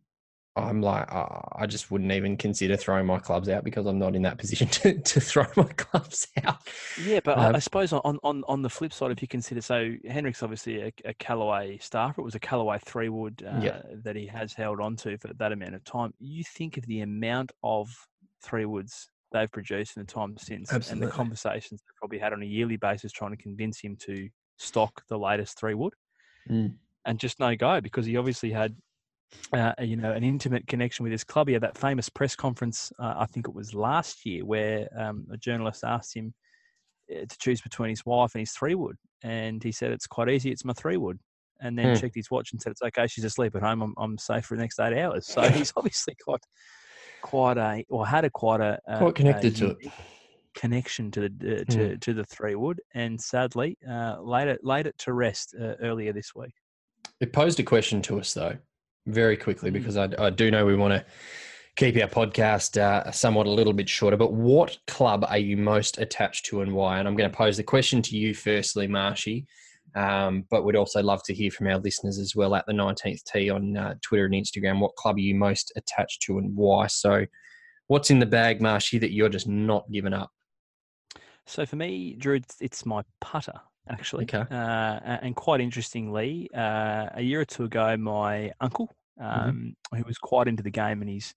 I'm 0.64 0.82
like, 0.82 1.12
uh, 1.12 1.40
I 1.56 1.66
just 1.66 1.90
wouldn't 1.92 2.12
even 2.12 2.38
consider 2.38 2.76
throwing 2.78 3.06
my 3.06 3.20
clubs 3.20 3.50
out 3.50 3.64
because 3.64 3.86
I'm 3.86 4.00
not 4.00 4.16
in 4.16 4.22
that 4.24 4.38
position 4.38 4.68
to, 4.80 5.00
to 5.00 5.20
throw 5.22 5.46
my 5.56 5.64
clubs 5.78 6.28
out. 6.44 6.58
Yeah, 7.04 7.20
but 7.24 7.38
I, 7.38 7.46
Um, 7.50 7.56
I 7.56 7.60
suppose 7.60 7.92
on, 7.94 8.18
on 8.24 8.44
on 8.48 8.62
the 8.62 8.70
flip 8.70 8.94
side, 8.94 9.12
if 9.12 9.22
you 9.22 9.28
consider, 9.28 9.62
so 9.62 9.94
Henrik's 10.08 10.44
obviously 10.44 10.82
a, 10.82 10.92
a 11.06 11.14
Callaway 11.16 11.78
staffer. 11.80 12.22
It 12.22 12.24
was 12.26 12.36
a 12.36 12.40
Callaway 12.40 12.80
three 12.86 13.10
wood 13.10 13.44
uh, 13.46 13.60
Yeah. 13.62 13.82
that 14.04 14.16
he 14.16 14.28
has 14.28 14.54
held 14.54 14.80
on 14.82 14.96
to 14.98 15.18
for 15.18 15.34
that 15.34 15.52
amount 15.52 15.76
of 15.76 15.84
time. 15.84 16.14
You 16.20 16.44
think 16.44 16.78
of 16.78 16.86
the 16.86 17.02
amount 17.02 17.52
of 17.64 17.90
three 18.44 18.66
woods 18.66 19.10
they've 19.32 19.52
produced 19.52 19.96
in 19.98 20.04
the 20.06 20.12
time 20.12 20.36
since, 20.38 20.72
and 20.90 21.02
the 21.02 21.08
conversations 21.08 21.82
they've 21.82 21.96
probably 21.98 22.18
had 22.20 22.34
on 22.34 22.42
a 22.42 22.46
yearly 22.46 22.78
basis 22.78 23.12
trying 23.12 23.32
to 23.32 23.38
convince 23.38 23.80
him 23.80 23.96
to 23.98 24.28
stock 24.58 25.04
the 25.08 25.18
latest 25.18 25.58
three 25.60 25.74
wood, 25.76 25.94
Mm. 26.50 26.74
and 27.06 27.20
just 27.20 27.40
no 27.40 27.56
go 27.56 27.80
because 27.82 28.06
he 28.06 28.18
obviously 28.18 28.52
had. 28.52 28.76
Uh, 29.54 29.74
you 29.80 29.96
know, 29.96 30.12
an 30.12 30.24
intimate 30.24 30.68
connection 30.68 31.04
with 31.04 31.12
his 31.12 31.24
club. 31.24 31.48
He 31.48 31.54
had 31.54 31.64
that 31.64 31.78
famous 31.78 32.08
press 32.10 32.36
conference, 32.36 32.92
uh, 33.00 33.16
I 33.18 33.26
think 33.26 33.48
it 33.48 33.54
was 33.54 33.74
last 33.74 34.26
year, 34.26 34.46
where 34.46 34.88
um, 34.96 35.28
a 35.32 35.38
journalist 35.38 35.84
asked 35.84 36.16
him, 36.16 36.34
uh, 37.12 37.26
to 37.28 37.38
choose 37.40 37.62
between 37.62 37.90
his 37.90 38.06
wife 38.06 38.36
and 38.36 38.42
his 38.42 38.52
three 38.52 38.76
wood. 38.76 38.98
And 39.24 39.64
he 39.64 39.72
said, 39.72 39.92
It's 39.92 40.08
quite 40.08 40.30
easy, 40.30 40.52
it's 40.52 40.66
my 40.66 40.74
three 40.74 40.98
wood. 40.98 41.20
And 41.62 41.78
then 41.78 41.90
Hmm. 41.90 41.96
checked 41.96 42.16
his 42.16 42.32
watch 42.32 42.52
and 42.52 42.62
said, 42.62 42.72
It's 42.72 42.82
okay, 42.82 43.08
she's 43.08 43.24
asleep 43.24 43.56
at 43.56 43.64
home, 43.64 43.82
I'm, 43.82 43.94
I'm 43.98 44.18
safe 44.18 44.46
for 44.46 44.56
the 44.56 44.62
next 44.62 44.80
eight 44.80 44.98
hours. 44.98 45.28
So 45.28 45.42
he's 45.50 45.74
obviously 45.76 46.16
got 46.26 46.42
quite 47.22 47.58
a, 47.58 47.84
or 47.90 48.08
had 48.08 48.26
a 48.26 48.30
quite 48.30 48.62
a, 48.62 48.80
Quite 48.94 49.16
connected 49.16 49.56
a 49.56 49.60
to 49.60 49.70
it. 49.72 49.78
Connection 50.56 51.12
to 51.12 51.22
the 51.30 51.62
uh, 51.62 51.64
to, 51.70 51.98
to 51.98 52.14
the 52.14 52.24
three 52.26 52.56
wood, 52.56 52.82
and 52.94 53.22
sadly 53.22 53.78
uh, 53.90 54.20
laid 54.22 54.48
it 54.48 54.60
laid 54.64 54.88
it 54.88 54.98
to 55.00 55.14
rest 55.14 55.56
uh, 55.60 55.76
earlier 55.82 56.12
this 56.12 56.34
week. 56.36 56.54
It 57.20 57.34
posed 57.34 57.60
a 57.60 57.64
question 57.64 58.02
to 58.04 58.20
us 58.20 58.34
though, 58.34 58.58
very 59.12 59.38
quickly, 59.38 59.70
Mm. 59.70 59.74
because 59.74 59.98
I, 59.98 60.10
I 60.18 60.30
do 60.30 60.52
know 60.52 60.66
we 60.66 60.76
want 60.76 60.94
to 60.94 61.06
keep 61.76 61.96
our 61.96 62.10
podcast 62.10 62.78
uh, 62.78 63.10
somewhat 63.12 63.48
a 63.48 63.52
little 63.52 63.74
bit 63.74 63.88
shorter. 63.88 64.18
But 64.18 64.34
what 64.34 64.78
club 64.88 65.26
are 65.28 65.38
you 65.38 65.56
most 65.56 65.98
attached 65.98 66.46
to 66.48 66.62
and 66.62 66.74
why? 66.74 67.00
And 67.00 67.08
I'm 67.08 67.16
going 67.16 67.30
to 67.30 67.36
pose 67.36 67.58
the 67.58 67.64
question 67.64 68.02
to 68.04 68.18
you 68.18 68.34
firstly, 68.34 68.88
Marshy. 68.88 69.48
Um, 69.96 70.46
but 70.52 70.64
we'd 70.64 70.76
also 70.76 71.02
love 71.02 71.24
to 71.24 71.34
hear 71.34 71.50
from 71.50 71.68
our 71.68 71.80
listeners 71.80 72.20
as 72.20 72.36
well 72.36 72.54
at 72.54 72.66
the 72.68 72.74
19th 72.74 73.24
tee 73.24 73.50
on 73.50 73.76
uh, 73.76 73.96
Twitter 74.02 74.26
and 74.26 74.34
Instagram. 74.36 74.80
What 74.80 74.96
club 74.96 75.16
are 75.16 75.22
you 75.22 75.36
most 75.36 75.72
attached 75.76 76.22
to 76.24 76.38
and 76.38 76.56
why? 76.56 76.88
So, 76.88 77.26
what's 77.88 78.12
in 78.12 78.20
the 78.20 78.26
bag, 78.26 78.62
Marshy, 78.62 79.00
that 79.00 79.14
you're 79.14 79.30
just 79.30 79.48
not 79.48 79.90
giving 79.92 80.14
up? 80.14 80.30
So 81.48 81.66
for 81.66 81.78
me, 81.78 82.16
Drew, 82.20 82.36
it's, 82.36 82.58
it's 82.62 82.86
my 82.86 83.02
putter 83.20 83.60
actually. 83.90 84.26
Okay. 84.26 84.46
Uh, 84.52 85.00
and 85.24 85.36
quite 85.36 85.62
interestingly, 85.62 86.50
uh, 86.56 87.08
a 87.16 87.22
year 87.22 87.42
or 87.42 87.46
two 87.46 87.64
ago, 87.64 87.98
my 87.98 88.52
uncle, 88.62 88.96
Mm-hmm. 89.22 89.50
um, 89.50 89.76
who 89.96 90.04
was 90.04 90.18
quite 90.18 90.48
into 90.48 90.64
the 90.64 90.72
game 90.72 91.02
and 91.02 91.10
he's 91.10 91.34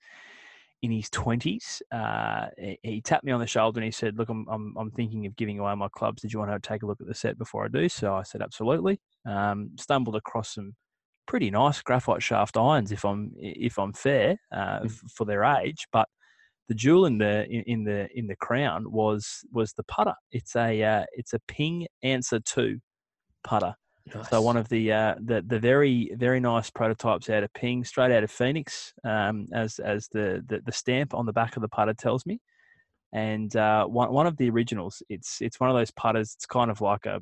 in 0.83 0.91
his 0.91 1.09
twenties, 1.11 1.80
uh, 1.93 2.47
he, 2.59 2.78
he 2.83 3.01
tapped 3.01 3.24
me 3.24 3.33
on 3.33 3.41
the 3.41 3.47
shoulder 3.47 3.78
and 3.78 3.85
he 3.85 3.91
said, 3.93 4.16
"Look, 4.18 4.28
I'm, 4.28 4.47
I'm 4.49 4.74
I'm 4.76 4.91
thinking 4.91 5.26
of 5.26 5.37
giving 5.37 5.59
away 5.59 5.74
my 5.74 5.89
clubs. 5.89 6.22
Did 6.22 6.33
you 6.33 6.41
want 6.41 6.51
to 6.51 6.68
take 6.68 6.83
a 6.83 6.87
look 6.87 7.01
at 7.01 7.07
the 7.07 7.14
set 7.14 7.39
before 7.39 7.64
I 7.64 7.68
do?" 7.68 7.89
So 7.89 8.14
I 8.14 8.22
said, 8.24 8.43
"Absolutely." 8.43 9.01
Um, 9.24 9.70
stumbled 9.78 10.16
across 10.16 10.55
some 10.55 10.74
pretty 11.26 11.51
nice 11.51 11.80
graphite 11.83 12.22
shaft 12.22 12.57
irons, 12.57 12.91
if 12.91 13.05
I'm 13.05 13.33
if 13.37 13.78
I'm 13.78 13.93
fair 13.93 14.37
uh, 14.53 14.80
Mm. 14.80 14.87
f- 14.87 15.03
for 15.14 15.24
their 15.24 15.45
age, 15.45 15.87
but 15.93 16.09
the 16.68 16.74
jewel 16.74 17.07
in 17.07 17.18
the 17.18 17.47
in, 17.49 17.62
in 17.64 17.85
the 17.85 18.09
in 18.18 18.26
the 18.26 18.37
crown 18.37 18.91
was 18.91 19.45
was 19.53 19.72
the 19.74 19.85
putter. 19.85 20.14
It's 20.33 20.57
a 20.57 20.83
uh, 20.83 21.05
it's 21.12 21.33
a 21.33 21.39
Ping 21.47 21.87
Anser 22.05 22.45
Two 22.45 22.80
putter. 23.45 23.74
So 24.30 24.42
one 24.42 24.57
of 24.57 24.68
the 24.68 24.92
uh, 24.92 25.14
the 25.20 25.42
the 25.46 25.59
very 25.59 26.11
very 26.16 26.40
nice 26.40 26.70
prototypes 26.70 27.30
out 27.30 27.44
of 27.44 27.53
Ping, 27.55 27.84
straight 27.84 28.11
out 28.11 28.24
of 28.24 28.30
Phoenix, 28.30 28.92
um, 29.05 29.46
as 29.53 29.78
as 29.78 30.09
the, 30.09 30.44
the 30.48 30.61
the 30.64 30.72
stamp 30.72 31.14
on 31.14 31.24
the 31.24 31.32
back 31.32 31.57
of 31.57 31.62
the 31.62 31.68
putter 31.68 31.94
tells 31.94 32.26
me, 32.26 32.40
and 33.12 33.55
uh, 33.57 33.86
one 33.86 34.12
one 34.12 34.26
of 34.26 34.36
the 34.36 34.50
originals. 34.50 35.03
It's 35.09 35.40
it's 35.40 35.61
one 35.61 35.70
of 35.70 35.76
those 35.76 35.92
putters. 35.92 36.34
It's 36.34 36.46
kind 36.46 36.70
of 36.70 36.80
like 36.80 37.07
a, 37.07 37.20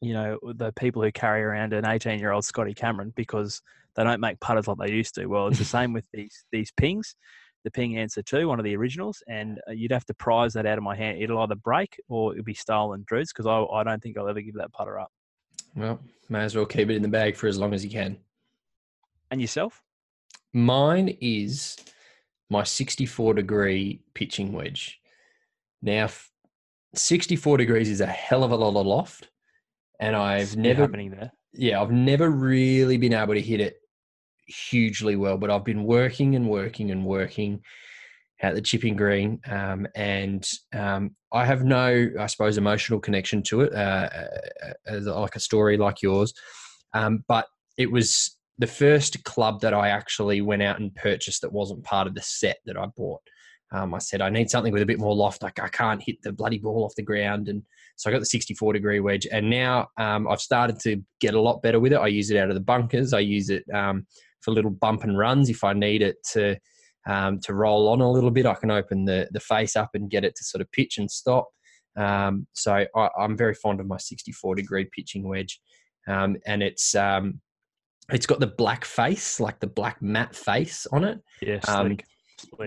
you 0.00 0.14
know, 0.14 0.38
the 0.54 0.72
people 0.72 1.02
who 1.02 1.10
carry 1.10 1.42
around 1.42 1.72
an 1.72 1.86
eighteen 1.86 2.20
year 2.20 2.32
old 2.32 2.44
Scotty 2.44 2.74
Cameron 2.74 3.12
because 3.16 3.60
they 3.96 4.04
don't 4.04 4.20
make 4.20 4.40
putters 4.40 4.68
like 4.68 4.78
they 4.78 4.92
used 4.92 5.14
to. 5.16 5.26
Well, 5.26 5.48
it's 5.48 5.58
the 5.58 5.64
same 5.64 5.92
with 5.92 6.04
these 6.12 6.44
these 6.52 6.70
Pings. 6.76 7.16
The 7.64 7.70
Ping 7.72 7.94
Anser 7.94 8.24
Two, 8.24 8.46
one 8.46 8.60
of 8.60 8.64
the 8.64 8.76
originals, 8.76 9.24
and 9.26 9.58
uh, 9.68 9.72
you'd 9.72 9.90
have 9.90 10.04
to 10.06 10.14
prize 10.14 10.52
that 10.52 10.66
out 10.66 10.78
of 10.78 10.84
my 10.84 10.94
hand. 10.94 11.20
It'll 11.20 11.40
either 11.40 11.56
break 11.56 12.00
or 12.08 12.32
it'll 12.32 12.44
be 12.44 12.54
stolen, 12.54 13.02
Drews, 13.08 13.32
because 13.32 13.46
I, 13.46 13.60
I 13.60 13.82
don't 13.82 14.00
think 14.00 14.16
I'll 14.16 14.28
ever 14.28 14.40
give 14.40 14.54
that 14.54 14.72
putter 14.72 15.00
up. 15.00 15.10
Well, 15.76 16.00
may 16.28 16.40
as 16.40 16.56
well 16.56 16.66
keep 16.66 16.90
it 16.90 16.96
in 16.96 17.02
the 17.02 17.08
bag 17.08 17.36
for 17.36 17.46
as 17.46 17.58
long 17.58 17.74
as 17.74 17.84
you 17.84 17.90
can. 17.90 18.16
And 19.30 19.40
yourself? 19.40 19.82
Mine 20.52 21.16
is 21.20 21.76
my 22.48 22.64
64 22.64 23.34
degree 23.34 24.02
pitching 24.14 24.52
wedge. 24.52 24.98
Now, 25.82 26.08
64 26.94 27.58
degrees 27.58 27.90
is 27.90 28.00
a 28.00 28.06
hell 28.06 28.42
of 28.42 28.52
a 28.52 28.56
lot 28.56 28.78
of 28.80 28.86
loft, 28.86 29.28
and 30.00 30.16
I've 30.16 30.48
Still 30.48 30.62
never, 30.62 30.82
happening 30.82 31.10
there. 31.10 31.32
yeah, 31.52 31.80
I've 31.82 31.90
never 31.92 32.30
really 32.30 32.96
been 32.96 33.12
able 33.12 33.34
to 33.34 33.40
hit 33.40 33.60
it 33.60 33.76
hugely 34.46 35.16
well, 35.16 35.36
but 35.36 35.50
I've 35.50 35.64
been 35.64 35.84
working 35.84 36.36
and 36.36 36.48
working 36.48 36.90
and 36.90 37.04
working 37.04 37.60
at 38.40 38.54
the 38.54 38.60
chipping 38.60 38.96
green, 38.96 39.40
um, 39.48 39.86
and 39.94 40.46
um, 40.74 41.16
I 41.32 41.44
have 41.44 41.64
no, 41.64 42.10
I 42.18 42.26
suppose, 42.26 42.58
emotional 42.58 43.00
connection 43.00 43.42
to 43.44 43.62
it, 43.62 43.74
uh, 43.74 44.08
as 44.86 45.06
like 45.06 45.36
a 45.36 45.40
story 45.40 45.76
like 45.76 46.02
yours. 46.02 46.34
Um, 46.92 47.24
but 47.28 47.46
it 47.78 47.90
was 47.90 48.36
the 48.58 48.66
first 48.66 49.22
club 49.24 49.60
that 49.60 49.74
I 49.74 49.88
actually 49.88 50.40
went 50.40 50.62
out 50.62 50.80
and 50.80 50.94
purchased 50.94 51.42
that 51.42 51.52
wasn't 51.52 51.84
part 51.84 52.06
of 52.06 52.14
the 52.14 52.22
set 52.22 52.58
that 52.66 52.76
I 52.76 52.86
bought. 52.96 53.20
Um, 53.72 53.94
I 53.94 53.98
said 53.98 54.20
I 54.20 54.30
need 54.30 54.50
something 54.50 54.72
with 54.72 54.82
a 54.82 54.86
bit 54.86 55.00
more 55.00 55.14
loft. 55.14 55.42
Like 55.42 55.58
I 55.58 55.68
can't 55.68 56.02
hit 56.02 56.22
the 56.22 56.32
bloody 56.32 56.58
ball 56.58 56.84
off 56.84 56.94
the 56.94 57.02
ground, 57.02 57.48
and 57.48 57.62
so 57.96 58.08
I 58.08 58.12
got 58.12 58.20
the 58.20 58.26
64 58.26 58.74
degree 58.74 59.00
wedge. 59.00 59.26
And 59.30 59.50
now 59.50 59.88
um, 59.98 60.28
I've 60.28 60.40
started 60.40 60.78
to 60.80 61.02
get 61.20 61.34
a 61.34 61.40
lot 61.40 61.62
better 61.62 61.80
with 61.80 61.92
it. 61.92 61.96
I 61.96 62.06
use 62.06 62.30
it 62.30 62.36
out 62.36 62.48
of 62.48 62.54
the 62.54 62.60
bunkers. 62.60 63.12
I 63.12 63.20
use 63.20 63.50
it 63.50 63.64
um, 63.74 64.06
for 64.40 64.52
little 64.52 64.70
bump 64.70 65.04
and 65.04 65.18
runs 65.18 65.50
if 65.50 65.64
I 65.64 65.72
need 65.72 66.02
it 66.02 66.16
to 66.32 66.56
um, 67.06 67.38
to 67.40 67.54
roll 67.54 67.88
on 67.88 68.00
a 68.00 68.10
little 68.10 68.30
bit. 68.30 68.46
I 68.46 68.54
can 68.54 68.70
open 68.70 69.04
the 69.04 69.28
the 69.32 69.40
face 69.40 69.76
up 69.76 69.90
and 69.94 70.10
get 70.10 70.24
it 70.24 70.34
to 70.36 70.44
sort 70.44 70.62
of 70.62 70.70
pitch 70.72 70.98
and 70.98 71.10
stop. 71.10 71.48
Um, 71.96 72.46
so 72.52 72.84
I, 72.94 73.08
I'm 73.18 73.36
very 73.36 73.54
fond 73.54 73.80
of 73.80 73.86
my 73.86 73.96
64 73.96 74.54
degree 74.54 74.88
pitching 74.92 75.26
wedge, 75.26 75.60
um, 76.06 76.36
and 76.46 76.62
it's 76.62 76.94
um, 76.94 77.40
it's 78.10 78.26
got 78.26 78.40
the 78.40 78.46
black 78.46 78.84
face, 78.84 79.40
like 79.40 79.58
the 79.60 79.66
black 79.66 80.00
matte 80.02 80.36
face 80.36 80.86
on 80.92 81.04
it, 81.04 81.20
Yeah, 81.40 81.60
um, 81.68 81.96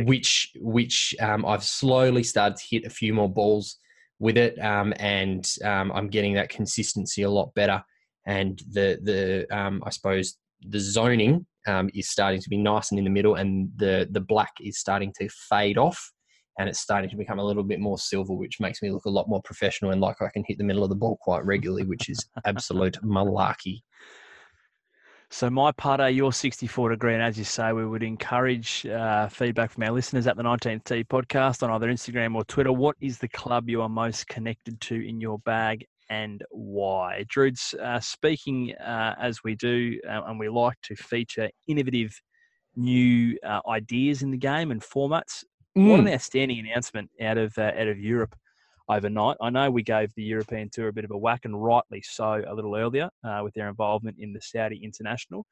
which 0.03 0.51
which 0.55 1.15
um, 1.19 1.45
I've 1.45 1.63
slowly 1.63 2.23
started 2.23 2.57
to 2.57 2.65
hit 2.69 2.85
a 2.85 2.89
few 2.89 3.13
more 3.13 3.29
balls 3.31 3.77
with 4.19 4.37
it, 4.37 4.59
um, 4.59 4.93
and 4.97 5.47
um, 5.63 5.91
I'm 5.91 6.09
getting 6.09 6.33
that 6.33 6.49
consistency 6.49 7.21
a 7.21 7.29
lot 7.29 7.53
better. 7.55 7.83
And 8.25 8.61
the 8.71 8.99
the 9.01 9.57
um, 9.57 9.81
I 9.85 9.89
suppose 9.91 10.37
the 10.62 10.80
zoning 10.80 11.45
um, 11.68 11.89
is 11.93 12.10
starting 12.10 12.41
to 12.41 12.49
be 12.49 12.57
nice 12.57 12.91
and 12.91 12.99
in 12.99 13.05
the 13.05 13.12
middle, 13.12 13.36
and 13.36 13.70
the 13.76 14.07
the 14.12 14.22
black 14.22 14.51
is 14.62 14.80
starting 14.80 15.14
to 15.20 15.30
fade 15.49 15.78
off, 15.78 15.99
and 16.57 16.68
it's 16.68 16.80
starting 16.80 17.10
to 17.10 17.18
become 17.18 17.39
a 17.39 17.43
little 17.43 17.64
bit 17.64 17.80
more 17.80 17.97
silver, 17.97 18.34
which 18.34 18.60
makes 18.60 18.82
me 18.82 18.91
look 18.91 19.05
a 19.05 19.10
lot 19.10 19.30
more 19.30 19.41
professional 19.43 19.91
and 19.91 20.01
like 20.01 20.22
I 20.22 20.30
can 20.34 20.43
hit 20.47 20.57
the 20.57 20.64
middle 20.64 20.84
of 20.84 20.89
the 20.89 20.95
ball 20.95 21.18
quite 21.22 21.45
regularly, 21.45 21.84
which 21.84 22.10
is 22.10 22.30
absolute 22.45 22.97
malarkey. 23.03 23.82
So 25.32 25.47
my 25.47 25.72
putter, 25.72 26.10
your 26.10 26.34
64 26.34 26.89
degree, 26.89 27.14
and 27.14 27.22
as 27.22 27.38
you 27.38 27.43
say, 27.43 27.72
we 27.72 27.86
would 27.86 28.01
encourage 28.01 28.84
uh, 28.88 29.28
feedback 29.28 29.70
from 29.70 29.84
our 29.84 29.91
listeners 29.91 30.26
at 30.26 30.36
the 30.38 30.43
19th 30.43 30.84
Tee 30.86 31.03
podcast 31.03 31.62
on 31.62 31.70
either 31.70 31.88
Instagram 31.88 32.34
or 32.34 32.43
Twitter. 32.45 32.72
What 32.72 32.95
is 32.99 33.20
the 33.20 33.28
club 33.28 33.70
you 33.70 33.84
are 33.84 33.89
most 33.89 34.28
connected 34.28 34.82
to 34.82 34.95
in 34.95 35.22
your 35.22 35.38
bag 35.39 35.86
and 36.10 36.43
why? 36.51 37.26
Drudes, 37.28 37.74
uh, 37.76 37.99
speaking 37.99 38.74
uh, 38.76 39.16
as 39.20 39.43
we 39.43 39.55
do, 39.55 39.99
uh, 40.07 40.22
and 40.28 40.39
we 40.39 40.49
like 40.49 40.78
to 40.84 40.95
feature 40.95 41.49
innovative 41.68 42.12
new 42.76 43.38
uh, 43.45 43.60
ideas 43.68 44.22
in 44.22 44.32
the 44.32 44.38
game 44.38 44.72
and 44.72 44.82
formats. 44.82 45.43
What 45.76 45.99
an 45.99 46.07
outstanding 46.10 46.60
announcement 46.60 47.10
out 47.22 47.38
of 47.38 47.57
uh, 47.57 47.72
out 47.78 47.88
of 47.88 47.99
Europe 47.99 48.36
overnight. 48.89 49.38
I 49.39 49.49
know 49.49 49.70
we 49.72 49.84
gave 49.84 50.14
the 50.16 50.24
European 50.24 50.70
Tour 50.72 50.88
a 50.89 50.93
bit 50.93 51.05
of 51.05 51.12
a 51.12 51.18
whack, 51.18 51.41
and 51.45 51.64
rightly 51.64 52.01
so, 52.01 52.41
a 52.45 52.53
little 52.53 52.76
earlier 52.76 53.10
uh, 53.24 53.41
with 53.43 53.53
their 53.53 53.70
involvement 53.70 54.18
in 54.20 54.34
the 54.34 54.41
Saudi 54.41 54.82
International. 54.84 55.45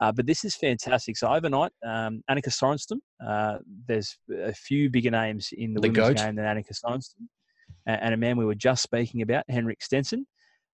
Uh, 0.00 0.10
but 0.10 0.26
this 0.26 0.44
is 0.44 0.56
fantastic. 0.56 1.16
So 1.16 1.28
overnight, 1.28 1.72
um, 1.86 2.22
Annika 2.30 2.48
Sorenstam. 2.48 2.98
Uh, 3.24 3.58
there's 3.86 4.16
a 4.44 4.54
few 4.54 4.88
bigger 4.88 5.10
names 5.10 5.50
in 5.52 5.74
the, 5.74 5.80
The 5.80 5.88
women's 5.88 6.08
goat. 6.08 6.16
game 6.16 6.36
than 6.36 6.44
Annika 6.44 6.72
Sorenstam, 6.72 7.28
and 8.00 8.14
a 8.14 8.16
man 8.16 8.36
we 8.36 8.44
were 8.44 8.54
just 8.54 8.82
speaking 8.82 9.22
about, 9.22 9.44
Henrik 9.48 9.82
Stenson. 9.82 10.26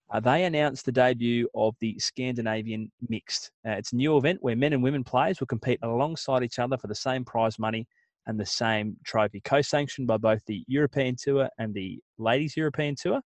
Uh, 0.09 0.19
they 0.21 0.45
announced 0.45 0.85
the 0.85 0.91
debut 0.91 1.49
of 1.53 1.75
the 1.81 1.97
Scandinavian 1.99 2.89
Mixed. 3.09 3.51
Uh, 3.67 3.71
it's 3.71 3.91
a 3.91 3.95
new 3.95 4.17
event 4.17 4.39
where 4.41 4.55
men 4.55 4.71
and 4.73 4.81
women 4.81 5.03
players 5.03 5.39
will 5.39 5.47
compete 5.47 5.79
alongside 5.83 6.43
each 6.43 6.59
other 6.59 6.77
for 6.77 6.87
the 6.87 6.95
same 6.95 7.25
prize 7.25 7.59
money 7.59 7.85
and 8.25 8.39
the 8.39 8.45
same 8.45 8.95
trophy, 9.05 9.41
co-sanctioned 9.41 10.07
by 10.07 10.17
both 10.17 10.41
the 10.47 10.63
European 10.67 11.15
Tour 11.17 11.49
and 11.59 11.73
the 11.73 11.99
Ladies 12.17 12.55
European 12.55 12.95
Tour. 12.95 13.21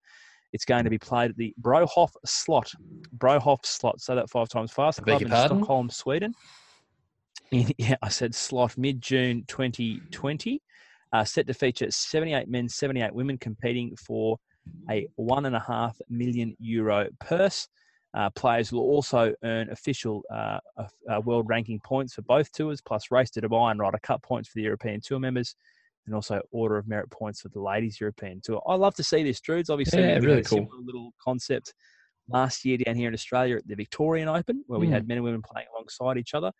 It's 0.53 0.65
going 0.65 0.83
to 0.83 0.89
be 0.89 0.97
played 0.97 1.31
at 1.31 1.37
the 1.37 1.53
Brohof 1.61 2.09
Slot. 2.25 2.71
Bro 3.13 3.39
Hof 3.39 3.61
Slott. 3.63 4.01
Say 4.01 4.15
that 4.15 4.29
five 4.29 4.49
times 4.49 4.71
fast. 4.71 4.99
I 4.99 5.03
Club 5.03 5.21
in 5.21 5.29
pardon? 5.29 5.57
Stockholm, 5.59 5.89
Sweden. 5.89 6.33
Yeah, 7.51 7.97
I 8.01 8.07
said 8.07 8.33
slot 8.33 8.77
mid 8.77 9.01
June 9.01 9.43
2020. 9.49 10.61
Uh, 11.13 11.25
set 11.25 11.45
to 11.47 11.53
feature 11.53 11.89
78 11.91 12.47
men, 12.47 12.69
78 12.69 13.13
women 13.13 13.37
competing 13.37 13.93
for 13.97 14.37
a 14.89 15.07
one 15.15 15.45
and 15.45 15.55
a 15.55 15.59
half 15.59 15.97
million 16.09 16.55
euro 16.59 17.07
purse. 17.19 17.67
Uh, 18.13 18.29
players 18.31 18.71
will 18.71 18.81
also 18.81 19.33
earn 19.43 19.69
official 19.71 20.21
uh, 20.33 20.59
uh, 20.77 20.83
uh, 21.09 21.19
world 21.21 21.47
ranking 21.49 21.79
points 21.79 22.13
for 22.13 22.21
both 22.23 22.51
tours, 22.51 22.81
plus 22.81 23.09
race 23.09 23.29
to 23.31 23.41
Dubai 23.41 23.71
and 23.71 23.79
Ryder 23.79 23.99
Cup 24.03 24.21
points 24.23 24.49
for 24.49 24.55
the 24.57 24.63
European 24.63 24.99
Tour 25.01 25.19
members, 25.19 25.55
and 26.05 26.15
also 26.15 26.41
order 26.51 26.77
of 26.77 26.87
merit 26.87 27.09
points 27.09 27.41
for 27.41 27.49
the 27.49 27.61
Ladies 27.61 27.99
European 28.01 28.41
Tour. 28.43 28.61
I 28.67 28.75
love 28.75 28.95
to 28.95 29.03
see 29.03 29.23
this, 29.23 29.39
Drudes. 29.39 29.69
Obviously, 29.69 30.01
Yeah, 30.01 30.15
really 30.17 30.43
cool. 30.43 30.59
similar 30.59 30.81
little 30.83 31.11
concept 31.23 31.73
last 32.27 32.65
year 32.65 32.77
down 32.77 32.95
here 32.95 33.07
in 33.07 33.13
Australia 33.13 33.57
at 33.57 33.67
the 33.67 33.75
Victorian 33.75 34.27
Open, 34.27 34.63
where 34.67 34.79
we 34.79 34.87
Mm. 34.87 34.91
had 34.91 35.07
men 35.07 35.17
and 35.17 35.23
women 35.23 35.41
playing 35.41 35.67
alongside 35.73 36.17
each 36.17 36.33
other. 36.33 36.51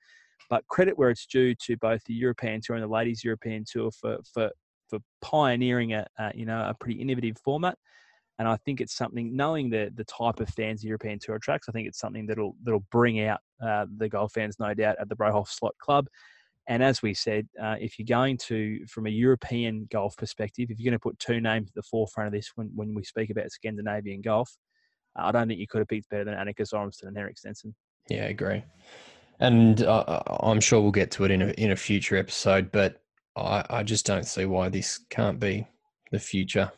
But 0.50 0.68
credit 0.68 0.98
where 0.98 1.10
it's 1.10 1.26
due 1.26 1.56
to 1.66 1.78
both 1.78 2.04
the 2.06 2.14
European 2.14 2.62
Tour 2.64 2.76
and 2.76 2.84
the 2.84 2.88
Ladies 2.88 3.24
European 3.24 3.66
Tour 3.70 3.92
for 3.92 4.18
for 4.34 4.52
for 4.90 5.00
pioneering 5.22 5.94
a, 5.94 6.06
a 6.20 6.32
you 6.36 6.46
know 6.46 6.62
a 6.62 6.76
pretty 6.80 7.00
innovative 7.00 7.38
format. 7.44 7.78
And 8.40 8.48
I 8.48 8.58
think 8.58 8.82
it's 8.82 8.96
something, 8.96 9.36
knowing 9.36 9.70
the 9.70 9.92
the 9.96 10.06
type 10.06 10.40
of 10.40 10.50
fans 10.50 10.82
the 10.82 10.88
European 10.88 11.20
Tour 11.20 11.36
attracts, 11.36 11.70
I 11.70 11.72
think 11.72 11.88
it's 11.88 12.00
something 12.00 12.26
that'll 12.26 12.56
that'll 12.64 12.86
bring 12.92 13.22
out 13.22 13.40
uh, 13.64 13.86
the 13.98 14.10
golf 14.10 14.34
fans, 14.34 14.58
no 14.60 14.74
doubt, 14.74 14.96
at 15.00 15.10
the 15.10 15.16
Bro 15.16 15.32
Hof 15.32 15.50
Slott 15.50 15.76
Club. 15.80 16.08
And 16.68 16.84
as 16.84 17.02
we 17.02 17.14
said, 17.14 17.48
uh, 17.62 17.76
if 17.80 17.98
you're 17.98 18.06
going 18.06 18.38
to, 18.38 18.86
from 18.86 19.08
a 19.08 19.10
European 19.10 19.88
golf 19.92 20.16
perspective, 20.16 20.70
if 20.70 20.80
you're 20.80 20.90
going 20.90 20.98
to 20.98 21.02
put 21.02 21.18
two 21.20 21.42
names 21.42 21.70
at 21.70 21.74
the 21.74 21.84
forefront 21.84 22.28
of 22.28 22.34
this 22.34 22.52
when, 22.56 22.72
when 22.76 22.94
we 22.94 23.04
speak 23.04 23.30
about 23.30 23.52
Scandinavian 23.52 24.22
golf, 24.22 24.56
uh, 25.20 25.24
I 25.26 25.32
don't 25.32 25.48
think 25.48 25.60
you 25.60 25.68
could 25.68 25.80
have 25.80 25.88
picked 25.88 26.10
better 26.10 26.24
than 26.24 26.36
Annika 26.36 26.62
Sorenstam 26.62 27.08
and 27.08 27.18
Henrik 27.18 27.38
Stenson. 27.38 27.76
Yeah, 28.10 28.24
I 28.24 28.28
agree. 28.28 28.64
And 29.42 29.82
uh, 29.84 30.22
I'm 30.42 30.62
sure 30.62 30.82
we'll 30.82 30.92
get 30.92 31.12
to 31.12 31.26
it 31.26 31.32
in 31.32 31.42
a 31.42 31.48
in 31.58 31.72
a 31.72 31.76
future 31.76 32.16
episode, 32.16 32.72
but 32.72 33.02
I, 33.36 33.66
I 33.70 33.84
just 33.84 34.06
don't 34.06 34.26
see 34.26 34.46
why 34.46 34.70
this 34.70 35.00
can't 35.10 35.40
be 35.40 35.68
the 36.12 36.20
future. 36.20 36.72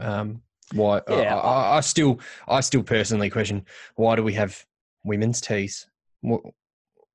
Um, 0.00 0.42
why? 0.72 1.00
Yeah, 1.08 1.36
I, 1.36 1.74
I, 1.74 1.76
I 1.76 1.80
still, 1.80 2.20
I 2.48 2.60
still 2.60 2.82
personally 2.82 3.30
question 3.30 3.64
why 3.96 4.16
do 4.16 4.22
we 4.22 4.32
have 4.34 4.64
women's 5.04 5.40
tees? 5.40 5.86
What, 6.22 6.42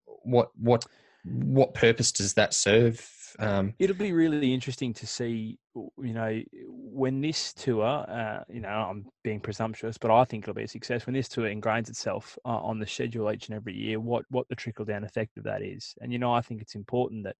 what, 0.06 0.52
what, 0.56 0.86
what 1.26 1.74
purpose 1.74 2.12
does 2.12 2.34
that 2.36 2.54
serve? 2.54 3.06
Um, 3.40 3.74
It'll 3.80 3.96
be 3.96 4.12
really 4.12 4.54
interesting 4.54 4.94
to 4.96 5.08
see, 5.08 5.58
you 5.76 6.14
know, 6.14 6.42
when 6.58 7.22
this 7.22 7.54
tour, 7.54 7.86
uh, 7.86 8.44
you 8.50 8.60
know, 8.60 8.70
I'm 8.70 9.06
being 9.24 9.40
presumptuous, 9.40 9.98
but 9.98 10.12
I 10.12 10.26
think 10.26 10.44
it'll 10.44 10.54
be 10.54 10.64
a 10.64 10.68
success 10.68 11.06
when 11.06 11.14
this 11.14 11.30
tour 11.30 11.48
ingrains 11.50 11.90
itself 11.90 12.38
uh, 12.46 12.50
on 12.50 12.80
the 12.80 12.86
schedule 12.86 13.32
each 13.32 13.48
and 13.48 13.56
every 13.56 13.76
year. 13.76 14.00
What 14.00 14.26
what 14.30 14.48
the 14.50 14.56
trickle 14.56 14.86
down 14.86 15.04
effect 15.06 15.38
of 15.38 15.46
that 15.46 15.62
is, 15.62 15.96
and 16.02 16.12
you 16.12 16.20
know, 16.20 16.34
I 16.34 16.42
think 16.42 16.62
it's 16.62 16.76
important 16.76 17.24
that 17.24 17.38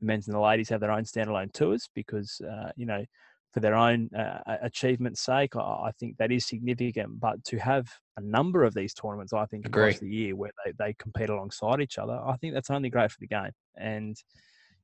the 0.00 0.06
men's 0.06 0.28
and 0.28 0.34
the 0.34 0.40
ladies 0.40 0.68
have 0.68 0.80
their 0.80 0.90
own 0.90 1.04
standalone 1.04 1.52
tours 1.52 1.88
because, 1.94 2.40
uh, 2.42 2.70
you 2.76 2.86
know, 2.86 3.04
for 3.52 3.60
their 3.60 3.74
own 3.74 4.10
uh, 4.14 4.56
achievement's 4.62 5.22
sake, 5.22 5.56
I, 5.56 5.60
I, 5.60 5.90
think 5.98 6.16
that 6.18 6.30
is 6.30 6.46
significant. 6.46 7.18
But 7.18 7.42
to 7.44 7.58
have 7.58 7.88
a 8.16 8.20
number 8.20 8.64
of 8.64 8.74
these 8.74 8.94
tournaments, 8.94 9.32
I 9.32 9.44
think 9.46 9.66
Agree. 9.66 9.88
across 9.88 10.00
the 10.00 10.08
year 10.08 10.36
where 10.36 10.52
they, 10.64 10.72
they 10.78 10.94
compete 10.94 11.30
alongside 11.30 11.80
each 11.80 11.98
other, 11.98 12.20
I 12.24 12.36
think 12.36 12.54
that's 12.54 12.70
only 12.70 12.90
great 12.90 13.10
for 13.10 13.18
the 13.20 13.26
game. 13.26 13.50
And 13.76 14.16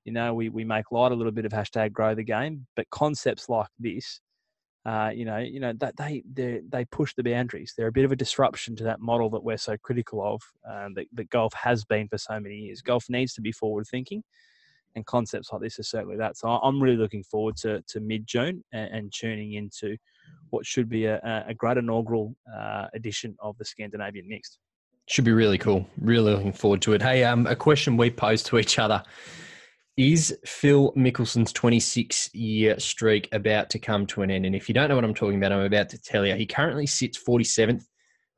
you 0.07 0.13
know, 0.13 0.33
we, 0.33 0.49
we 0.49 0.65
make 0.65 0.93
light 0.93 1.11
a 1.11 1.17
little 1.17 1.33
bit 1.33 1.45
of 1.45 1.53
hashtag 1.53 1.93
grow 1.93 2.15
the 2.15 2.23
game, 2.23 2.65
but 2.77 2.89
concepts 2.91 3.49
like 3.49 3.67
this, 3.81 4.21
uh, 4.87 5.11
you 5.13 5.25
know, 5.25 5.39
you 5.39 5.59
know 5.59 5.73
that 5.79 5.97
they 5.97 6.23
they 6.37 6.85
push 6.93 7.13
the 7.17 7.25
boundaries. 7.25 7.75
They're 7.77 7.89
a 7.89 7.93
bit 7.93 8.05
of 8.05 8.13
a 8.13 8.17
disruption 8.17 8.77
to 8.77 8.85
that 8.85 9.01
model 9.01 9.29
that 9.31 9.43
we're 9.43 9.57
so 9.57 9.77
critical 9.77 10.23
of, 10.25 10.41
um, 10.65 10.95
that, 10.95 11.07
that 11.15 11.29
golf 11.31 11.53
has 11.55 11.85
been 11.85 12.07
for 12.07 12.19
so 12.19 12.39
many 12.39 12.55
years. 12.55 12.83
Golf 12.83 13.07
needs 13.09 13.35
to 13.35 13.41
be 13.41 13.51
forward 13.51 13.87
thinking, 13.91 14.23
and 14.95 15.05
concepts 15.05 15.51
like 15.53 15.61
this 15.61 15.81
are 15.81 15.83
certainly 15.83 16.17
that. 16.19 16.37
So 16.37 16.51
I'm 16.51 16.81
really 16.81 16.97
looking 16.97 17.25
forward 17.25 17.57
to 17.63 17.83
to 17.89 17.99
mid 17.99 18.29
June 18.29 18.63
and, 18.73 18.95
and, 18.95 19.13
tuning 19.13 19.55
into 19.55 19.97
what 20.51 20.65
should 20.65 20.89
be 20.89 21.07
a, 21.07 21.45
a 21.49 21.53
great 21.53 21.79
inaugural 21.79 22.37
uh, 22.57 22.87
edition 22.95 23.35
of 23.41 23.59
the 23.59 23.65
Scandinavian 23.65 24.29
Mixed. 24.29 24.61
Should 25.09 25.25
be 25.25 25.33
really 25.33 25.59
cool. 25.59 25.85
Really 26.01 26.33
looking 26.33 26.53
forward 26.53 26.81
to 26.83 26.93
it. 26.93 27.03
Hey, 27.03 27.25
um, 27.25 27.49
a 27.49 27.57
question 27.57 27.97
we 27.97 28.09
posed 28.09 28.47
to 28.47 28.59
each 28.59 28.79
other 28.79 29.03
is 29.97 30.37
Phil 30.45 30.93
Mickelson's 30.93 31.55
26 31.55 32.35
year 32.35 32.79
streak 32.79 33.31
about 33.33 33.71
to 33.71 33.79
come 33.79 34.05
to 34.07 34.21
an 34.23 34.31
end? 34.31 34.45
And 34.45 34.55
if 34.55 34.69
you 34.69 34.75
don't 34.75 34.89
know 34.89 34.95
what 34.95 35.05
I'm 35.05 35.15
talking 35.15 35.39
about, 35.39 35.53
I'm 35.53 35.61
about 35.61 35.89
to 35.91 35.99
tell 35.99 36.27
you. 36.27 36.35
He 36.35 36.45
currently 36.45 36.87
sits 36.87 37.23
47th 37.23 37.85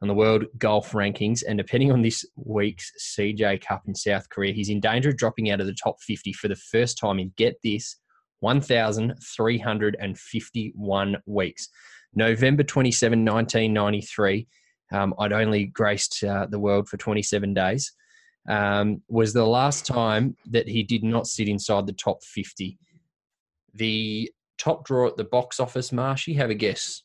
on 0.00 0.06
the 0.06 0.14
world 0.14 0.44
golf 0.58 0.92
rankings. 0.92 1.42
And 1.46 1.58
depending 1.58 1.90
on 1.90 2.02
this 2.02 2.24
week's 2.36 2.92
CJ 3.16 3.60
Cup 3.60 3.82
in 3.88 3.96
South 3.96 4.28
Korea, 4.28 4.52
he's 4.52 4.68
in 4.68 4.78
danger 4.78 5.08
of 5.08 5.16
dropping 5.16 5.50
out 5.50 5.60
of 5.60 5.66
the 5.66 5.74
top 5.74 6.00
50 6.00 6.32
for 6.34 6.46
the 6.46 6.54
first 6.54 6.96
time 6.96 7.18
in, 7.18 7.32
get 7.36 7.56
this, 7.64 7.96
1,351 8.38 11.16
weeks. 11.26 11.68
November 12.14 12.62
27, 12.62 13.24
1993, 13.24 14.46
um, 14.92 15.12
I'd 15.18 15.32
only 15.32 15.64
graced 15.66 16.22
uh, 16.22 16.46
the 16.48 16.60
world 16.60 16.88
for 16.88 16.96
27 16.96 17.52
days 17.52 17.92
um, 18.46 19.02
was 19.08 19.32
the 19.32 19.46
last 19.46 19.86
time 19.86 20.36
that 20.50 20.68
he 20.68 20.82
did 20.82 21.02
not 21.02 21.26
sit 21.26 21.48
inside 21.48 21.86
the 21.86 21.92
top 21.92 22.22
50. 22.22 22.78
The 23.74 24.30
top 24.58 24.84
draw 24.84 25.06
at 25.08 25.16
the 25.16 25.24
box 25.24 25.60
office, 25.60 25.92
Marshy, 25.92 26.34
have 26.34 26.50
a 26.50 26.54
guess. 26.54 27.02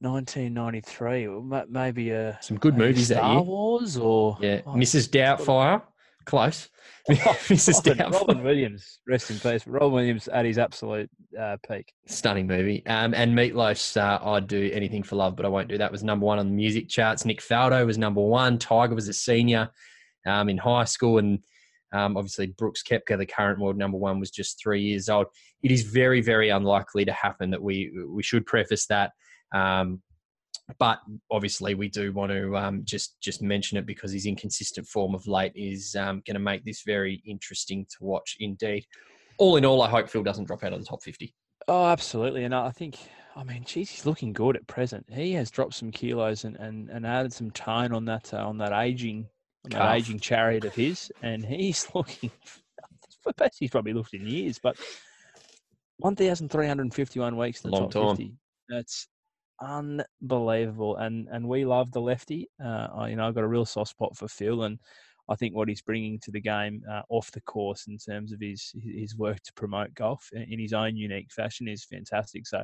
1993, 0.00 1.28
maybe 1.68 2.10
a 2.10 2.38
some 2.42 2.58
good 2.58 2.76
movies 2.76 3.06
Star 3.06 3.22
that 3.22 3.32
year. 3.32 3.42
Wars 3.42 3.96
or 3.96 4.36
yeah, 4.40 4.60
oh, 4.66 4.74
Mrs. 4.74 5.08
Doubtfire, 5.08 5.82
close. 6.26 6.68
Mrs. 7.08 7.86
Robin, 7.86 8.12
Robin, 8.12 8.42
Williams, 8.42 8.98
rest 9.06 9.30
in 9.30 9.38
peace. 9.38 9.66
Robin 9.66 9.92
Williams 9.92 10.28
at 10.28 10.44
his 10.44 10.58
absolute 10.58 11.08
uh, 11.40 11.56
peak. 11.68 11.92
Stunning 12.06 12.46
movie. 12.46 12.84
Um, 12.86 13.14
and 13.14 13.32
Meatloaf's 13.36 13.96
uh, 13.96 14.18
I'd 14.22 14.48
Do 14.48 14.70
Anything 14.72 15.02
for 15.02 15.16
Love, 15.16 15.36
but 15.36 15.46
I 15.46 15.48
won't 15.48 15.68
do 15.68 15.78
that 15.78 15.92
was 15.92 16.02
number 16.02 16.26
one 16.26 16.38
on 16.38 16.46
the 16.48 16.54
music 16.54 16.88
charts. 16.88 17.24
Nick 17.24 17.40
Faldo 17.40 17.86
was 17.86 17.96
number 17.96 18.20
one. 18.20 18.58
Tiger 18.58 18.94
was 18.94 19.08
a 19.08 19.12
senior 19.12 19.70
um, 20.26 20.48
in 20.48 20.58
high 20.58 20.84
school. 20.84 21.18
And 21.18 21.38
um, 21.92 22.16
obviously, 22.16 22.48
Brooks 22.48 22.82
Koepka, 22.82 23.16
the 23.16 23.26
current 23.26 23.60
world 23.60 23.76
number 23.76 23.98
one, 23.98 24.18
was 24.18 24.30
just 24.30 24.60
three 24.60 24.82
years 24.82 25.08
old. 25.08 25.26
It 25.62 25.70
is 25.70 25.82
very, 25.82 26.20
very 26.20 26.50
unlikely 26.50 27.04
to 27.04 27.12
happen 27.12 27.50
that 27.50 27.62
we, 27.62 27.92
we 28.08 28.22
should 28.22 28.46
preface 28.46 28.86
that. 28.86 29.12
Um, 29.54 30.02
but 30.78 31.00
obviously 31.30 31.74
we 31.74 31.88
do 31.88 32.12
want 32.12 32.32
to 32.32 32.56
um, 32.56 32.82
just 32.84 33.20
just 33.20 33.42
mention 33.42 33.78
it 33.78 33.86
because 33.86 34.12
his 34.12 34.26
inconsistent 34.26 34.86
form 34.86 35.14
of 35.14 35.26
late 35.26 35.52
is 35.54 35.94
um, 35.94 36.22
going 36.26 36.34
to 36.34 36.40
make 36.40 36.64
this 36.64 36.82
very 36.84 37.22
interesting 37.26 37.86
to 37.90 37.96
watch 38.00 38.36
indeed. 38.40 38.84
All 39.38 39.56
in 39.56 39.64
all, 39.64 39.82
I 39.82 39.88
hope 39.88 40.08
Phil 40.08 40.22
doesn't 40.22 40.46
drop 40.46 40.64
out 40.64 40.72
of 40.72 40.80
the 40.80 40.86
top 40.86 41.02
fifty. 41.02 41.34
Oh, 41.68 41.86
absolutely, 41.86 42.44
and 42.44 42.54
I 42.54 42.70
think 42.70 42.96
I 43.36 43.44
mean, 43.44 43.64
geez, 43.64 43.90
he's 43.90 44.06
looking 44.06 44.32
good 44.32 44.56
at 44.56 44.66
present. 44.66 45.06
He 45.12 45.32
has 45.32 45.50
dropped 45.50 45.74
some 45.74 45.90
kilos 45.90 46.44
and, 46.44 46.56
and, 46.56 46.88
and 46.88 47.06
added 47.06 47.34
some 47.34 47.50
tone 47.50 47.92
on 47.92 48.06
that 48.06 48.32
uh, 48.32 48.38
on 48.38 48.56
that 48.58 48.72
aging 48.72 49.28
on 49.64 49.70
that 49.70 49.94
aging 49.94 50.20
chariot 50.20 50.64
of 50.64 50.74
his, 50.74 51.12
and 51.22 51.44
he's 51.44 51.86
looking. 51.94 52.30
best 53.36 53.56
he's 53.58 53.70
probably 53.70 53.92
looked 53.92 54.14
in 54.14 54.26
years, 54.26 54.58
but 54.58 54.76
one 55.98 56.16
thousand 56.16 56.50
three 56.50 56.66
hundred 56.66 56.92
fifty-one 56.94 57.36
weeks 57.36 57.62
in 57.62 57.70
the 57.70 57.76
Long 57.76 57.90
top 57.90 58.08
time. 58.08 58.16
fifty. 58.16 58.34
That's 58.68 59.08
unbelievable. 59.60 60.96
And 60.96 61.28
and 61.30 61.48
we 61.48 61.64
love 61.64 61.92
the 61.92 62.00
lefty. 62.00 62.48
Uh, 62.62 62.88
I, 62.94 63.08
you 63.08 63.16
know, 63.16 63.26
I've 63.26 63.34
got 63.34 63.44
a 63.44 63.48
real 63.48 63.64
soft 63.64 63.90
spot 63.90 64.16
for 64.16 64.28
Phil, 64.28 64.64
and 64.64 64.78
I 65.28 65.34
think 65.34 65.54
what 65.54 65.68
he's 65.68 65.82
bringing 65.82 66.18
to 66.20 66.30
the 66.30 66.40
game 66.40 66.82
uh, 66.90 67.02
off 67.08 67.30
the 67.32 67.40
course 67.42 67.86
in 67.86 67.98
terms 67.98 68.32
of 68.32 68.40
his 68.40 68.72
his 68.82 69.16
work 69.16 69.42
to 69.42 69.52
promote 69.54 69.94
golf 69.94 70.28
in 70.32 70.58
his 70.58 70.72
own 70.72 70.96
unique 70.96 71.32
fashion 71.32 71.68
is 71.68 71.84
fantastic. 71.84 72.46
So. 72.46 72.62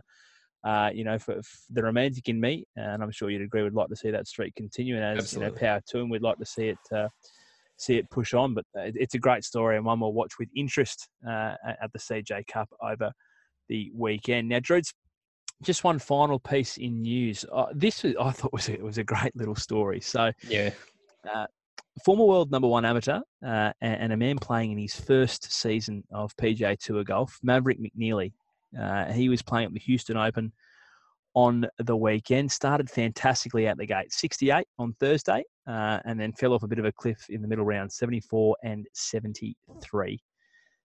Uh, 0.64 0.92
you 0.94 1.02
know, 1.02 1.18
for, 1.18 1.42
for, 1.42 1.58
the 1.70 1.82
romantic 1.82 2.28
in 2.28 2.40
me, 2.40 2.64
and 2.76 3.02
I'm 3.02 3.10
sure 3.10 3.28
you'd 3.28 3.42
agree, 3.42 3.64
we'd 3.64 3.74
like 3.74 3.88
to 3.88 3.96
see 3.96 4.12
that 4.12 4.28
streak 4.28 4.54
continue. 4.54 4.94
And 4.94 5.02
as 5.04 5.24
Absolutely. 5.24 5.46
you 5.46 5.52
know, 5.54 5.58
power 5.58 5.80
to 5.88 5.98
him, 5.98 6.08
we'd 6.08 6.22
like 6.22 6.38
to 6.38 6.46
see 6.46 6.68
it 6.68 6.78
uh, 6.94 7.08
see 7.82 7.96
it 7.96 8.08
push 8.10 8.32
on. 8.32 8.54
But 8.54 8.64
uh, 8.78 8.92
it's 8.94 9.14
a 9.14 9.18
great 9.18 9.44
story 9.44 9.76
and 9.76 9.84
one 9.84 10.00
we'll 10.00 10.12
watch 10.12 10.34
with 10.38 10.48
interest 10.54 11.08
uh, 11.26 11.54
at 11.66 11.92
the 11.92 11.98
CJ 11.98 12.46
Cup 12.46 12.68
over 12.80 13.12
the 13.68 13.90
weekend. 13.94 14.48
Now, 14.48 14.60
Drew, 14.60 14.80
just 15.62 15.84
one 15.84 15.98
final 15.98 16.38
piece 16.38 16.76
in 16.76 17.02
news. 17.02 17.44
Uh, 17.50 17.66
this 17.72 18.02
was, 18.02 18.14
I 18.20 18.30
thought 18.30 18.52
was 18.52 18.68
a, 18.68 18.76
was 18.76 18.98
a 18.98 19.04
great 19.04 19.34
little 19.34 19.54
story. 19.54 20.00
So 20.00 20.32
yeah, 20.48 20.70
uh, 21.32 21.46
former 22.04 22.24
world 22.24 22.50
number 22.50 22.68
one 22.68 22.84
amateur 22.84 23.20
uh, 23.44 23.72
and, 23.80 24.12
a 24.12 24.16
man 24.16 24.38
playing 24.38 24.72
in 24.72 24.78
his 24.78 24.94
first 24.94 25.52
season 25.52 26.04
of 26.12 26.36
PGA 26.36 26.78
Tour 26.78 27.04
golf, 27.04 27.38
Maverick 27.42 27.78
McNeely. 27.80 28.32
Uh, 28.78 29.12
he 29.12 29.28
was 29.28 29.42
playing 29.42 29.66
at 29.66 29.72
the 29.72 29.80
Houston 29.80 30.16
Open 30.16 30.52
on 31.34 31.66
the 31.78 31.96
weekend. 31.96 32.50
Started 32.50 32.90
fantastically 32.90 33.68
out 33.68 33.76
the 33.76 33.86
gate, 33.86 34.12
68 34.12 34.66
on 34.78 34.94
Thursday, 34.94 35.44
uh, 35.66 36.00
and 36.04 36.18
then 36.18 36.32
fell 36.32 36.52
off 36.52 36.62
a 36.62 36.68
bit 36.68 36.78
of 36.78 36.84
a 36.84 36.92
cliff 36.92 37.26
in 37.28 37.42
the 37.42 37.48
middle 37.48 37.64
round, 37.64 37.92
74 37.92 38.56
and 38.62 38.86
73. 38.94 40.18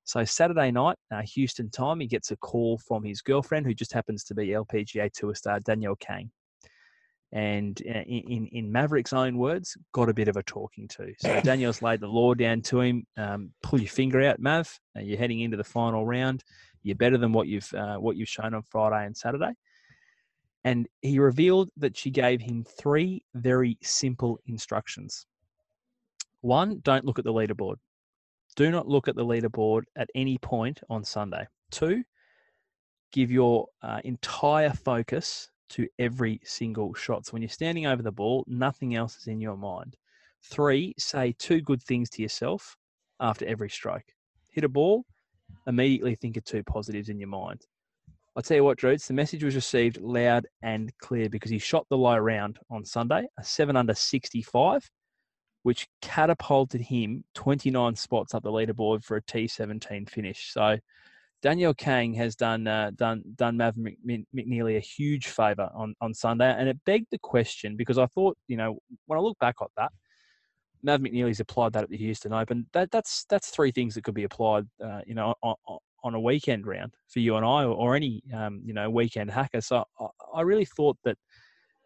So 0.07 0.23
Saturday 0.23 0.71
night, 0.71 0.95
uh, 1.11 1.21
Houston 1.33 1.69
time, 1.69 1.99
he 1.99 2.07
gets 2.07 2.31
a 2.31 2.37
call 2.37 2.77
from 2.77 3.03
his 3.03 3.21
girlfriend, 3.21 3.65
who 3.65 3.73
just 3.73 3.91
happens 3.91 4.23
to 4.23 4.33
be 4.33 4.47
LPGA 4.47 5.11
Tour 5.11 5.35
star 5.35 5.59
Danielle 5.59 5.97
Kang. 5.97 6.31
And 7.33 7.81
uh, 7.85 8.03
in, 8.07 8.47
in 8.53 8.71
Maverick's 8.71 9.11
own 9.11 9.37
words, 9.37 9.75
got 9.91 10.07
a 10.07 10.13
bit 10.13 10.29
of 10.29 10.37
a 10.37 10.43
talking 10.43 10.87
to. 10.87 11.13
So 11.19 11.41
Danielle's 11.41 11.81
laid 11.81 11.99
the 11.99 12.07
law 12.07 12.33
down 12.33 12.61
to 12.63 12.79
him. 12.79 13.05
Um, 13.17 13.51
pull 13.61 13.81
your 13.81 13.89
finger 13.89 14.23
out, 14.23 14.39
Mav. 14.39 14.79
Uh, 14.95 15.01
you're 15.01 15.17
heading 15.17 15.41
into 15.41 15.57
the 15.57 15.63
final 15.65 16.05
round. 16.05 16.41
You're 16.83 16.95
better 16.95 17.17
than 17.17 17.33
what 17.33 17.49
you've 17.49 17.71
uh, 17.73 17.97
what 17.97 18.15
you've 18.15 18.29
shown 18.29 18.53
on 18.53 18.63
Friday 18.63 19.05
and 19.05 19.17
Saturday. 19.17 19.51
And 20.63 20.87
he 21.01 21.19
revealed 21.19 21.69
that 21.75 21.97
she 21.97 22.11
gave 22.11 22.39
him 22.39 22.63
three 22.63 23.25
very 23.35 23.77
simple 23.83 24.39
instructions. 24.47 25.25
One, 26.39 26.79
don't 26.81 27.03
look 27.03 27.19
at 27.19 27.25
the 27.25 27.33
leaderboard 27.33 27.75
do 28.57 28.71
not 28.71 28.87
look 28.87 29.07
at 29.07 29.15
the 29.15 29.25
leaderboard 29.25 29.83
at 29.95 30.09
any 30.15 30.37
point 30.39 30.81
on 30.89 31.03
Sunday. 31.03 31.47
Two, 31.71 32.03
give 33.13 33.31
your 33.31 33.67
uh, 33.83 34.01
entire 34.03 34.71
focus 34.71 35.49
to 35.69 35.87
every 35.99 36.41
single 36.43 36.93
shot. 36.95 37.25
So 37.25 37.31
when 37.31 37.43
you're 37.43 37.49
standing 37.49 37.85
over 37.85 38.01
the 38.01 38.11
ball, 38.11 38.43
nothing 38.47 38.95
else 38.95 39.15
is 39.17 39.27
in 39.27 39.39
your 39.39 39.57
mind. 39.57 39.95
Three, 40.43 40.95
say 40.97 41.35
two 41.37 41.61
good 41.61 41.83
things 41.83 42.09
to 42.11 42.21
yourself 42.23 42.75
after 43.19 43.45
every 43.45 43.69
stroke. 43.69 44.05
Hit 44.49 44.63
a 44.63 44.69
ball, 44.69 45.05
immediately 45.67 46.15
think 46.15 46.35
of 46.35 46.43
two 46.43 46.63
positives 46.63 47.09
in 47.09 47.19
your 47.19 47.29
mind. 47.29 47.61
I'll 48.35 48.43
tell 48.43 48.57
you 48.57 48.63
what, 48.63 48.79
Drew, 48.79 48.97
the 48.97 49.13
message 49.13 49.43
was 49.43 49.55
received 49.55 49.99
loud 50.01 50.47
and 50.63 50.91
clear 50.99 51.29
because 51.29 51.51
he 51.51 51.59
shot 51.59 51.85
the 51.89 51.97
low 51.97 52.17
round 52.17 52.57
on 52.71 52.85
Sunday, 52.85 53.27
a 53.37 53.43
7 53.43 53.75
under 53.75 53.93
65 53.93 54.89
which 55.67 55.85
catapulted 56.01 56.79
him 56.79 57.25
29 57.33 57.93
spots 57.97 58.33
up 58.33 58.41
the 58.41 58.49
leaderboard 58.49 59.03
for 59.03 59.17
a 59.17 59.21
T17 59.21 60.09
finish. 60.09 60.53
So 60.53 60.77
Danielle 61.41 61.73
Kang 61.73 62.13
has 62.13 62.37
done 62.37 62.65
uh, 62.67 62.91
done 62.95 63.21
done 63.35 63.57
Mav 63.57 63.75
McNeely 63.75 64.77
a 64.77 64.79
huge 64.79 65.27
favour 65.27 65.69
on 65.75 65.93
on 65.99 66.13
Sunday, 66.13 66.55
and 66.57 66.69
it 66.69 66.79
begged 66.85 67.07
the 67.11 67.17
question 67.17 67.75
because 67.75 67.97
I 67.97 68.05
thought, 68.05 68.37
you 68.47 68.55
know, 68.55 68.79
when 69.07 69.19
I 69.19 69.21
look 69.21 69.37
back 69.39 69.55
at 69.61 69.67
that, 69.75 69.91
Mav 70.83 71.01
McNeely's 71.01 71.41
applied 71.41 71.73
that 71.73 71.83
at 71.83 71.89
the 71.89 71.97
Houston 71.97 72.31
Open. 72.31 72.65
That 72.71 72.89
that's 72.89 73.25
that's 73.25 73.49
three 73.49 73.71
things 73.71 73.93
that 73.95 74.05
could 74.05 74.15
be 74.15 74.23
applied, 74.23 74.67
uh, 74.81 75.01
you 75.05 75.15
know, 75.15 75.35
on, 75.43 75.55
on, 76.01 76.15
a 76.15 76.19
weekend 76.19 76.65
round 76.65 76.93
for 77.09 77.19
you 77.19 77.35
and 77.35 77.45
I, 77.45 77.65
or, 77.65 77.75
or 77.75 77.93
any 77.93 78.23
um, 78.33 78.61
you 78.63 78.73
know 78.73 78.89
weekend 78.89 79.31
hacker. 79.31 79.59
So 79.59 79.83
I, 79.99 80.05
I 80.33 80.41
really 80.43 80.63
thought 80.63 80.97
that 81.03 81.17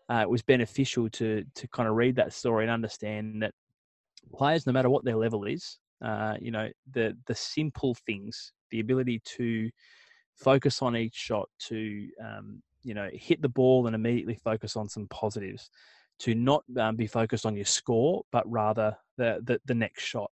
uh, 0.08 0.22
it 0.22 0.30
was 0.30 0.44
beneficial 0.44 1.10
to 1.10 1.44
to 1.56 1.68
kind 1.70 1.90
of 1.90 1.96
read 1.96 2.16
that 2.18 2.32
story 2.32 2.64
and 2.64 2.72
understand 2.72 3.42
that 3.42 3.56
players, 4.34 4.66
no 4.66 4.74
matter 4.74 4.90
what 4.90 5.06
their 5.06 5.16
level 5.16 5.46
is, 5.46 5.78
uh, 6.04 6.36
you 6.40 6.52
know, 6.52 6.70
the 6.92 7.18
the 7.28 7.36
simple 7.36 7.96
things, 8.06 8.54
the 8.72 8.80
ability 8.80 9.22
to 9.26 9.70
focus 10.36 10.82
on 10.82 10.96
each 10.96 11.16
shot, 11.16 11.48
to 11.60 12.08
um, 12.24 12.62
you 12.84 12.94
know, 12.94 13.10
hit 13.14 13.42
the 13.42 13.50
ball 13.50 13.86
and 13.86 13.96
immediately 13.96 14.36
focus 14.36 14.76
on 14.76 14.90
some 14.90 15.08
positives, 15.08 15.70
to 16.20 16.34
not 16.34 16.64
um, 16.80 16.96
be 16.96 17.08
focused 17.08 17.46
on 17.46 17.56
your 17.56 17.66
score, 17.66 18.24
but 18.32 18.50
rather 18.50 18.96
the 19.18 19.40
the, 19.44 19.60
the 19.66 19.76
next 19.76 20.04
shot. 20.04 20.32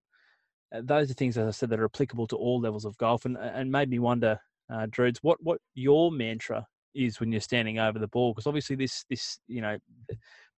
Uh, 0.74 0.82
those 0.84 1.10
are 1.10 1.16
things, 1.16 1.38
as 1.38 1.48
I 1.48 1.52
said, 1.52 1.70
that 1.70 1.80
are 1.80 1.86
applicable 1.86 2.28
to 2.28 2.36
all 2.36 2.60
levels 2.60 2.86
of 2.86 2.98
golf, 2.98 3.26
and 3.26 3.38
and 3.38 3.72
made 3.72 3.90
me 3.90 4.00
wonder, 4.00 4.40
uh, 4.72 4.88
what 5.22 5.38
what 5.42 5.60
your 5.74 6.12
mantra 6.12 6.66
is 6.96 7.20
when 7.20 7.32
you're 7.32 7.42
standing 7.42 7.80
over 7.80 8.00
the 8.00 8.08
ball, 8.08 8.34
because 8.34 8.48
obviously 8.48 8.76
this 8.76 9.06
this 9.10 9.40
you 9.48 9.62
know 9.62 9.78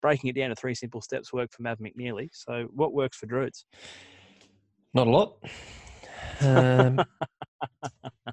breaking 0.02 0.30
it 0.30 0.36
down 0.36 0.50
to 0.50 0.56
three 0.56 0.76
simple 0.76 1.02
steps 1.02 1.32
worked 1.34 1.54
for 1.54 1.64
Mav 1.64 1.80
McNeely. 1.80 2.30
So 2.34 2.68
what 2.74 2.94
works 2.94 3.18
for 3.18 3.28
Drudes? 3.28 3.66
Not 4.94 5.08
a 5.08 5.10
lot. 5.10 5.38
Um, 6.42 7.00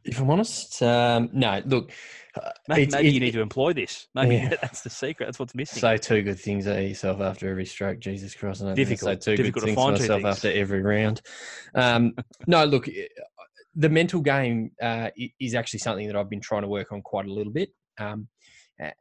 if 0.04 0.20
I'm 0.20 0.30
honest, 0.30 0.82
um, 0.82 1.30
no. 1.32 1.62
Look, 1.66 1.92
uh, 2.34 2.50
maybe, 2.68 2.90
maybe 2.92 3.10
you 3.10 3.20
need 3.20 3.32
to 3.32 3.40
employ 3.40 3.72
this. 3.72 4.08
Maybe 4.14 4.36
yeah. 4.36 4.48
that's 4.62 4.82
the 4.82 4.90
secret. 4.90 5.26
That's 5.26 5.38
what's 5.38 5.54
missing. 5.54 5.80
Say 5.80 5.98
two 5.98 6.22
good 6.22 6.40
things 6.40 6.66
at 6.66 6.82
yourself 6.82 7.20
after 7.20 7.48
every 7.50 7.66
stroke. 7.66 8.00
Jesus 8.00 8.34
Christ! 8.34 8.62
I 8.62 8.74
difficult. 8.74 9.22
Say 9.22 9.36
two 9.36 9.42
difficult 9.42 9.64
good 9.64 9.74
things 9.74 9.84
to 9.84 9.90
myself 9.92 10.24
after 10.24 10.50
every 10.50 10.82
round. 10.82 11.20
Um, 11.74 12.14
no, 12.46 12.64
look, 12.64 12.88
the 13.74 13.88
mental 13.88 14.20
game 14.20 14.72
uh, 14.82 15.10
is 15.40 15.54
actually 15.54 15.80
something 15.80 16.06
that 16.06 16.16
I've 16.16 16.30
been 16.30 16.40
trying 16.40 16.62
to 16.62 16.68
work 16.68 16.92
on 16.92 17.02
quite 17.02 17.26
a 17.26 17.32
little 17.32 17.52
bit. 17.52 17.70
Um, 17.98 18.28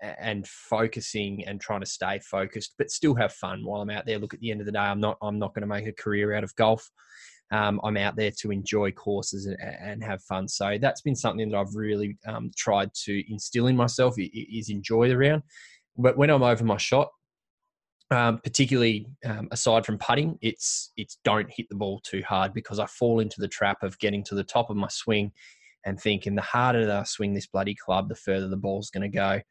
and 0.02 0.48
focusing 0.48 1.46
and 1.46 1.62
trying 1.62 1.82
to 1.82 1.86
stay 1.86 2.20
focused, 2.20 2.74
but 2.78 2.92
still 2.92 3.16
have 3.16 3.34
fun 3.34 3.64
while 3.64 3.82
I'm 3.82 3.90
out 3.90 4.06
there. 4.06 4.20
Look, 4.20 4.34
at 4.34 4.40
the 4.40 4.52
end 4.52 4.60
of 4.60 4.66
the 4.66 4.72
day, 4.72 4.80
I'm 4.80 5.00
not 5.00 5.18
I'm 5.22 5.40
not 5.40 5.54
going 5.54 5.62
to 5.62 5.68
make 5.68 5.88
a 5.88 5.94
career 5.94 6.34
out 6.34 6.44
of 6.44 6.56
golf 6.56 6.90
um, 7.52 7.80
I'm 7.84 7.98
out 7.98 8.16
there 8.16 8.32
to 8.40 8.52
enjoy 8.52 8.92
courses 8.92 9.46
and, 9.46 9.58
and, 9.62 10.04
have 10.04 10.22
fun. 10.24 10.48
So 10.48 10.78
that's 10.82 11.02
been 11.02 11.16
something 11.16 11.50
that 11.50 11.58
I've 11.58 11.76
really 11.76 12.18
um, 12.28 12.52
tried 12.58 12.94
to 13.06 13.32
instill 13.32 13.68
in 13.68 13.76
myself 13.76 14.16
is 14.18 14.70
enjoy 14.70 15.08
the 15.08 15.18
round. 15.18 15.44
But 15.98 16.18
when 16.18 16.30
I'm 16.30 16.44
over 16.44 16.64
my 16.66 16.78
shot, 16.78 17.10
um, 18.12 18.40
particularly 18.40 19.08
um, 19.26 19.48
aside 19.52 19.86
from 19.86 19.98
putting, 19.98 20.38
it's 20.42 20.92
it's 20.98 21.18
don't 21.24 21.50
hit 21.50 21.68
the 21.70 21.76
ball 21.76 22.02
too 22.04 22.22
hard 22.28 22.54
because 22.54 22.80
I 22.80 22.86
fall 22.86 23.20
into 23.20 23.40
the 23.40 23.48
trap 23.48 23.82
of 23.82 23.98
getting 24.00 24.24
to 24.26 24.36
the 24.36 24.44
top 24.44 24.70
of 24.70 24.78
my 24.78 24.88
swing 24.90 25.32
and 25.86 26.00
thinking 26.00 26.36
the 26.36 26.42
harder 26.42 26.86
that 26.86 26.96
I 26.96 27.04
swing 27.04 27.34
this 27.34 27.48
bloody 27.48 27.76
club, 27.76 28.10
the 28.10 28.16
further 28.16 28.50
the 28.50 28.58
ball's 28.58 28.90
going 28.90 29.10
to 29.10 29.16
go. 29.16 29.42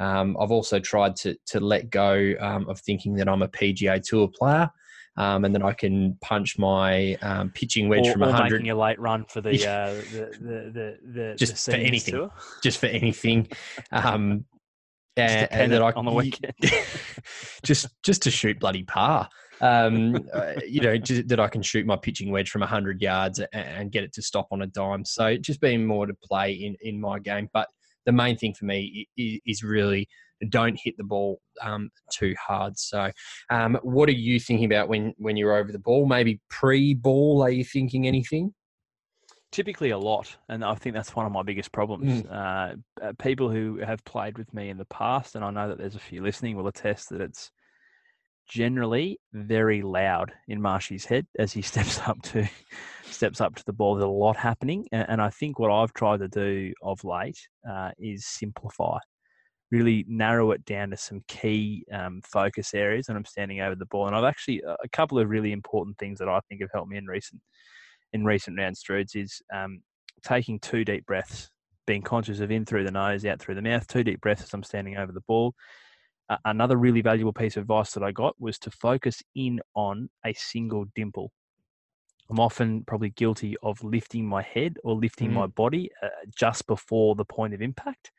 Um, 0.00 0.36
I've 0.40 0.50
also 0.50 0.80
tried 0.80 1.14
to 1.16 1.36
to 1.46 1.60
let 1.60 1.90
go 1.90 2.34
um, 2.40 2.68
of 2.68 2.80
thinking 2.80 3.14
that 3.16 3.28
I'm 3.28 3.42
a 3.42 3.48
PGA 3.48 4.02
Tour 4.02 4.28
player 4.28 4.70
um, 5.16 5.44
and 5.44 5.54
then 5.54 5.62
I 5.62 5.72
can 5.72 6.16
punch 6.22 6.58
my 6.58 7.14
um, 7.16 7.50
pitching 7.50 7.88
wedge 7.88 8.08
or, 8.08 8.12
from 8.12 8.22
a 8.22 8.32
hundred. 8.32 8.62
Making 8.62 8.70
a 8.70 8.74
late 8.74 8.98
run 8.98 9.24
for 9.26 9.40
the 9.40 9.50
uh, 9.68 9.92
the, 9.92 10.30
the, 10.40 10.70
the, 10.72 10.98
the 11.12 11.34
just 11.36 11.66
the 11.66 11.72
for 11.72 11.78
anything, 11.78 12.14
tour. 12.14 12.32
just 12.62 12.78
for 12.78 12.86
anything. 12.86 13.48
Um, 13.92 14.44
and, 15.16 15.52
and 15.52 15.72
that 15.72 15.82
I, 15.82 15.92
on 15.92 16.04
the 16.04 16.12
weekend, 16.12 16.54
just 17.62 17.88
just 18.02 18.22
to 18.22 18.30
shoot 18.30 18.58
bloody 18.58 18.84
par. 18.84 19.28
Um, 19.60 20.26
uh, 20.32 20.54
you 20.66 20.80
know, 20.80 20.96
just, 20.96 21.28
that 21.28 21.38
I 21.38 21.48
can 21.48 21.60
shoot 21.60 21.84
my 21.84 21.96
pitching 21.96 22.30
wedge 22.30 22.48
from 22.48 22.60
100 22.60 23.02
yards 23.02 23.40
and, 23.40 23.48
and, 23.52 23.92
get 23.92 24.04
it 24.04 24.12
to 24.14 24.22
stop 24.22 24.48
on 24.52 24.62
a 24.62 24.66
dime. 24.66 25.04
So 25.04 25.36
just 25.36 25.60
being 25.60 25.84
more 25.84 26.06
to 26.06 26.14
play 26.14 26.52
in, 26.52 26.76
in 26.80 26.98
my 26.98 27.18
game. 27.18 27.50
But 27.52 27.68
the 28.06 28.12
main 28.12 28.36
thing 28.36 28.54
for 28.54 28.64
me 28.64 29.08
is, 29.16 29.62
really 29.62 30.08
don't 30.48 30.78
hit 30.82 30.96
the 30.96 31.04
ball 31.04 31.40
um, 31.62 31.90
too 32.10 32.34
hard. 32.40 32.78
So, 32.78 33.10
um, 33.50 33.78
what 33.82 34.08
are 34.08 34.12
you 34.12 34.40
thinking 34.40 34.66
about 34.66 34.88
when 34.88 35.12
when 35.18 35.36
you're 35.36 35.56
over 35.56 35.70
the 35.70 35.78
ball? 35.78 36.06
Maybe 36.06 36.40
pre-ball, 36.48 37.42
are 37.42 37.50
you 37.50 37.64
thinking 37.64 38.06
anything? 38.06 38.54
Typically, 39.52 39.90
a 39.90 39.98
lot, 39.98 40.36
and 40.48 40.64
I 40.64 40.74
think 40.76 40.94
that's 40.94 41.14
one 41.16 41.26
of 41.26 41.32
my 41.32 41.42
biggest 41.42 41.72
problems. 41.72 42.22
Mm. 42.22 42.30
Uh, 42.30 43.04
uh, 43.04 43.12
people 43.18 43.50
who 43.50 43.78
have 43.84 44.04
played 44.04 44.38
with 44.38 44.52
me 44.54 44.70
in 44.70 44.78
the 44.78 44.84
past, 44.86 45.34
and 45.34 45.44
I 45.44 45.50
know 45.50 45.68
that 45.68 45.78
there's 45.78 45.96
a 45.96 46.00
few 46.00 46.22
listening, 46.22 46.56
will 46.56 46.68
attest 46.68 47.10
that 47.10 47.20
it's 47.20 47.50
generally 48.48 49.18
very 49.32 49.82
loud 49.82 50.32
in 50.48 50.60
Marshy's 50.60 51.04
head 51.04 51.26
as 51.38 51.52
he 51.52 51.62
steps 51.70 52.00
up 52.00 52.20
to 52.22 52.48
steps 53.12 53.40
up 53.40 53.54
to 53.56 53.64
the 53.64 53.72
ball. 53.72 53.94
There's 53.94 54.04
a 54.04 54.08
lot 54.08 54.36
happening, 54.36 54.86
and, 54.92 55.06
and 55.08 55.22
I 55.22 55.30
think 55.30 55.58
what 55.58 55.70
I've 55.70 55.92
tried 55.92 56.20
to 56.20 56.28
do 56.28 56.72
of 56.82 57.04
late 57.04 57.38
uh, 57.68 57.90
is 57.98 58.26
simplify 58.26 58.98
really 59.70 60.04
narrow 60.08 60.50
it 60.50 60.64
down 60.64 60.90
to 60.90 60.96
some 60.96 61.22
key 61.28 61.84
um, 61.92 62.20
focus 62.24 62.74
areas 62.74 63.08
and 63.08 63.16
I'm 63.16 63.24
standing 63.24 63.60
over 63.60 63.76
the 63.76 63.86
ball. 63.86 64.06
And 64.06 64.16
I've 64.16 64.24
actually 64.24 64.62
a 64.66 64.88
couple 64.88 65.18
of 65.18 65.28
really 65.28 65.52
important 65.52 65.96
things 65.98 66.18
that 66.18 66.28
I 66.28 66.40
think 66.48 66.60
have 66.60 66.70
helped 66.72 66.90
me 66.90 66.96
in 66.98 67.06
recent 67.06 67.40
in 68.12 68.24
recent 68.24 68.58
rounds, 68.58 68.82
Drudes, 68.82 69.14
is 69.14 69.40
um, 69.54 69.82
taking 70.24 70.58
two 70.58 70.84
deep 70.84 71.06
breaths, 71.06 71.48
being 71.86 72.02
conscious 72.02 72.40
of 72.40 72.50
in 72.50 72.64
through 72.64 72.84
the 72.84 72.90
nose, 72.90 73.24
out 73.24 73.40
through 73.40 73.54
the 73.54 73.62
mouth, 73.62 73.86
two 73.86 74.02
deep 74.02 74.20
breaths 74.20 74.42
as 74.42 74.52
I'm 74.52 74.64
standing 74.64 74.96
over 74.96 75.12
the 75.12 75.22
ball. 75.28 75.54
Uh, 76.28 76.36
another 76.44 76.76
really 76.76 77.02
valuable 77.02 77.32
piece 77.32 77.56
of 77.56 77.62
advice 77.62 77.92
that 77.92 78.02
I 78.02 78.10
got 78.10 78.34
was 78.40 78.58
to 78.60 78.70
focus 78.72 79.22
in 79.36 79.60
on 79.76 80.08
a 80.26 80.32
single 80.32 80.86
dimple. 80.96 81.30
I'm 82.30 82.38
often 82.38 82.84
probably 82.84 83.10
guilty 83.10 83.56
of 83.62 83.82
lifting 83.82 84.24
my 84.24 84.42
head 84.42 84.76
or 84.84 84.94
lifting 84.94 85.30
mm. 85.30 85.34
my 85.34 85.46
body 85.48 85.90
uh, 86.02 86.08
just 86.34 86.66
before 86.66 87.16
the 87.16 87.24
point 87.24 87.54
of 87.54 87.60
impact. 87.60 88.12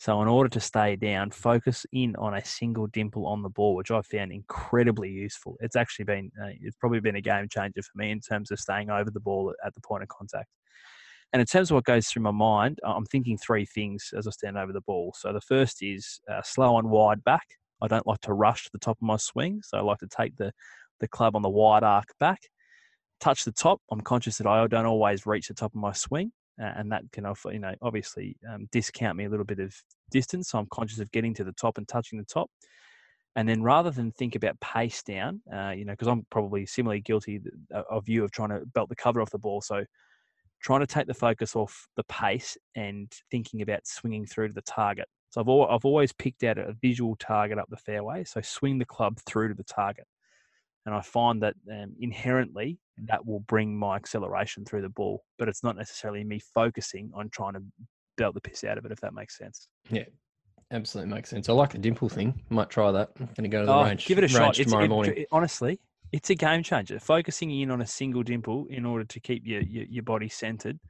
So, 0.00 0.22
in 0.22 0.28
order 0.28 0.48
to 0.50 0.60
stay 0.60 0.94
down, 0.94 1.32
focus 1.32 1.84
in 1.92 2.14
on 2.16 2.34
a 2.34 2.44
single 2.44 2.86
dimple 2.86 3.26
on 3.26 3.42
the 3.42 3.48
ball, 3.48 3.74
which 3.74 3.90
I 3.90 4.00
found 4.02 4.30
incredibly 4.30 5.10
useful. 5.10 5.56
It's 5.58 5.74
actually 5.74 6.04
been, 6.04 6.30
uh, 6.40 6.50
it's 6.60 6.76
probably 6.76 7.00
been 7.00 7.16
a 7.16 7.20
game 7.20 7.48
changer 7.50 7.82
for 7.82 7.90
me 7.96 8.12
in 8.12 8.20
terms 8.20 8.52
of 8.52 8.60
staying 8.60 8.90
over 8.90 9.10
the 9.10 9.18
ball 9.18 9.52
at 9.66 9.74
the 9.74 9.80
point 9.80 10.04
of 10.04 10.08
contact. 10.08 10.50
And 11.32 11.40
in 11.40 11.46
terms 11.46 11.72
of 11.72 11.74
what 11.74 11.84
goes 11.84 12.06
through 12.06 12.22
my 12.22 12.30
mind, 12.30 12.78
I'm 12.84 13.06
thinking 13.06 13.36
three 13.36 13.66
things 13.66 14.14
as 14.16 14.28
I 14.28 14.30
stand 14.30 14.56
over 14.56 14.72
the 14.72 14.82
ball. 14.82 15.14
So, 15.18 15.32
the 15.32 15.40
first 15.40 15.78
is 15.82 16.20
uh, 16.30 16.42
slow 16.44 16.78
and 16.78 16.90
wide 16.90 17.24
back. 17.24 17.48
I 17.82 17.88
don't 17.88 18.06
like 18.06 18.20
to 18.20 18.32
rush 18.32 18.64
to 18.64 18.70
the 18.72 18.78
top 18.78 18.98
of 18.98 19.02
my 19.02 19.16
swing, 19.16 19.62
so 19.64 19.78
I 19.78 19.80
like 19.80 19.98
to 19.98 20.08
take 20.08 20.36
the, 20.36 20.52
the 21.00 21.08
club 21.08 21.34
on 21.34 21.42
the 21.42 21.48
wide 21.48 21.82
arc 21.82 22.14
back. 22.20 22.38
Touch 23.20 23.44
the 23.44 23.52
top. 23.52 23.80
I'm 23.90 24.00
conscious 24.00 24.38
that 24.38 24.46
I 24.46 24.66
don't 24.66 24.86
always 24.86 25.26
reach 25.26 25.48
the 25.48 25.54
top 25.54 25.72
of 25.74 25.80
my 25.80 25.92
swing 25.92 26.32
uh, 26.60 26.72
and 26.76 26.90
that 26.92 27.04
can 27.12 27.26
offer, 27.26 27.52
you 27.52 27.58
know, 27.58 27.74
obviously 27.82 28.36
um, 28.52 28.68
discount 28.72 29.16
me 29.16 29.24
a 29.24 29.28
little 29.28 29.44
bit 29.44 29.60
of 29.60 29.74
distance. 30.10 30.50
So 30.50 30.58
I'm 30.58 30.66
conscious 30.70 30.98
of 30.98 31.10
getting 31.12 31.34
to 31.34 31.44
the 31.44 31.52
top 31.52 31.78
and 31.78 31.86
touching 31.86 32.18
the 32.18 32.24
top. 32.24 32.50
And 33.36 33.48
then 33.48 33.62
rather 33.62 33.90
than 33.90 34.10
think 34.12 34.34
about 34.34 34.58
pace 34.60 35.02
down, 35.02 35.40
uh, 35.52 35.70
you 35.70 35.84
know, 35.84 35.92
because 35.92 36.08
I'm 36.08 36.26
probably 36.30 36.66
similarly 36.66 37.00
guilty 37.00 37.40
of 37.72 38.08
you 38.08 38.24
of 38.24 38.32
trying 38.32 38.48
to 38.48 38.66
belt 38.74 38.88
the 38.88 38.96
cover 38.96 39.20
off 39.20 39.30
the 39.30 39.38
ball. 39.38 39.60
So 39.60 39.84
trying 40.60 40.80
to 40.80 40.86
take 40.86 41.06
the 41.06 41.14
focus 41.14 41.54
off 41.54 41.86
the 41.96 42.02
pace 42.04 42.56
and 42.74 43.12
thinking 43.30 43.62
about 43.62 43.86
swinging 43.86 44.26
through 44.26 44.48
to 44.48 44.54
the 44.54 44.62
target. 44.62 45.06
So 45.30 45.40
I've, 45.40 45.48
al- 45.48 45.68
I've 45.68 45.84
always 45.84 46.12
picked 46.12 46.42
out 46.42 46.58
a 46.58 46.74
visual 46.82 47.14
target 47.16 47.58
up 47.58 47.68
the 47.68 47.76
fairway. 47.76 48.24
So 48.24 48.40
swing 48.40 48.78
the 48.78 48.84
club 48.84 49.18
through 49.24 49.48
to 49.48 49.54
the 49.54 49.62
target. 49.62 50.06
And 50.88 50.96
I 50.96 51.02
find 51.02 51.42
that 51.42 51.54
um, 51.70 51.94
inherently 52.00 52.78
that 53.08 53.26
will 53.26 53.40
bring 53.40 53.78
my 53.78 53.96
acceleration 53.96 54.64
through 54.64 54.80
the 54.80 54.88
ball, 54.88 55.22
but 55.38 55.46
it's 55.46 55.62
not 55.62 55.76
necessarily 55.76 56.24
me 56.24 56.40
focusing 56.54 57.10
on 57.12 57.28
trying 57.28 57.52
to 57.52 57.62
belt 58.16 58.32
the 58.32 58.40
piss 58.40 58.64
out 58.64 58.78
of 58.78 58.86
it, 58.86 58.90
if 58.90 58.98
that 59.02 59.12
makes 59.12 59.36
sense. 59.36 59.68
Yeah, 59.90 60.04
absolutely 60.70 61.12
makes 61.12 61.28
sense. 61.28 61.50
I 61.50 61.52
like 61.52 61.72
the 61.72 61.78
dimple 61.78 62.08
thing. 62.08 62.42
Might 62.48 62.70
try 62.70 62.90
that. 62.90 63.10
I'm 63.20 63.26
going 63.26 63.42
to 63.42 63.48
go 63.48 63.60
to 63.60 63.66
the 63.66 63.74
oh, 63.74 63.84
range. 63.84 64.06
Give 64.06 64.16
it 64.16 64.24
a 64.24 64.28
shot 64.28 64.54
tomorrow 64.54 64.84
it, 64.84 64.88
morning. 64.88 65.14
It, 65.14 65.28
honestly, 65.30 65.78
it's 66.10 66.30
a 66.30 66.34
game 66.34 66.62
changer. 66.62 66.98
Focusing 66.98 67.50
in 67.50 67.70
on 67.70 67.82
a 67.82 67.86
single 67.86 68.22
dimple 68.22 68.66
in 68.70 68.86
order 68.86 69.04
to 69.04 69.20
keep 69.20 69.46
your, 69.46 69.60
your, 69.60 69.84
your 69.84 70.04
body 70.04 70.30
centered 70.30 70.80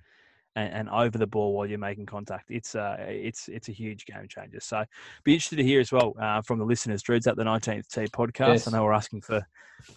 and, 0.58 0.74
and, 0.74 0.88
over 0.90 1.18
the 1.18 1.26
ball 1.26 1.54
while 1.54 1.66
you're 1.66 1.78
making 1.78 2.06
contact. 2.06 2.50
It's 2.50 2.74
uh, 2.74 2.96
it's 2.98 3.48
it's 3.48 3.68
a 3.68 3.72
huge 3.72 4.06
game 4.06 4.26
changer. 4.28 4.60
So, 4.60 4.84
be 5.24 5.34
interested 5.34 5.56
to 5.56 5.64
hear 5.64 5.80
as 5.80 5.92
well 5.92 6.14
uh, 6.20 6.42
from 6.42 6.58
the 6.58 6.64
listeners. 6.64 7.02
Drew's 7.02 7.26
at 7.26 7.36
the 7.36 7.44
19th 7.44 7.88
Tee 7.88 8.06
podcast. 8.06 8.48
Yes. 8.48 8.68
I 8.68 8.72
know 8.72 8.84
we're 8.84 8.92
asking 8.92 9.22
for 9.22 9.46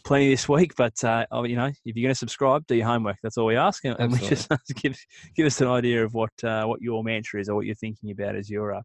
plenty 0.05 0.29
this 0.29 0.47
week, 0.47 0.75
but 0.75 1.03
uh, 1.03 1.25
oh, 1.31 1.43
you 1.43 1.55
know, 1.55 1.65
if 1.65 1.95
you're 1.95 2.03
going 2.03 2.13
to 2.13 2.15
subscribe, 2.15 2.65
do 2.67 2.75
your 2.75 2.85
homework. 2.85 3.17
That's 3.23 3.37
all 3.37 3.47
we 3.47 3.55
ask, 3.55 3.83
and, 3.85 3.95
and 3.99 4.11
we 4.11 4.19
just 4.19 4.49
give 4.75 4.97
give 5.35 5.45
us 5.45 5.59
an 5.61 5.67
idea 5.67 6.03
of 6.05 6.13
what 6.13 6.31
uh, 6.43 6.65
what 6.65 6.81
your 6.81 7.03
mantra 7.03 7.41
is 7.41 7.49
or 7.49 7.55
what 7.55 7.65
you're 7.65 7.75
thinking 7.75 8.11
about 8.11 8.35
as 8.35 8.49
you're 8.49 8.75
uh, 8.75 8.81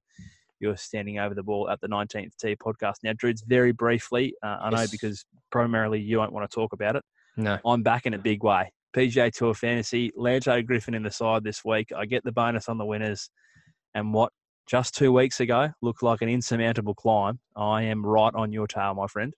you're 0.61 0.77
standing 0.77 1.19
over 1.19 1.35
the 1.35 1.43
ball 1.43 1.69
at 1.69 1.81
the 1.81 1.89
19th 1.89 2.37
Tee 2.41 2.57
podcast. 2.57 2.95
Now, 3.03 3.13
Drew's 3.15 3.43
very 3.47 3.73
briefly, 3.73 4.35
uh, 4.43 4.57
I 4.63 4.71
know 4.71 4.87
because 4.91 5.25
primarily 5.51 6.01
you 6.01 6.19
won't 6.19 6.33
want 6.33 6.51
to 6.51 6.55
talk 6.55 6.73
about 6.73 6.97
it. 6.97 7.05
No, 7.37 7.59
I'm 7.67 7.83
back 7.83 8.07
in 8.07 8.15
a 8.15 8.19
big 8.19 8.43
way 8.43 8.73
PGA 8.97 9.33
Tour 9.33 9.55
Fantasy. 9.55 10.11
Lanto 10.19 10.65
Griffin 10.65 10.95
in 10.95 11.03
the 11.03 11.11
side 11.11 11.45
this 11.45 11.65
week. 11.65 11.91
I 11.97 12.07
get 12.07 12.25
the 12.25 12.33
bonus 12.33 12.69
on 12.69 12.79
the 12.79 12.85
winners. 12.85 13.31
And 13.95 14.15
what 14.15 14.33
just 14.67 14.95
two 14.95 15.13
weeks 15.13 15.41
ago 15.41 15.69
looked 15.83 16.03
like 16.03 16.23
an 16.23 16.29
insurmountable 16.29 16.95
climb, 16.95 17.39
I 17.55 17.83
am 17.83 18.05
right 18.05 18.35
on 18.35 18.53
your 18.53 18.67
tail, 18.67 18.95
my 18.95 19.07
friend. 19.07 19.35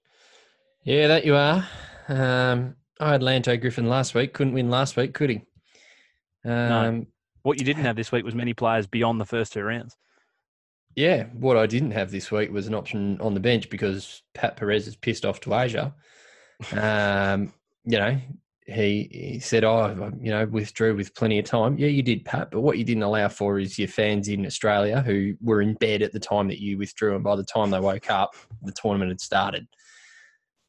Yeah, 0.84 1.08
that 1.08 1.24
you 1.24 1.34
are. 1.34 1.66
Um, 2.08 2.76
I 3.00 3.12
had 3.12 3.20
Lanto 3.20 3.60
Griffin 3.60 3.88
last 3.88 4.14
week. 4.14 4.32
Couldn't 4.32 4.54
win 4.54 4.70
last 4.70 4.96
week, 4.96 5.12
could 5.12 5.30
he? 5.30 5.36
Um, 6.44 6.68
no. 6.68 7.06
What 7.42 7.58
you 7.58 7.64
didn't 7.64 7.84
have 7.84 7.96
this 7.96 8.12
week 8.12 8.24
was 8.24 8.34
many 8.34 8.54
players 8.54 8.86
beyond 8.86 9.20
the 9.20 9.26
first 9.26 9.52
two 9.52 9.62
rounds. 9.62 9.96
Yeah, 10.94 11.24
what 11.34 11.56
I 11.56 11.66
didn't 11.66 11.92
have 11.92 12.10
this 12.10 12.30
week 12.30 12.50
was 12.50 12.66
an 12.66 12.74
option 12.74 13.20
on 13.20 13.34
the 13.34 13.40
bench 13.40 13.70
because 13.70 14.22
Pat 14.34 14.56
Perez 14.56 14.88
is 14.88 14.96
pissed 14.96 15.24
off 15.24 15.40
to 15.40 15.54
Asia. 15.54 15.94
Um, 16.72 17.52
you 17.84 17.98
know, 17.98 18.20
he, 18.68 19.08
he 19.10 19.40
said, 19.40 19.64
"Oh, 19.64 20.12
you 20.20 20.30
know, 20.30 20.44
withdrew 20.44 20.94
with 20.94 21.14
plenty 21.14 21.38
of 21.38 21.46
time." 21.46 21.78
Yeah, 21.78 21.88
you 21.88 22.02
did, 22.02 22.24
Pat. 22.24 22.50
But 22.50 22.60
what 22.60 22.76
you 22.76 22.84
didn't 22.84 23.02
allow 23.02 23.28
for 23.28 23.58
is 23.58 23.78
your 23.78 23.88
fans 23.88 24.28
in 24.28 24.44
Australia 24.44 25.00
who 25.00 25.34
were 25.40 25.62
in 25.62 25.74
bed 25.74 26.02
at 26.02 26.12
the 26.12 26.20
time 26.20 26.48
that 26.48 26.60
you 26.60 26.76
withdrew, 26.76 27.14
and 27.14 27.24
by 27.24 27.34
the 27.34 27.44
time 27.44 27.70
they 27.70 27.80
woke 27.80 28.10
up, 28.10 28.36
the 28.62 28.72
tournament 28.72 29.10
had 29.10 29.20
started. 29.20 29.66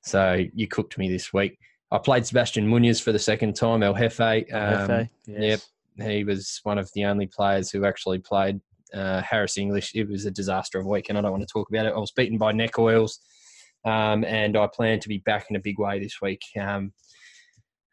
So 0.02 0.46
you 0.54 0.68
cooked 0.68 0.98
me 0.98 1.10
this 1.10 1.34
week. 1.34 1.60
I 1.92 1.98
played 1.98 2.26
Sebastian 2.26 2.68
Munoz 2.68 3.02
for 3.02 3.12
the 3.12 3.20
second 3.20 3.56
time, 3.56 3.84
El 3.84 3.94
Jefe. 3.94 4.22
Um, 4.22 4.88
Jefe 4.88 5.10
yes. 5.26 5.64
Yep, 5.98 6.08
he 6.10 6.24
was 6.24 6.62
one 6.64 6.78
of 6.78 6.90
the 6.94 7.04
only 7.04 7.28
players 7.28 7.70
who 7.70 7.86
actually 7.86 8.20
played. 8.20 8.62
Uh, 8.92 9.22
Harris 9.22 9.58
English, 9.58 9.92
it 9.94 10.10
was 10.10 10.26
a 10.26 10.32
disaster 10.32 10.80
of 10.80 10.86
a 10.86 10.90
week, 10.90 11.10
and 11.10 11.18
I 11.18 11.22
don't 11.22 11.32
want 11.32 11.44
to 11.44 11.54
talk 11.54 11.70
about 11.70 11.86
it. 11.86 11.94
I 11.94 12.00
was 12.00 12.12
beaten 12.12 12.40
by 12.40 12.54
neck 12.54 12.80
oils, 12.80 13.20
um, 13.86 14.24
and 14.24 14.58
I 14.58 14.66
plan 14.66 15.00
to 15.02 15.10
be 15.10 15.20
back 15.20 15.46
in 15.50 15.58
a 15.58 15.60
big 15.60 15.78
way 15.78 16.00
this 16.00 16.20
week. 16.22 16.42
Um, 16.60 16.92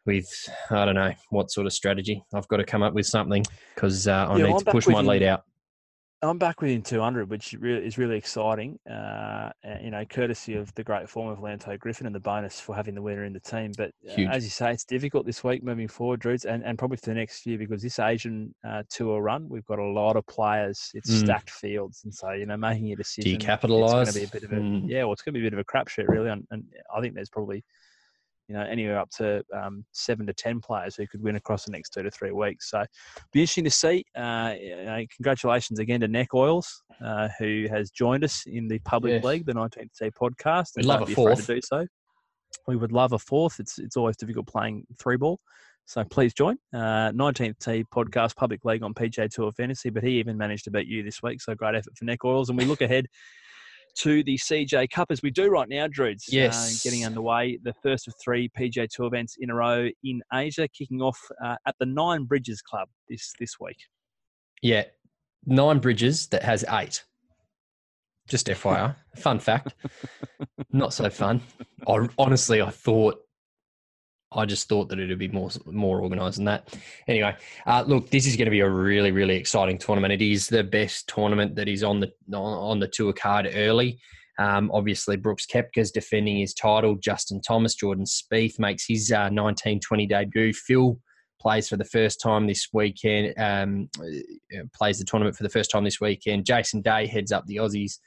with 0.06 0.28
I 0.70 0.84
don't 0.84 0.94
know 0.94 1.12
what 1.30 1.50
sort 1.50 1.66
of 1.66 1.72
strategy. 1.72 2.22
I've 2.34 2.48
got 2.48 2.58
to 2.58 2.64
come 2.64 2.82
up 2.82 2.94
with 2.94 3.06
something 3.06 3.44
because 3.74 4.08
uh, 4.08 4.26
I 4.28 4.36
yeah, 4.36 4.46
need 4.46 4.52
I'm 4.52 4.58
to 4.60 4.70
push 4.70 4.86
my 4.86 5.00
lead 5.00 5.22
out. 5.22 5.42
I'm 6.22 6.38
back 6.38 6.62
within 6.62 6.82
200, 6.82 7.28
which 7.28 7.52
is 7.52 7.98
really 7.98 8.16
exciting. 8.16 8.78
Uh, 8.90 9.50
you 9.82 9.90
know, 9.90 10.04
courtesy 10.06 10.54
of 10.54 10.74
the 10.74 10.82
great 10.82 11.08
form 11.08 11.28
of 11.28 11.38
Lanto 11.38 11.78
Griffin 11.78 12.06
and 12.06 12.14
the 12.14 12.20
bonus 12.20 12.58
for 12.58 12.74
having 12.74 12.94
the 12.94 13.02
winner 13.02 13.24
in 13.24 13.34
the 13.34 13.40
team. 13.40 13.72
But 13.76 13.90
uh, 14.08 14.22
as 14.22 14.42
you 14.42 14.50
say, 14.50 14.72
it's 14.72 14.84
difficult 14.84 15.26
this 15.26 15.44
week 15.44 15.62
moving 15.62 15.88
forward, 15.88 16.20
Drews, 16.20 16.46
and, 16.46 16.64
and 16.64 16.78
probably 16.78 16.96
for 16.96 17.06
the 17.06 17.14
next 17.14 17.42
few 17.42 17.58
because 17.58 17.82
this 17.82 17.98
Asian 17.98 18.54
uh, 18.66 18.82
tour 18.88 19.20
run, 19.20 19.46
we've 19.48 19.66
got 19.66 19.78
a 19.78 19.84
lot 19.84 20.16
of 20.16 20.26
players. 20.26 20.90
It's 20.94 21.10
mm. 21.10 21.20
stacked 21.20 21.50
fields, 21.50 22.02
and 22.04 22.14
so 22.14 22.32
you 22.32 22.46
know, 22.46 22.56
making 22.56 22.92
a 22.92 22.96
decision. 22.96 23.24
Do 23.24 23.30
you 23.30 23.38
capitalise? 23.38 24.08
It's 24.08 24.16
going 24.16 24.26
to 24.26 24.32
be 24.32 24.38
a 24.38 24.40
bit 24.40 24.50
of 24.50 24.58
a 24.58 24.62
mm. 24.62 24.88
yeah. 24.88 25.04
Well, 25.04 25.12
it's 25.12 25.22
going 25.22 25.34
to 25.34 25.40
be 25.40 25.46
a 25.46 25.50
bit 25.50 25.58
of 25.58 25.60
a 25.60 25.64
crapshoot, 25.64 26.08
really. 26.08 26.30
And, 26.30 26.46
and 26.50 26.64
I 26.96 27.00
think 27.02 27.14
there's 27.14 27.30
probably 27.30 27.62
you 28.48 28.54
know, 28.54 28.62
anywhere 28.62 28.98
up 28.98 29.10
to 29.10 29.42
um, 29.54 29.84
seven 29.92 30.26
to 30.26 30.32
ten 30.32 30.60
players 30.60 30.94
who 30.94 31.06
could 31.06 31.22
win 31.22 31.36
across 31.36 31.64
the 31.64 31.72
next 31.72 31.90
two 31.90 32.02
to 32.02 32.10
three 32.10 32.30
weeks. 32.30 32.70
So, 32.70 32.84
be 33.32 33.40
interesting 33.40 33.64
to 33.64 33.70
see. 33.70 34.04
Uh, 34.14 34.54
congratulations 35.14 35.78
again 35.78 36.00
to 36.00 36.08
Neck 36.08 36.34
Oils, 36.34 36.82
uh, 37.04 37.28
who 37.38 37.66
has 37.70 37.90
joined 37.90 38.24
us 38.24 38.44
in 38.46 38.68
the 38.68 38.78
public 38.80 39.14
yes. 39.14 39.24
league, 39.24 39.46
the 39.46 39.52
19th 39.52 39.90
Tee 39.98 40.10
podcast. 40.10 40.70
We'd 40.76 40.86
love 40.86 41.02
a 41.02 41.06
fourth. 41.06 41.46
To 41.46 41.54
do 41.54 41.60
so. 41.62 41.86
We 42.66 42.76
would 42.76 42.92
love 42.92 43.12
a 43.12 43.18
fourth. 43.18 43.58
It's 43.60 43.78
it's 43.78 43.96
always 43.96 44.16
difficult 44.16 44.46
playing 44.46 44.86
three 44.98 45.16
ball. 45.16 45.40
So 45.86 46.02
please 46.02 46.34
join. 46.34 46.56
Uh, 46.74 47.12
19th 47.12 47.58
Tee 47.60 47.84
podcast, 47.94 48.34
public 48.34 48.64
league 48.64 48.82
on 48.82 48.92
PGA 48.92 49.30
Tour 49.30 49.52
Fantasy, 49.52 49.88
but 49.88 50.02
he 50.02 50.18
even 50.18 50.36
managed 50.36 50.64
to 50.64 50.70
beat 50.70 50.88
you 50.88 51.04
this 51.04 51.22
week. 51.22 51.40
So 51.40 51.54
great 51.54 51.76
effort 51.76 51.96
for 51.96 52.04
Neck 52.04 52.24
Oils. 52.24 52.48
And 52.48 52.58
we 52.58 52.64
look 52.64 52.80
ahead 52.80 53.06
to 53.96 54.22
the 54.24 54.36
CJ 54.36 54.90
Cup 54.90 55.08
as 55.10 55.22
we 55.22 55.30
do 55.30 55.48
right 55.48 55.68
now, 55.68 55.86
Druids. 55.86 56.24
Uh, 56.28 56.36
yes. 56.36 56.84
Uh, 56.84 56.88
getting 56.88 57.04
underway. 57.04 57.58
The 57.62 57.74
first 57.82 58.08
of 58.08 58.14
three 58.22 58.50
PGA 58.58 58.88
Tour 58.88 59.06
events 59.06 59.36
in 59.38 59.50
a 59.50 59.54
row 59.54 59.88
in 60.04 60.22
Asia, 60.32 60.68
kicking 60.68 61.00
off 61.00 61.18
uh, 61.44 61.56
at 61.66 61.74
the 61.80 61.86
Nine 61.86 62.24
Bridges 62.24 62.62
Club 62.62 62.88
this 63.08 63.32
this 63.38 63.54
week. 63.60 63.78
Yeah, 64.62 64.84
Nine 65.44 65.78
Bridges 65.78 66.28
that 66.28 66.42
has 66.42 66.64
eight. 66.70 67.04
Just 68.28 68.48
FYI, 68.48 68.96
fun 69.16 69.38
fact. 69.38 69.74
Not 70.72 70.92
so 70.92 71.08
fun. 71.08 71.40
I, 71.86 72.08
honestly, 72.18 72.60
I 72.60 72.70
thought 72.70 73.20
I 74.32 74.44
just 74.44 74.68
thought 74.68 74.88
that 74.88 74.98
it'd 74.98 75.18
be 75.18 75.28
more 75.28 75.50
more 75.66 76.02
organised 76.02 76.36
than 76.36 76.46
that. 76.46 76.76
Anyway, 77.06 77.36
uh, 77.66 77.84
look, 77.86 78.10
this 78.10 78.26
is 78.26 78.36
going 78.36 78.46
to 78.46 78.50
be 78.50 78.60
a 78.60 78.68
really 78.68 79.12
really 79.12 79.36
exciting 79.36 79.78
tournament. 79.78 80.12
It 80.12 80.22
is 80.22 80.48
the 80.48 80.64
best 80.64 81.08
tournament 81.08 81.54
that 81.56 81.68
is 81.68 81.82
on 81.82 82.00
the 82.00 82.12
on 82.36 82.80
the 82.80 82.88
tour 82.88 83.12
card 83.12 83.48
early. 83.54 83.98
Um, 84.38 84.70
obviously, 84.74 85.16
Brooks 85.16 85.46
Koepka's 85.46 85.90
defending 85.90 86.38
his 86.38 86.54
title. 86.54 86.96
Justin 86.96 87.40
Thomas, 87.40 87.74
Jordan 87.74 88.04
Spieth 88.04 88.58
makes 88.58 88.86
his 88.86 89.10
uh, 89.10 89.30
1920 89.30 90.06
debut. 90.06 90.52
Phil 90.52 90.98
plays 91.40 91.68
for 91.68 91.76
the 91.76 91.84
first 91.84 92.20
time 92.20 92.46
this 92.46 92.68
weekend. 92.72 93.32
Um, 93.38 93.88
uh, 93.98 94.64
plays 94.74 94.98
the 94.98 95.04
tournament 95.04 95.36
for 95.36 95.44
the 95.44 95.48
first 95.48 95.70
time 95.70 95.84
this 95.84 96.00
weekend. 96.00 96.44
Jason 96.44 96.82
Day 96.82 97.06
heads 97.06 97.32
up 97.32 97.46
the 97.46 97.56
Aussies 97.56 97.98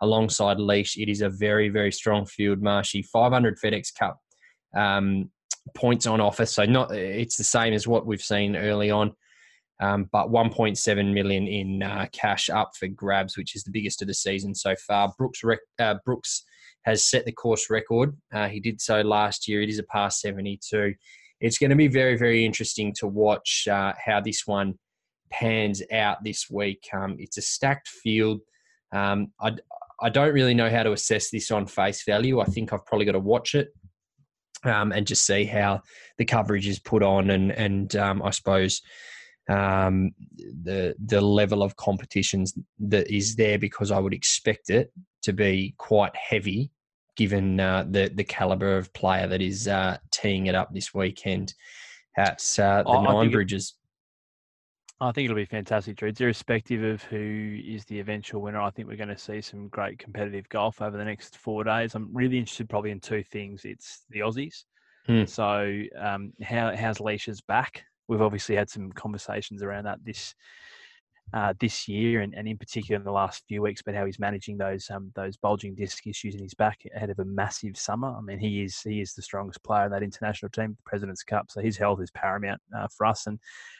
alongside 0.00 0.58
Leish. 0.58 0.96
It 0.96 1.08
is 1.08 1.22
a 1.22 1.30
very 1.30 1.68
very 1.68 1.92
strong 1.92 2.26
field. 2.26 2.60
Marshy 2.60 3.02
500 3.02 3.58
FedEx 3.58 3.94
Cup. 3.94 4.18
Um, 4.76 5.30
points 5.74 6.06
on 6.06 6.20
offer. 6.20 6.46
So 6.46 6.64
not 6.64 6.92
it's 6.92 7.36
the 7.36 7.44
same 7.44 7.72
as 7.72 7.86
what 7.86 8.06
we've 8.06 8.22
seen 8.22 8.56
early 8.56 8.90
on, 8.90 9.12
um, 9.80 10.08
but 10.12 10.28
1.7 10.28 11.12
million 11.12 11.46
in 11.46 11.82
uh, 11.82 12.06
cash 12.12 12.50
up 12.50 12.72
for 12.78 12.88
grabs, 12.88 13.36
which 13.36 13.54
is 13.54 13.64
the 13.64 13.70
biggest 13.70 14.02
of 14.02 14.08
the 14.08 14.14
season 14.14 14.54
so 14.54 14.74
far. 14.76 15.12
Brooks 15.18 15.44
rec- 15.44 15.58
uh, 15.78 15.96
Brooks 16.04 16.44
has 16.82 17.08
set 17.08 17.24
the 17.24 17.32
course 17.32 17.70
record. 17.70 18.16
Uh, 18.32 18.48
he 18.48 18.60
did 18.60 18.80
so 18.80 19.00
last 19.02 19.48
year. 19.48 19.62
It 19.62 19.68
is 19.68 19.78
a 19.78 19.84
past 19.84 20.20
72. 20.20 20.94
It's 21.40 21.58
going 21.58 21.70
to 21.70 21.76
be 21.76 21.88
very 21.88 22.16
very 22.16 22.44
interesting 22.44 22.92
to 22.98 23.06
watch 23.06 23.68
uh, 23.70 23.92
how 24.04 24.20
this 24.20 24.46
one 24.46 24.74
pans 25.30 25.82
out 25.92 26.24
this 26.24 26.48
week. 26.50 26.88
Um, 26.92 27.16
it's 27.18 27.36
a 27.36 27.42
stacked 27.42 27.88
field. 27.88 28.40
Um, 28.92 29.32
I, 29.40 29.52
I 30.00 30.08
don't 30.08 30.32
really 30.32 30.54
know 30.54 30.70
how 30.70 30.84
to 30.84 30.92
assess 30.92 31.30
this 31.30 31.50
on 31.50 31.66
face 31.66 32.04
value. 32.04 32.40
I 32.40 32.44
think 32.44 32.72
I've 32.72 32.86
probably 32.86 33.04
got 33.04 33.12
to 33.12 33.20
watch 33.20 33.54
it 33.54 33.68
um, 34.64 34.92
and 34.92 35.06
just 35.06 35.26
see 35.26 35.44
how 35.44 35.82
the 36.18 36.24
coverage 36.24 36.66
is 36.66 36.78
put 36.78 37.02
on, 37.02 37.30
and 37.30 37.52
and 37.52 37.94
um, 37.96 38.22
I 38.22 38.30
suppose 38.30 38.82
um, 39.48 40.12
the 40.36 40.94
the 41.04 41.20
level 41.20 41.62
of 41.62 41.76
competitions 41.76 42.54
that 42.78 43.10
is 43.10 43.36
there 43.36 43.58
because 43.58 43.90
I 43.90 43.98
would 43.98 44.14
expect 44.14 44.70
it 44.70 44.92
to 45.22 45.32
be 45.32 45.74
quite 45.78 46.14
heavy, 46.16 46.70
given 47.16 47.60
uh, 47.60 47.84
the 47.88 48.10
the 48.14 48.24
caliber 48.24 48.76
of 48.76 48.92
player 48.92 49.26
that 49.26 49.42
is 49.42 49.68
uh, 49.68 49.98
teeing 50.10 50.46
it 50.46 50.54
up 50.54 50.72
this 50.72 50.92
weekend 50.92 51.54
at 52.16 52.42
uh, 52.58 52.82
the 52.82 53.00
Nine 53.00 53.30
Bridges. 53.30 53.74
I 55.00 55.12
think 55.12 55.26
it'll 55.26 55.36
be 55.36 55.44
fantastic, 55.44 55.96
Drew. 55.96 56.08
It's 56.08 56.20
Irrespective 56.20 56.82
of 56.82 57.02
who 57.04 57.60
is 57.64 57.84
the 57.84 58.00
eventual 58.00 58.42
winner, 58.42 58.60
I 58.60 58.70
think 58.70 58.88
we're 58.88 58.96
going 58.96 59.08
to 59.08 59.18
see 59.18 59.40
some 59.40 59.68
great 59.68 59.98
competitive 59.98 60.48
golf 60.48 60.82
over 60.82 60.96
the 60.96 61.04
next 61.04 61.36
four 61.36 61.62
days. 61.62 61.94
I'm 61.94 62.08
really 62.12 62.36
interested, 62.36 62.68
probably 62.68 62.90
in 62.90 62.98
two 62.98 63.22
things. 63.22 63.64
It's 63.64 64.04
the 64.10 64.20
Aussies. 64.20 64.64
Hmm. 65.06 65.24
So, 65.24 65.82
um, 65.96 66.32
how 66.42 66.74
how's 66.74 66.98
Leish's 67.00 67.40
back? 67.40 67.84
We've 68.08 68.22
obviously 68.22 68.56
had 68.56 68.70
some 68.70 68.90
conversations 68.90 69.62
around 69.62 69.84
that 69.84 70.04
this 70.04 70.34
uh, 71.34 71.52
this 71.60 71.86
year, 71.88 72.22
and, 72.22 72.34
and 72.34 72.48
in 72.48 72.56
particular 72.56 72.98
in 72.98 73.04
the 73.04 73.12
last 73.12 73.44
few 73.46 73.60
weeks, 73.60 73.82
but 73.82 73.94
how 73.94 74.06
he's 74.06 74.18
managing 74.18 74.56
those 74.56 74.88
um, 74.90 75.12
those 75.14 75.36
bulging 75.36 75.74
disc 75.74 76.06
issues 76.06 76.34
in 76.34 76.42
his 76.42 76.54
back 76.54 76.80
ahead 76.94 77.10
of 77.10 77.18
a 77.18 77.24
massive 77.24 77.76
summer. 77.76 78.08
I 78.16 78.20
mean, 78.20 78.38
he 78.38 78.62
is 78.62 78.80
he 78.80 79.00
is 79.00 79.14
the 79.14 79.22
strongest 79.22 79.62
player 79.62 79.86
in 79.86 79.92
that 79.92 80.02
international 80.02 80.50
team, 80.50 80.76
the 80.76 80.90
Presidents 80.90 81.22
Cup. 81.22 81.50
So 81.50 81.60
his 81.60 81.76
health 81.76 82.00
is 82.00 82.10
paramount 82.12 82.60
uh, 82.76 82.88
for 82.96 83.06
us, 83.06 83.26
and 83.26 83.38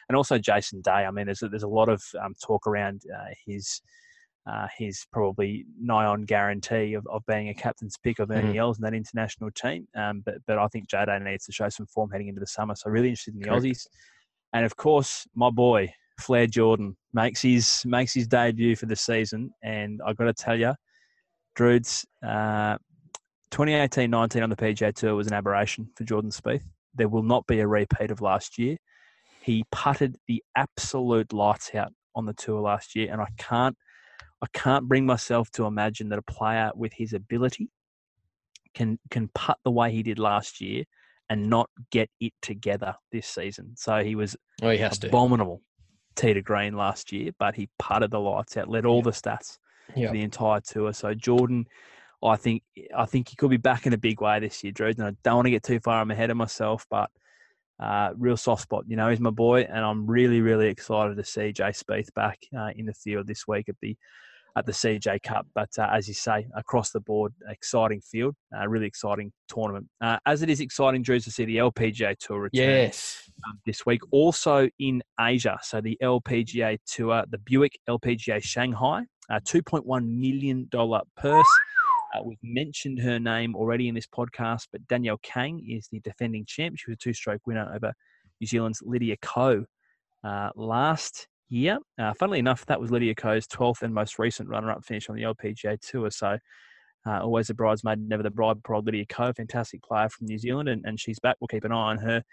and 0.09 0.15
also 0.15 0.37
Jason 0.37 0.81
Day. 0.81 0.91
I 0.91 1.11
mean, 1.11 1.25
there's 1.25 1.41
a, 1.41 1.49
there's 1.49 1.63
a 1.63 1.67
lot 1.67 1.89
of 1.89 2.03
um, 2.23 2.35
talk 2.43 2.67
around 2.67 3.03
uh, 3.13 3.33
his. 3.45 3.81
Uh, 4.49 4.67
his 4.75 5.05
probably 5.11 5.63
nigh 5.79 6.05
on 6.05 6.23
guarantee 6.23 6.95
of, 6.95 7.05
of 7.07 7.23
being 7.27 7.49
a 7.49 7.53
captain's 7.53 7.97
pick 7.97 8.17
of 8.17 8.31
Ernie. 8.31 8.57
Els 8.57 8.79
in 8.79 8.83
that 8.83 8.95
international 8.95 9.51
team. 9.51 9.87
Um, 9.95 10.23
but 10.25 10.35
but 10.47 10.57
I 10.57 10.65
think 10.69 10.89
Jade 10.89 11.09
needs 11.21 11.45
to 11.45 11.51
show 11.51 11.69
some 11.69 11.85
form 11.85 12.09
heading 12.09 12.29
into 12.29 12.39
the 12.39 12.47
summer. 12.47 12.73
So 12.73 12.89
really 12.89 13.09
interested 13.09 13.35
in 13.35 13.41
the 13.41 13.49
Correct. 13.49 13.63
Aussies. 13.65 13.87
And 14.53 14.65
of 14.65 14.75
course, 14.75 15.27
my 15.35 15.51
boy, 15.51 15.93
Flair 16.19 16.47
Jordan 16.47 16.95
makes 17.13 17.41
his 17.41 17.83
makes 17.85 18.13
his 18.13 18.27
debut 18.27 18.75
for 18.75 18.85
the 18.85 18.95
season, 18.95 19.51
and 19.63 20.01
I 20.05 20.13
got 20.13 20.25
to 20.25 20.33
tell 20.33 20.59
you, 20.59 20.73
Druids, 21.55 22.05
uh, 22.25 22.77
2018-19 23.51 24.43
on 24.43 24.49
the 24.49 24.55
PGA 24.55 24.93
Tour 24.93 25.15
was 25.15 25.27
an 25.27 25.33
aberration 25.33 25.89
for 25.95 26.03
Jordan 26.03 26.31
Spieth. 26.31 26.63
There 26.95 27.09
will 27.09 27.23
not 27.23 27.47
be 27.47 27.59
a 27.59 27.67
repeat 27.67 28.11
of 28.11 28.21
last 28.21 28.57
year. 28.57 28.77
He 29.41 29.63
putted 29.71 30.17
the 30.27 30.43
absolute 30.55 31.33
lights 31.33 31.73
out 31.73 31.91
on 32.15 32.25
the 32.25 32.33
tour 32.33 32.61
last 32.61 32.95
year, 32.95 33.11
and 33.11 33.21
I 33.21 33.27
can't 33.37 33.75
I 34.41 34.47
can't 34.53 34.87
bring 34.87 35.05
myself 35.05 35.49
to 35.51 35.65
imagine 35.65 36.09
that 36.09 36.19
a 36.19 36.23
player 36.23 36.71
with 36.75 36.93
his 36.93 37.13
ability 37.13 37.69
can 38.73 38.99
can 39.09 39.29
putt 39.33 39.57
the 39.63 39.71
way 39.71 39.91
he 39.91 40.03
did 40.03 40.19
last 40.19 40.61
year 40.61 40.83
and 41.29 41.49
not 41.49 41.69
get 41.91 42.09
it 42.19 42.33
together 42.41 42.95
this 43.11 43.27
season. 43.27 43.73
So 43.75 44.03
he 44.03 44.15
was 44.15 44.35
oh, 44.61 44.69
he 44.69 44.77
has 44.77 45.03
abominable 45.03 45.61
tee 46.19 46.33
to 46.33 46.41
green 46.41 46.75
last 46.75 47.11
year, 47.11 47.31
but 47.39 47.55
he 47.55 47.69
putted 47.79 48.11
the 48.11 48.19
lights 48.19 48.57
out, 48.57 48.69
led 48.69 48.85
all 48.85 49.01
the 49.01 49.11
stats 49.11 49.57
for 50.07 50.13
the 50.13 50.21
entire 50.21 50.59
tour. 50.61 50.93
So 50.93 51.13
Jordan, 51.13 51.65
I 52.23 52.35
think 52.35 52.63
I 52.95 53.05
think 53.05 53.29
he 53.29 53.35
could 53.35 53.49
be 53.49 53.57
back 53.57 53.87
in 53.87 53.93
a 53.93 53.97
big 53.97 54.21
way 54.21 54.39
this 54.39 54.63
year, 54.63 54.73
Drew. 54.73 54.89
And 54.89 55.03
I 55.03 55.11
don't 55.23 55.35
want 55.35 55.45
to 55.45 55.51
get 55.51 55.63
too 55.63 55.79
far 55.79 56.01
I'm 56.01 56.11
ahead 56.11 56.29
of 56.29 56.37
myself, 56.37 56.85
but 56.89 57.09
uh, 57.79 58.11
real 58.17 58.37
soft 58.37 58.63
spot. 58.63 58.83
You 58.87 58.97
know, 58.97 59.09
he's 59.09 59.21
my 59.21 59.29
boy, 59.29 59.61
and 59.61 59.85
I'm 59.85 60.05
really, 60.05 60.41
really 60.41 60.67
excited 60.67 61.15
to 61.15 61.23
see 61.23 61.53
Jay 61.53 61.69
Spieth 61.69 62.13
back 62.13 62.39
uh, 62.57 62.71
in 62.75 62.85
the 62.85 62.93
field 62.93 63.25
this 63.25 63.47
week 63.47 63.69
at 63.69 63.75
the 63.81 63.95
at 64.59 64.65
the 64.65 64.71
CJ 64.73 65.23
Cup. 65.23 65.47
But 65.55 65.69
uh, 65.79 65.87
as 65.91 66.07
you 66.07 66.13
say, 66.13 66.45
across 66.53 66.91
the 66.91 66.99
board, 66.99 67.33
exciting 67.47 68.01
field, 68.01 68.35
uh, 68.55 68.67
really 68.67 68.85
exciting 68.85 69.31
tournament. 69.47 69.87
Uh, 70.01 70.17
as 70.25 70.41
it 70.43 70.49
is 70.49 70.59
exciting, 70.59 71.01
Drew, 71.01 71.19
to 71.19 71.31
see 71.31 71.45
the 71.45 71.57
LPGA 71.57 72.17
Tour 72.19 72.41
return 72.41 72.67
Yes. 72.69 73.23
um, 73.47 73.59
this 73.65 73.85
week. 73.85 74.01
Also 74.11 74.67
in 74.79 75.01
Asia, 75.19 75.57
so 75.63 75.79
the 75.81 75.97
LPGA 76.03 76.77
Tour, 76.85 77.23
the 77.31 77.37
Buick 77.39 77.79
LPGA 77.89 78.43
Shanghai, 78.43 79.05
uh, 79.31 79.39
$2.1 79.45 79.85
million 80.07 80.67
purse. 81.15 81.47
Uh, 82.13 82.23
we've 82.25 82.37
mentioned 82.43 82.99
her 82.99 83.17
name 83.19 83.55
already 83.55 83.87
in 83.87 83.95
this 83.95 84.07
podcast, 84.07 84.67
but 84.73 84.85
Danielle 84.87 85.19
Kang 85.23 85.63
is 85.67 85.87
the 85.91 85.99
defending 86.01 86.43
champ. 86.45 86.75
She 86.77 86.91
was 86.91 86.95
a 86.95 86.97
two 86.97 87.13
stroke 87.13 87.41
winner 87.47 87.71
over 87.73 87.93
New 88.41 88.47
Zealand's 88.47 88.81
Lydia 88.83 89.15
Ko 89.21 89.63
uh, 90.23 90.49
last 90.55 91.27
year. 91.49 91.77
Uh, 91.99 92.13
funnily 92.13 92.39
enough, 92.39 92.65
that 92.67 92.79
was 92.79 92.91
Lydia 92.91 93.15
Ko's 93.15 93.47
12th 93.47 93.81
and 93.81 93.93
most 93.93 94.19
recent 94.19 94.49
runner 94.49 94.71
up 94.71 94.85
finish 94.85 95.09
on 95.09 95.15
the 95.15 95.23
LPGA 95.23 95.79
Tour. 95.81 96.09
So, 96.11 96.37
uh, 97.05 97.19
always 97.21 97.49
a 97.49 97.53
bridesmaid, 97.53 97.99
never 97.99 98.23
the 98.23 98.29
bride. 98.29 98.63
Poor 98.63 98.81
Lydia 98.81 99.05
Ko, 99.05 99.33
fantastic 99.33 99.81
player 99.81 100.09
from 100.09 100.27
New 100.27 100.37
Zealand, 100.37 100.69
and, 100.69 100.83
and 100.85 100.99
she's 100.99 101.19
back. 101.19 101.37
We'll 101.39 101.47
keep 101.47 101.63
an 101.63 101.71
eye 101.71 101.75
on 101.75 101.97
her 101.99 102.23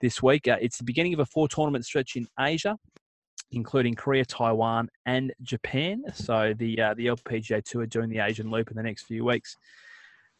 this 0.00 0.22
week. 0.22 0.48
Uh, 0.48 0.56
it's 0.60 0.78
the 0.78 0.84
beginning 0.84 1.14
of 1.14 1.20
a 1.20 1.26
four 1.26 1.48
tournament 1.48 1.84
stretch 1.84 2.16
in 2.16 2.26
Asia, 2.38 2.76
including 3.52 3.94
Korea, 3.94 4.24
Taiwan, 4.24 4.88
and 5.04 5.32
Japan. 5.42 6.02
So 6.14 6.54
the 6.56 6.80
uh, 6.80 6.94
the 6.94 7.06
LPGA 7.06 7.62
Tour 7.64 7.86
doing 7.86 8.08
the 8.08 8.20
Asian 8.20 8.50
Loop 8.50 8.70
in 8.70 8.76
the 8.76 8.82
next 8.82 9.04
few 9.04 9.24
weeks. 9.24 9.56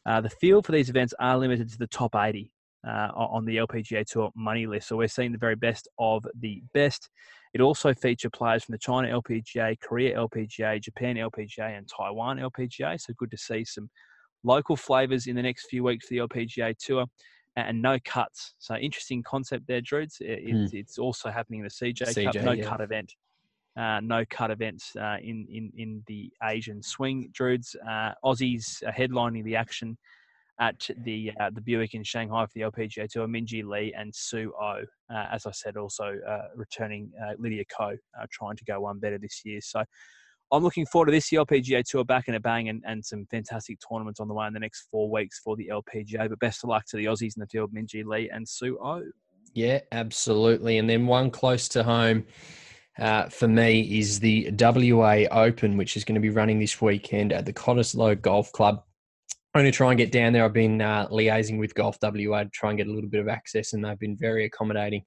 Uh, 0.07 0.21
the 0.21 0.31
field 0.31 0.65
for 0.65 0.73
these 0.73 0.89
events 0.89 1.13
are 1.19 1.37
limited 1.37 1.69
to 1.69 1.79
the 1.79 1.89
top 1.89 2.15
80 2.15 2.51
uh, 2.87 3.11
on 3.15 3.45
the 3.45 3.57
LPGA 3.57 4.05
Tour 4.07 4.31
money 4.35 4.67
list. 4.67 4.89
So 4.89 4.97
we're 4.97 5.09
seeing 5.09 5.33
the 5.33 5.39
very 5.39 5.57
best 5.57 5.89
of 5.99 6.27
the 6.41 6.63
best. 6.75 7.09
It 7.55 7.61
also 7.61 7.95
features 7.95 8.31
players 8.35 8.65
from 8.65 8.73
the 8.73 8.79
China 8.79 9.09
LPGA, 9.21 9.81
Korea 9.81 10.17
LPGA, 10.17 10.81
Japan 10.81 11.17
LPGA, 11.17 11.77
and 11.77 11.89
Taiwan 11.89 12.39
LPGA. 12.39 13.01
So 13.01 13.13
good 13.17 13.31
to 13.31 13.39
see 13.39 13.65
some 13.65 13.89
local 14.45 14.77
flavours 14.77 15.27
in 15.27 15.37
the 15.37 15.43
next 15.43 15.67
few 15.67 15.83
weeks 15.83 16.07
for 16.07 16.15
the 16.15 16.21
LPGA 16.21 16.77
Tour 16.79 17.07
and 17.57 17.81
no 17.81 17.99
cuts. 18.05 18.55
So 18.59 18.77
interesting 18.77 19.23
concept 19.23 19.67
there, 19.67 19.81
Druids. 19.81 20.19
It, 20.21 20.41
it's, 20.43 20.75
it's 20.75 20.99
also 20.99 21.31
happening 21.31 21.61
in 21.61 21.65
the 21.65 21.71
CJ, 21.71 22.33
Cup, 22.33 22.45
no 22.45 22.53
yeah. 22.53 22.65
cut 22.65 22.81
event. 22.81 23.15
Uh, 23.77 24.01
no 24.01 24.25
cut 24.31 24.51
events 24.51 24.97
uh, 24.97 25.17
in, 25.23 25.47
in 25.51 25.71
in 25.77 26.03
the 26.07 26.33
Asian 26.43 26.83
swing, 26.83 27.29
Druids. 27.33 27.77
Uh, 27.87 28.13
Aussies 28.25 28.83
are 28.87 28.93
headlining 28.93 29.45
the 29.45 29.57
action 29.57 29.99
at 30.61 30.89
the 31.05 31.33
uh, 31.41 31.51
the 31.51 31.61
Buick 31.61 31.95
in 31.95 32.03
Shanghai 32.03 32.47
for 32.47 32.53
the 32.55 32.63
LPGA 32.63 33.09
Tour. 33.11 33.27
Minjee 33.27 33.65
Lee 33.65 33.93
and 33.97 34.15
Sue 34.15 34.53
O. 34.61 34.83
Uh, 35.13 35.27
as 35.31 35.47
I 35.47 35.51
said, 35.53 35.77
also 35.77 36.17
uh, 36.29 36.49
returning 36.55 37.11
uh, 37.23 37.33
Lydia 37.39 37.65
Ko, 37.77 37.91
uh, 37.91 38.27
trying 38.31 38.57
to 38.57 38.65
go 38.65 38.81
one 38.81 38.99
better 38.99 39.19
this 39.19 39.43
year. 39.45 39.61
So 39.61 39.85
I'm 40.53 40.63
looking 40.63 40.87
forward 40.87 41.07
to 41.07 41.13
this 41.13 41.31
LPGA 41.31 41.85
Tour 41.85 42.05
back 42.05 42.29
in 42.29 42.35
a 42.35 42.41
bang 42.41 42.69
and, 42.69 42.83
and 42.87 43.05
some 43.05 43.27
fantastic 43.31 43.79
tournaments 43.89 44.21
on 44.21 44.29
the 44.29 44.35
way 44.35 44.47
in 44.47 44.53
the 44.53 44.61
next 44.61 44.87
four 44.91 45.11
weeks 45.11 45.41
for 45.43 45.57
the 45.57 45.69
LPGA. 45.73 46.29
But 46.29 46.39
best 46.39 46.63
of 46.63 46.71
luck 46.71 46.85
to 46.91 46.97
the 46.97 47.07
Aussies 47.07 47.37
in 47.37 47.41
the 47.41 47.47
field, 47.47 47.75
Minjee 47.75 48.05
Lee 48.05 48.31
and 48.33 48.49
Sue 48.49 48.79
O. 48.83 49.03
Yeah, 49.55 49.81
absolutely. 49.91 50.79
And 50.79 50.89
then 50.89 51.07
one 51.07 51.31
close 51.31 51.67
to 51.69 51.83
home 51.83 52.27
uh, 52.99 53.29
for 53.29 53.49
me 53.49 53.99
is 53.99 54.21
the 54.21 54.51
WA 54.59 55.25
Open, 55.31 55.77
which 55.77 55.97
is 55.97 56.05
going 56.05 56.15
to 56.15 56.21
be 56.21 56.31
running 56.31 56.59
this 56.59 56.81
weekend 56.81 57.33
at 57.33 57.45
the 57.45 57.53
Cottesloe 57.53 58.21
Golf 58.21 58.53
Club. 58.53 58.85
To 59.65 59.73
try 59.73 59.91
and 59.91 59.97
get 59.97 60.13
down 60.13 60.35
there. 60.35 60.45
I've 60.45 60.53
been 60.53 60.83
uh, 60.83 61.09
liaising 61.09 61.59
with 61.59 61.75
Golf 61.75 61.97
WA 62.03 62.45
to 62.45 62.51
try 62.51 62.69
and 62.71 62.77
get 62.77 62.89
a 62.89 62.93
little 62.93 63.09
bit 63.09 63.21
of 63.21 63.29
access, 63.29 63.73
and 63.73 63.83
they've 63.83 63.99
been 63.99 64.15
very 64.15 64.45
accommodating 64.45 65.03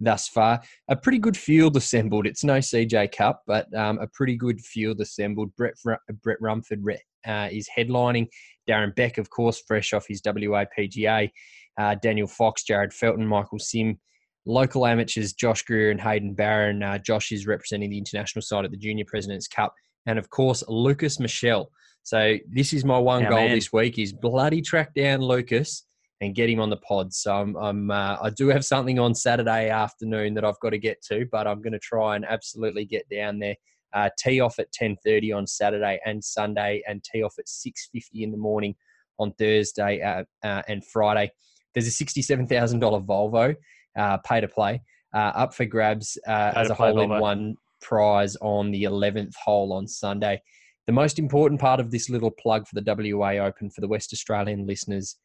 thus 0.00 0.26
far. 0.26 0.60
A 0.88 0.96
pretty 0.96 1.18
good 1.18 1.36
field 1.36 1.76
assembled. 1.76 2.26
It's 2.26 2.42
no 2.42 2.58
CJ 2.58 3.12
Cup, 3.12 3.42
but 3.46 3.72
um, 3.74 3.98
a 3.98 4.06
pretty 4.08 4.36
good 4.36 4.60
field 4.60 5.00
assembled. 5.00 5.54
Brett, 5.56 5.74
Brett 6.22 6.40
Rumford 6.40 6.82
uh, 7.26 7.48
is 7.50 7.68
headlining. 7.74 8.26
Darren 8.68 8.94
Beck, 8.94 9.18
of 9.18 9.30
course, 9.30 9.62
fresh 9.66 9.92
off 9.92 10.06
his 10.08 10.20
WA 10.24 10.64
PGA. 10.76 11.30
Uh, 11.78 11.94
Daniel 11.94 12.26
Fox, 12.26 12.64
Jarryd 12.68 12.92
Felton, 12.92 13.26
Michael 13.26 13.60
Sim. 13.60 14.00
Local 14.46 14.84
amateurs, 14.84 15.32
Josh 15.32 15.62
Greer 15.62 15.92
and 15.92 16.00
Hayden 16.00 16.34
Barron. 16.34 16.82
Uh, 16.82 16.98
Josh 16.98 17.30
is 17.32 17.46
representing 17.46 17.90
the 17.90 17.98
international 17.98 18.42
side 18.42 18.64
at 18.64 18.72
the 18.72 18.76
Junior 18.76 19.04
President's 19.06 19.48
Cup. 19.48 19.74
And 20.06 20.18
of 20.18 20.28
course, 20.30 20.62
Lucas 20.68 21.18
Michelle. 21.20 21.70
So 22.06 22.36
this 22.48 22.72
is 22.72 22.84
my 22.84 22.96
one 22.96 23.22
Yeah, 23.24 23.30
goal 23.30 23.48
man. 23.48 23.56
this 23.56 23.72
week 23.72 23.98
is 23.98 24.12
bloody 24.12 24.62
track 24.62 24.94
down 24.94 25.22
Lucas 25.22 25.84
and 26.20 26.36
get 26.36 26.48
him 26.48 26.60
on 26.60 26.70
the 26.70 26.76
pod. 26.76 27.12
So 27.12 27.34
I'm, 27.34 27.56
I'm 27.56 27.90
uh, 27.90 28.16
I 28.22 28.30
do 28.30 28.46
have 28.46 28.64
something 28.64 29.00
on 29.00 29.12
Saturday 29.12 29.70
afternoon 29.70 30.34
that 30.34 30.44
I've 30.44 30.60
got 30.60 30.70
to 30.70 30.78
get 30.78 31.02
to, 31.08 31.26
but 31.32 31.48
I'm 31.48 31.60
going 31.60 31.72
to 31.72 31.80
try 31.80 32.14
and 32.14 32.24
absolutely 32.24 32.84
get 32.84 33.08
down 33.10 33.40
there. 33.40 33.56
Uh, 33.92 34.08
tee 34.16 34.38
off 34.38 34.60
at 34.60 34.70
10:30 34.72 35.36
on 35.36 35.48
Saturday 35.48 35.98
and 36.06 36.22
Sunday, 36.22 36.80
and 36.86 37.02
tee 37.02 37.24
off 37.24 37.34
at 37.40 37.46
6:50 37.46 38.22
in 38.22 38.30
the 38.30 38.38
morning 38.38 38.76
on 39.18 39.32
Thursday 39.32 40.00
uh, 40.00 40.22
uh, 40.44 40.62
and 40.68 40.86
Friday. 40.86 41.32
There's 41.74 41.88
a 41.88 41.90
sixty-seven 41.90 42.46
thousand 42.46 42.78
dollar 42.78 43.00
Volvo 43.00 43.56
uh, 43.98 44.18
pay 44.18 44.40
to 44.40 44.46
play 44.46 44.80
uh, 45.12 45.32
up 45.34 45.54
for 45.54 45.64
grabs 45.64 46.16
uh, 46.28 46.52
as 46.54 46.70
a 46.70 46.74
hole 46.74 47.00
in 47.00 47.10
one 47.10 47.56
prize 47.80 48.36
on 48.40 48.70
the 48.70 48.84
11th 48.84 49.34
hole 49.34 49.72
on 49.72 49.88
Sunday. 49.88 50.40
The 50.86 50.92
most 50.92 51.18
important 51.18 51.60
part 51.60 51.80
of 51.80 51.90
this 51.90 52.08
little 52.08 52.30
plug 52.30 52.66
for 52.68 52.80
the 52.80 53.16
WA 53.16 53.44
Open 53.44 53.70
for 53.70 53.80
the 53.80 53.88
West 53.88 54.12
Australian 54.12 54.66
listeners 54.66 55.16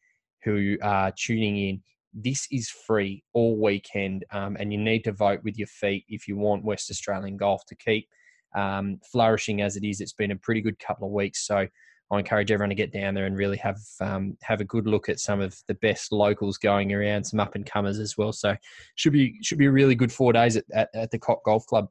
who 0.44 0.76
are 0.82 1.12
tuning 1.12 1.56
in. 1.56 1.82
This 2.12 2.46
is 2.50 2.68
free 2.68 3.22
all 3.32 3.56
weekend, 3.56 4.24
um, 4.32 4.56
and 4.58 4.72
you 4.72 4.78
need 4.78 5.04
to 5.04 5.12
vote 5.12 5.40
with 5.44 5.56
your 5.56 5.68
feet 5.68 6.04
if 6.08 6.26
you 6.26 6.36
want 6.36 6.64
West 6.64 6.90
Australian 6.90 7.36
golf 7.36 7.64
to 7.66 7.76
keep 7.76 8.08
um, 8.56 8.98
flourishing 9.10 9.62
as 9.62 9.76
it 9.76 9.84
is. 9.84 10.00
It's 10.00 10.12
been 10.12 10.32
a 10.32 10.36
pretty 10.36 10.60
good 10.60 10.78
couple 10.80 11.06
of 11.06 11.12
weeks, 11.12 11.46
so 11.46 11.66
I 12.10 12.18
encourage 12.18 12.50
everyone 12.50 12.68
to 12.68 12.74
get 12.74 12.92
down 12.92 13.14
there 13.14 13.24
and 13.24 13.36
really 13.36 13.56
have 13.58 13.78
um, 14.00 14.36
have 14.42 14.60
a 14.60 14.64
good 14.64 14.86
look 14.86 15.08
at 15.08 15.20
some 15.20 15.40
of 15.40 15.56
the 15.68 15.74
best 15.74 16.12
locals 16.12 16.58
going 16.58 16.92
around, 16.92 17.24
some 17.24 17.40
up 17.40 17.54
and 17.54 17.64
comers 17.64 17.98
as 17.98 18.18
well. 18.18 18.32
So 18.32 18.54
should 18.96 19.14
be 19.14 19.38
should 19.42 19.58
be 19.58 19.66
a 19.66 19.72
really 19.72 19.94
good 19.94 20.12
four 20.12 20.32
days 20.32 20.56
at, 20.56 20.64
at, 20.74 20.90
at 20.92 21.10
the 21.12 21.18
Cock 21.18 21.44
Golf 21.44 21.64
Club. 21.66 21.88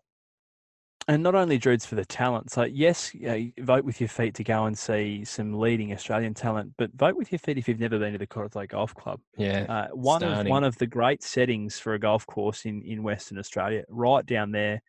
And 1.08 1.24
not 1.24 1.36
only 1.36 1.58
Druids 1.58 1.86
for 1.86 1.95
the 1.95 2.06
talent. 2.06 2.52
So 2.52 2.64
yes, 2.64 3.14
you 3.14 3.28
know, 3.28 3.52
vote 3.66 3.84
with 3.84 3.99
your 3.99 4.08
feet 4.08 4.36
to 4.36 4.43
go 4.43 4.66
and 4.66 4.78
see 4.78 5.26
some 5.26 5.60
leading 5.60 5.91
Australian 5.93 6.34
talent, 6.34 6.74
but 6.78 6.91
vote 6.93 7.16
with 7.16 7.32
your 7.32 7.39
feet 7.39 7.58
if 7.58 7.68
you've 7.68 7.80
never 7.80 7.97
been 7.97 8.14
to 8.14 8.20
the 8.20 8.28
Cottesloe 8.28 8.68
Golf 8.68 8.93
Club. 8.93 9.20
Yeah, 9.38 9.66
Uh, 9.68 9.88
one 9.93 10.24
of 10.24 10.45
one 10.47 10.64
of 10.64 10.78
the 10.78 10.88
great 10.88 11.24
settings 11.24 11.80
for 11.80 11.93
a 11.93 11.99
golf 11.99 12.26
course 12.28 12.66
in, 12.66 12.82
in 12.84 13.04
Western 13.04 13.39
Australia, 13.39 13.84
right 13.89 14.26
down 14.26 14.52
there 14.52 14.82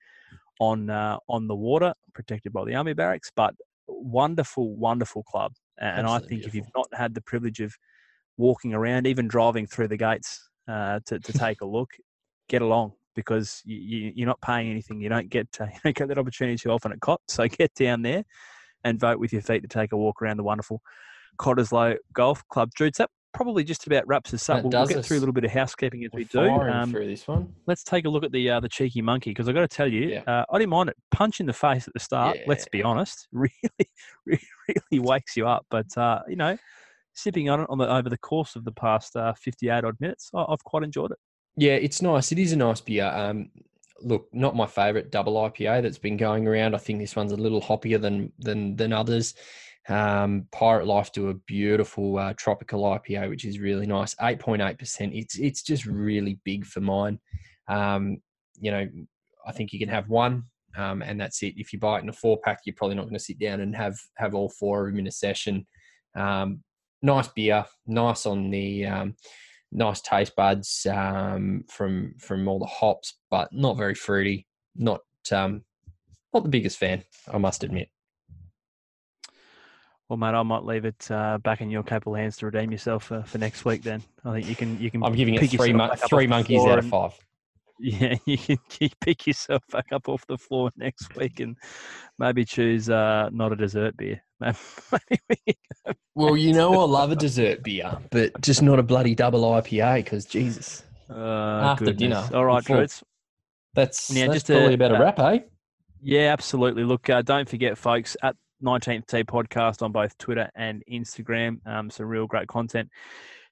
on 0.61 0.91
uh, 0.91 1.19
on 1.29 1.49
the 1.49 1.57
water, 1.57 1.95
protected 2.13 2.53
by 2.53 2.65
the 2.65 2.75
army 2.75 2.93
barracks. 2.93 3.31
But 3.35 3.55
wonderful, 3.87 4.77
wonderful 4.77 5.23
club. 5.23 5.55
And 5.79 6.07
I 6.07 6.17
Absolutely 6.17 6.37
think 6.37 6.47
if 6.47 6.55
you've 6.55 6.75
not 6.77 6.89
had 6.93 7.15
the 7.15 7.23
privilege 7.23 7.61
of 7.61 7.75
walking 8.37 8.75
around, 8.75 9.07
even 9.07 9.29
driving 9.29 9.67
through 9.67 9.89
the 9.89 9.97
gates 9.97 10.49
uh, 10.69 11.01
to 11.07 11.19
to 11.19 11.33
take 11.33 11.63
a 11.63 11.67
look, 11.67 11.91
get 12.49 12.61
along 12.63 12.93
because 13.15 13.63
you, 13.65 13.77
you, 13.77 14.13
you're 14.17 14.27
not 14.27 14.41
paying 14.41 14.71
anything. 14.71 15.01
You 15.01 15.09
don't 15.09 15.29
get 15.29 15.49
uh, 15.61 15.65
you 15.73 15.81
don't 15.85 15.97
get 15.97 16.09
that 16.09 16.19
opportunity 16.19 16.57
too 16.57 16.71
often 16.71 16.93
at 16.93 17.01
COT. 17.01 17.21
So 17.29 17.47
get 17.49 17.75
down 17.75 18.03
there 18.03 18.25
and 18.85 18.99
vote 18.99 19.19
with 19.19 19.33
your 19.33 19.43
feet 19.43 19.63
to 19.63 19.69
take 19.69 19.93
a 19.93 19.97
walk 19.97 20.21
around 20.23 20.37
the 20.39 20.43
wonderful 20.45 20.81
Cottesloe 21.39 21.97
Golf 22.13 22.43
Club. 22.49 22.71
Drew, 22.75 22.91
that 22.99 23.11
probably 23.33 23.65
just 23.65 23.87
about 23.87 24.07
wraps 24.07 24.35
us 24.35 24.49
up. 24.51 24.63
We'll, 24.63 24.71
we'll 24.71 24.87
get 24.87 25.05
through 25.05 25.17
a 25.17 25.21
little 25.21 25.33
bit 25.33 25.45
of 25.45 25.51
housekeeping 25.51 26.05
as 26.05 26.11
we 26.13 26.25
do. 26.25 26.41
Um, 26.41 26.91
through 26.91 27.07
this 27.07 27.27
one. 27.27 27.53
let's 27.67 27.83
take 27.83 28.05
a 28.05 28.09
look 28.09 28.25
at 28.25 28.33
the 28.33 28.51
uh, 28.51 28.61
the 28.61 28.69
cheeky 28.69 29.01
monkey 29.03 29.31
because 29.31 29.49
I've 29.49 29.55
got 29.55 29.63
to 29.63 29.69
tell 29.69 29.91
you, 29.91 30.09
Yeah. 30.11 30.23
uh, 30.27 30.45
I 30.53 30.59
didn't 30.59 30.71
mind 30.71 30.91
it. 30.91 30.97
Punch 31.11 31.41
in 31.41 31.47
the 31.47 31.53
face 31.53 31.87
at 31.89 31.95
the 31.95 32.01
start. 32.01 32.37
Let's 32.47 32.67
be 32.71 32.83
honest, 32.83 33.29
really, 33.33 33.51
really, 34.27 34.43
really 34.69 34.99
wakes 34.99 35.37
you 35.37 35.47
up. 35.49 35.65
But 35.71 35.97
uh, 35.97 36.21
you 36.29 36.37
know, 36.37 36.59
sipping 37.15 37.49
on 37.49 37.61
it 37.61 37.67
on 37.71 37.79
the 37.79 37.91
over 37.91 38.11
the 38.11 38.19
course 38.19 38.55
of 38.57 38.65
the 38.65 38.73
past 38.73 39.17
uh, 39.17 39.33
fifty 39.35 39.69
eight 39.71 39.85
odd 39.85 39.97
minutes, 40.01 40.31
I, 40.35 40.45
I've 40.49 40.63
quite 40.65 40.83
enjoyed 40.83 41.13
it. 41.13 41.19
Yeah, 41.57 41.75
it's 41.75 42.01
nice. 42.03 42.33
It 42.33 42.39
is 42.39 42.53
a 42.53 42.57
nice 42.57 42.81
beer. 42.81 43.07
Um, 43.07 43.51
look, 44.01 44.29
not 44.33 44.57
my 44.57 44.67
favourite 44.67 45.11
double 45.11 45.35
IPA 45.35 45.83
that's 45.83 45.99
been 45.99 46.17
going 46.17 46.47
around. 46.47 46.75
I 46.75 46.79
think 46.79 46.99
this 46.99 47.17
one's 47.17 47.33
a 47.33 47.37
little 47.37 47.61
hoppier 47.61 48.01
than 48.01 48.33
than 48.39 48.77
than 48.77 48.93
others. 48.93 49.35
Um, 49.89 50.47
Pirate 50.53 50.87
Life 50.87 51.13
do 51.13 51.29
a 51.29 51.35
beautiful 51.35 52.19
uh, 52.19 52.35
tropical 52.37 52.85
IPA, 52.85 53.29
which 53.29 53.45
is 53.45 53.59
really 53.59 53.87
nice. 53.87 54.15
Eight 54.23 54.39
point 54.39 54.63
eight 54.63 54.79
percent. 54.79 55.13
It's 55.15 55.39
it's 55.39 55.63
just 55.63 55.87
really 55.87 56.39
big 56.45 56.65
for 56.65 56.81
mine. 56.81 57.19
Um, 57.69 58.19
you 58.59 58.71
know, 58.71 58.89
I 59.47 59.53
think 59.53 59.73
you 59.73 59.79
can 59.79 59.89
have 59.89 60.09
one, 60.09 60.45
um, 60.77 61.03
and 61.03 61.21
that's 61.21 61.43
it. 61.43 61.55
If 61.57 61.73
you 61.73 61.79
buy 61.79 61.99
it 61.99 62.03
in 62.03 62.09
a 62.09 62.13
four 62.13 62.39
pack, 62.45 62.61
you're 62.65 62.77
probably 62.77 62.97
not 62.97 63.05
going 63.05 63.15
to 63.15 63.21
sit 63.21 63.39
down 63.39 63.61
and 63.61 63.75
have 63.77 63.97
have 64.17 64.35
all 64.35 64.49
four 64.49 64.87
of 64.87 64.93
them 64.93 65.01
in 65.01 65.07
a 65.07 65.13
session. 65.13 65.67
Um, 66.15 66.63
nice 67.03 67.29
beer, 67.29 67.67
nice 67.87 68.25
on 68.25 68.51
the 68.51 68.87
um, 68.87 69.17
nice 69.73 70.01
taste 70.01 70.37
buds 70.37 70.87
um, 70.87 71.65
from 71.69 72.15
from 72.19 72.47
all 72.47 72.59
the 72.59 72.67
hops, 72.67 73.15
but 73.31 73.53
not 73.53 73.77
very 73.77 73.95
fruity. 73.95 74.47
Not 74.77 75.01
um, 75.33 75.65
not 76.33 76.43
the 76.43 76.49
biggest 76.49 76.79
fan, 76.79 77.03
I 77.33 77.39
must 77.39 77.65
admit. 77.65 77.89
Well, 80.09 80.19
mate, 80.19 80.35
I 80.35 80.43
might 80.43 80.65
leave 80.65 80.85
it 80.85 81.11
uh, 81.11 81.39
back 81.39 81.63
in 81.63 81.71
your 81.71 81.83
capable 81.83 82.15
hands 82.15 82.37
to 82.39 82.47
redeem 82.47 82.71
yourself 82.71 83.05
for, 83.05 83.23
for 83.23 83.39
next 83.39 83.65
week. 83.65 83.83
Then 83.83 84.03
I 84.25 84.33
think 84.33 84.47
you 84.47 84.55
can 84.55 84.79
you 84.79 84.91
can. 84.91 85.03
I'm 85.03 85.15
giving 85.15 85.35
it 85.35 85.39
three 85.39 85.49
yourself 85.49 85.73
mon- 85.75 85.89
back 85.89 86.03
up 86.05 86.11
three 86.11 86.27
monkeys 86.27 86.65
out 86.67 86.79
of 86.79 86.87
five. 86.87 87.13
Yeah, 87.85 88.15
you 88.27 88.39
can 88.39 88.59
pick 89.01 89.27
yourself 89.27 89.63
back 89.73 89.87
up 89.93 90.09
off 90.09 90.25
the 90.29 90.39
floor 90.39 90.71
next 90.77 91.17
week 91.17 91.41
and 91.41 91.57
maybe 92.19 92.45
choose 92.45 92.89
uh, 92.89 93.29
not 93.33 93.53
a 93.53 93.57
dessert 93.57 93.97
beer. 93.97 94.23
Maybe 94.41 94.57
we 95.29 95.37
can 95.85 95.95
Well, 96.15 96.37
you 96.37 96.53
know 96.53 96.81
I 96.81 96.85
love 96.85 97.11
a 97.11 97.17
dessert 97.27 97.63
beer, 97.65 97.99
but 98.11 98.41
just 98.41 98.63
not 98.63 98.79
a 98.79 98.83
bloody 98.83 99.15
double 99.17 99.43
IPA 99.43 99.97
because 100.05 100.25
Jesus, 100.25 100.85
Uh, 101.11 101.15
After 101.73 101.87
goodness. 101.87 102.27
dinner, 102.29 102.37
All 102.37 102.45
right, 102.45 102.65
before- 102.65 102.87
that's 103.75 104.11
Yeah, 104.11 104.27
that's 104.27 104.35
just 104.37 104.51
a- 104.51 104.55
probably 104.55 104.75
about 104.75 104.93
a 104.93 104.97
uh, 104.97 105.01
wrap, 105.01 105.19
eh? 105.19 105.39
Yeah, 106.01 106.33
absolutely. 106.33 106.85
Look, 106.85 107.09
uh, 107.11 107.23
don't 107.23 107.49
forget, 107.49 107.79
folks, 107.79 108.17
at 108.23 108.37
19th 108.63 109.07
Tee 109.07 109.25
podcast 109.25 109.83
on 109.83 109.91
both 109.93 110.17
Twitter 110.19 110.49
and 110.55 110.83
Instagram. 110.91 111.65
Um, 111.67 111.91
some 111.91 112.07
real 112.07 112.27
great 112.27 112.47
content 112.49 112.89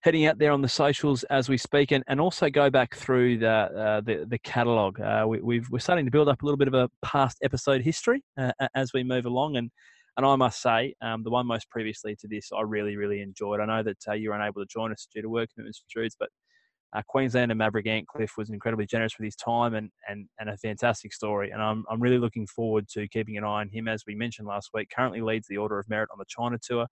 heading 0.00 0.26
out 0.26 0.38
there 0.38 0.52
on 0.52 0.62
the 0.62 0.68
socials 0.68 1.24
as 1.24 1.48
we 1.48 1.56
speak, 1.56 1.92
and, 1.92 2.02
and 2.08 2.20
also 2.20 2.48
go 2.48 2.70
back 2.70 2.94
through 2.94 3.38
the 3.38 3.48
uh, 3.48 4.00
the, 4.00 4.26
the 4.28 4.38
catalogue. 4.38 5.00
Uh, 5.00 5.24
we, 5.28 5.60
we're 5.70 5.78
starting 5.78 6.04
to 6.04 6.10
build 6.10 6.28
up 6.28 6.42
a 6.42 6.44
little 6.44 6.58
bit 6.58 6.68
of 6.68 6.74
a 6.74 6.88
past 7.02 7.38
episode 7.42 7.82
history 7.82 8.22
uh, 8.38 8.52
as 8.74 8.92
we 8.92 9.04
move 9.04 9.26
along, 9.26 9.56
and 9.56 9.70
and 10.16 10.26
I 10.26 10.36
must 10.36 10.60
say, 10.60 10.94
um, 11.00 11.22
the 11.22 11.30
one 11.30 11.46
most 11.46 11.70
previously 11.70 12.16
to 12.16 12.28
this, 12.28 12.50
I 12.54 12.62
really, 12.62 12.96
really 12.96 13.22
enjoyed. 13.22 13.60
I 13.60 13.66
know 13.66 13.82
that 13.82 13.98
uh, 14.08 14.12
you 14.12 14.30
were 14.30 14.36
unable 14.36 14.60
to 14.60 14.66
join 14.66 14.92
us 14.92 15.06
due 15.14 15.22
to 15.22 15.28
work 15.28 15.48
commitments, 15.54 15.82
Drudes, 15.88 16.16
but 16.18 16.28
uh, 16.92 17.02
Queenslander 17.08 17.54
Maverick 17.54 17.86
Antcliffe 17.86 18.36
was 18.36 18.50
incredibly 18.50 18.86
generous 18.86 19.16
with 19.16 19.24
his 19.24 19.36
time 19.36 19.74
and, 19.74 19.90
and, 20.08 20.28
and 20.38 20.50
a 20.50 20.56
fantastic 20.56 21.12
story. 21.12 21.50
And 21.50 21.62
I'm, 21.62 21.84
I'm 21.88 22.00
really 22.00 22.18
looking 22.18 22.46
forward 22.48 22.88
to 22.90 23.06
keeping 23.08 23.38
an 23.38 23.44
eye 23.44 23.60
on 23.60 23.68
him. 23.68 23.86
As 23.86 24.02
we 24.06 24.14
mentioned 24.14 24.48
last 24.48 24.70
week, 24.74 24.90
currently 24.94 25.20
leads 25.20 25.46
the 25.48 25.56
Order 25.56 25.78
of 25.78 25.88
Merit 25.88 26.10
on 26.12 26.18
the 26.18 26.24
China 26.28 26.58
Tour. 26.60 26.86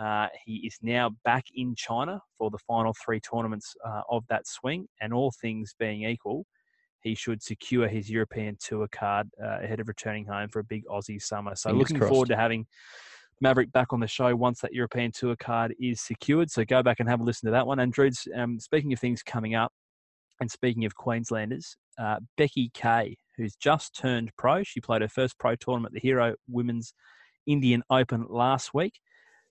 Uh, 0.00 0.28
he 0.44 0.56
is 0.66 0.78
now 0.80 1.10
back 1.24 1.44
in 1.54 1.74
China 1.76 2.20
for 2.38 2.50
the 2.50 2.58
final 2.58 2.94
three 3.04 3.20
tournaments 3.20 3.74
uh, 3.86 4.00
of 4.10 4.24
that 4.28 4.46
swing. 4.46 4.86
And 5.00 5.12
all 5.12 5.30
things 5.42 5.74
being 5.78 6.04
equal, 6.04 6.46
he 7.02 7.14
should 7.14 7.42
secure 7.42 7.86
his 7.86 8.08
European 8.08 8.56
Tour 8.60 8.88
card 8.90 9.28
uh, 9.42 9.58
ahead 9.62 9.78
of 9.78 9.88
returning 9.88 10.24
home 10.24 10.48
for 10.48 10.60
a 10.60 10.64
big 10.64 10.84
Aussie 10.86 11.20
summer. 11.20 11.54
So 11.54 11.70
Fingers 11.70 11.80
looking 11.80 11.98
crossed. 11.98 12.10
forward 12.10 12.28
to 12.28 12.36
having 12.36 12.66
Maverick 13.42 13.72
back 13.72 13.92
on 13.92 14.00
the 14.00 14.06
show 14.06 14.34
once 14.34 14.60
that 14.60 14.72
European 14.72 15.12
Tour 15.12 15.36
card 15.36 15.74
is 15.78 16.00
secured. 16.00 16.50
So 16.50 16.64
go 16.64 16.82
back 16.82 17.00
and 17.00 17.08
have 17.08 17.20
a 17.20 17.24
listen 17.24 17.46
to 17.48 17.52
that 17.52 17.66
one. 17.66 17.78
And 17.78 17.92
Drudes, 17.92 18.26
um, 18.34 18.58
speaking 18.58 18.92
of 18.94 18.98
things 18.98 19.22
coming 19.22 19.54
up, 19.54 19.72
and 20.40 20.50
speaking 20.50 20.86
of 20.86 20.94
Queenslanders, 20.94 21.76
uh, 21.98 22.16
Becky 22.38 22.70
Kay, 22.72 23.18
who's 23.36 23.54
just 23.56 23.94
turned 23.94 24.30
pro, 24.38 24.62
she 24.62 24.80
played 24.80 25.02
her 25.02 25.08
first 25.08 25.38
pro 25.38 25.54
tournament, 25.56 25.92
the 25.92 26.00
Hero 26.00 26.34
Women's 26.48 26.94
Indian 27.46 27.82
Open 27.90 28.24
last 28.28 28.72
week. 28.72 28.94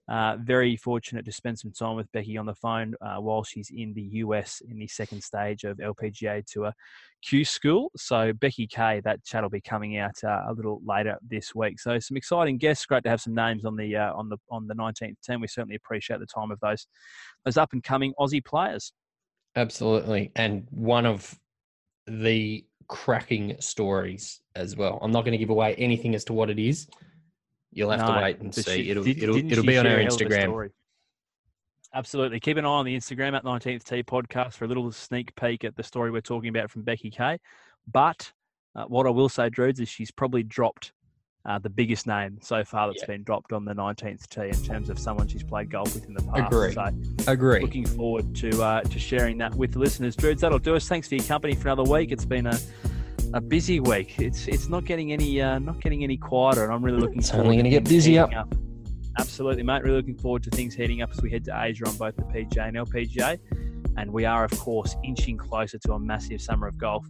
Uh, 0.09 0.37
very 0.41 0.75
fortunate 0.75 1.23
to 1.23 1.31
spend 1.31 1.59
some 1.59 1.71
time 1.71 1.95
with 1.95 2.11
Becky 2.11 2.35
on 2.35 2.47
the 2.47 2.55
phone 2.55 2.95
uh, 2.99 3.17
while 3.17 3.43
she's 3.43 3.69
in 3.71 3.93
the 3.93 4.01
US 4.23 4.59
in 4.67 4.79
the 4.79 4.87
second 4.87 5.23
stage 5.23 5.63
of 5.65 5.77
LPGA 5.77 6.43
Tour 6.45 6.73
Q 7.23 7.45
School. 7.45 7.91
So 7.95 8.33
Becky 8.33 8.65
Kay, 8.65 9.01
that 9.03 9.23
chat 9.23 9.43
will 9.43 9.49
be 9.51 9.61
coming 9.61 9.97
out 9.97 10.15
uh, 10.23 10.41
a 10.47 10.53
little 10.53 10.81
later 10.83 11.17
this 11.27 11.53
week. 11.53 11.79
So 11.79 11.99
some 11.99 12.17
exciting 12.17 12.57
guests. 12.57 12.87
Great 12.87 13.03
to 13.03 13.09
have 13.09 13.21
some 13.21 13.35
names 13.35 13.65
on 13.65 13.75
the 13.75 13.95
uh, 13.95 14.13
on 14.15 14.29
the 14.29 14.37
on 14.49 14.65
the 14.65 14.73
19th 14.73 15.21
team. 15.23 15.41
We 15.41 15.47
certainly 15.47 15.75
appreciate 15.75 16.19
the 16.19 16.25
time 16.25 16.49
of 16.49 16.59
those 16.59 16.87
those 17.45 17.57
up 17.57 17.73
and 17.73 17.83
coming 17.83 18.13
Aussie 18.19 18.43
players. 18.43 18.93
Absolutely, 19.55 20.31
and 20.35 20.65
one 20.71 21.05
of 21.05 21.37
the 22.07 22.65
cracking 22.87 23.55
stories 23.59 24.41
as 24.55 24.75
well. 24.75 24.97
I'm 25.03 25.11
not 25.11 25.21
going 25.21 25.33
to 25.33 25.37
give 25.37 25.51
away 25.51 25.75
anything 25.75 26.15
as 26.15 26.23
to 26.25 26.33
what 26.33 26.49
it 26.49 26.57
is. 26.57 26.87
You'll 27.71 27.91
have 27.91 27.99
No, 28.01 28.15
to 28.15 28.21
wait 28.21 28.39
and 28.39 28.53
see. 28.53 28.61
she- 28.63 28.89
it'll 28.89 29.03
did- 29.03 29.21
it'll 29.23 29.35
it'll 29.37 29.63
be 29.65 29.77
on 29.77 29.85
our 29.85 29.97
a 29.97 30.03
hell 30.03 30.13
of 30.15 30.21
a 30.21 30.25
Instagram. 30.25 30.69
Absolutely. 31.93 32.39
Keep 32.39 32.57
an 32.57 32.65
eye 32.65 32.69
on 32.69 32.85
the 32.85 32.95
Instagram 32.95 33.35
at 33.35 33.43
19th 33.43 33.83
Tee 33.83 34.03
podcast 34.03 34.53
for 34.53 34.65
a 34.65 34.67
little 34.67 34.91
sneak 34.91 35.33
peek 35.35 35.63
at 35.63 35.75
the 35.75 35.81
story 35.83 36.11
we're 36.11 36.21
talking 36.21 36.49
about 36.49 36.69
from 36.69 36.83
Becky 36.83 37.09
Kay. 37.09 37.39
But 37.91 38.31
uh, 38.75 38.85
what 38.85 39.07
I 39.07 39.09
will 39.09 39.29
say, 39.29 39.49
Drudes, 39.49 39.79
is 39.79 39.89
she's 39.89 40.11
probably 40.11 40.43
dropped 40.43 40.91
uh, 41.45 41.57
the 41.57 41.69
biggest 41.69 42.05
name 42.05 42.37
so 42.41 42.63
far 42.63 42.87
that's 42.87 43.01
Yeah. 43.01 43.07
been 43.07 43.23
dropped 43.23 43.53
on 43.53 43.65
the 43.65 43.73
19th 43.73 44.27
Tee 44.27 44.49
in 44.49 44.63
terms 44.63 44.89
of 44.91 44.99
someone 44.99 45.27
she's 45.27 45.41
played 45.43 45.71
golf 45.71 45.95
with 45.95 46.05
in 46.05 46.13
the 46.13 46.21
past. 46.23 46.53
Agree. 46.53 46.73
So 46.73 47.31
Agree. 47.31 47.61
looking 47.61 47.85
forward 47.87 48.35
to 48.35 48.61
uh, 48.61 48.81
to 48.81 48.99
sharing 48.99 49.37
that 49.39 49.55
with 49.55 49.71
the 49.73 49.79
listeners. 49.79 50.15
Drudes, 50.15 50.41
that'll 50.41 50.59
do 50.59 50.75
us. 50.75 50.87
Thanks 50.87 51.07
for 51.07 51.15
your 51.15 51.23
company 51.25 51.55
for 51.55 51.69
another 51.69 51.89
week. 51.89 52.11
It's 52.11 52.25
been 52.25 52.45
a 52.45 52.59
a 53.33 53.41
busy 53.41 53.79
week. 53.79 54.19
It's 54.19 54.47
it's 54.47 54.69
not 54.69 54.85
getting 54.85 55.11
any 55.11 55.41
uh, 55.41 55.59
not 55.59 55.81
getting 55.81 56.03
any 56.03 56.17
quieter, 56.17 56.63
and 56.63 56.73
I'm 56.73 56.83
really 56.83 56.99
looking. 56.99 57.19
It's 57.19 57.29
forward 57.29 57.45
only 57.45 57.57
to 57.57 57.63
gonna 57.63 57.69
get 57.69 57.83
busier. 57.87 58.25
heating 58.25 58.37
up. 58.37 58.53
Absolutely, 59.19 59.63
mate. 59.63 59.83
Really 59.83 59.97
looking 59.97 60.17
forward 60.17 60.43
to 60.43 60.49
things 60.49 60.75
heating 60.75 61.01
up 61.01 61.11
as 61.11 61.21
we 61.21 61.29
head 61.29 61.43
to 61.45 61.61
Asia 61.61 61.87
on 61.87 61.95
both 61.97 62.15
the 62.15 62.23
PGA 62.23 62.67
and 62.67 62.77
LPGA, 62.77 63.39
and 63.97 64.11
we 64.11 64.25
are 64.25 64.43
of 64.43 64.51
course 64.59 64.95
inching 65.03 65.37
closer 65.37 65.77
to 65.79 65.93
a 65.93 65.99
massive 65.99 66.41
summer 66.41 66.67
of 66.67 66.77
golf 66.77 67.05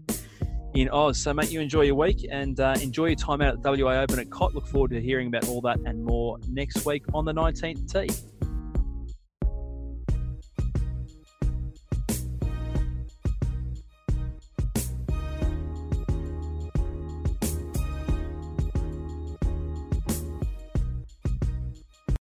in 0.73 0.89
Oz. 0.89 1.19
So, 1.19 1.33
mate, 1.33 1.51
you 1.51 1.61
enjoy 1.61 1.81
your 1.81 1.95
week 1.95 2.27
and 2.29 2.59
uh, 2.59 2.75
enjoy 2.81 3.07
your 3.07 3.15
time 3.15 3.41
out 3.41 3.55
at 3.55 3.63
the 3.63 3.83
WA 3.83 4.01
Open 4.01 4.19
at 4.19 4.29
Cot. 4.29 4.53
Look 4.53 4.67
forward 4.67 4.91
to 4.91 5.01
hearing 5.01 5.27
about 5.27 5.47
all 5.47 5.61
that 5.61 5.79
and 5.85 6.03
more 6.03 6.37
next 6.47 6.85
week 6.85 7.03
on 7.13 7.25
the 7.25 7.33
19th 7.33 7.91
tee. 7.91 8.38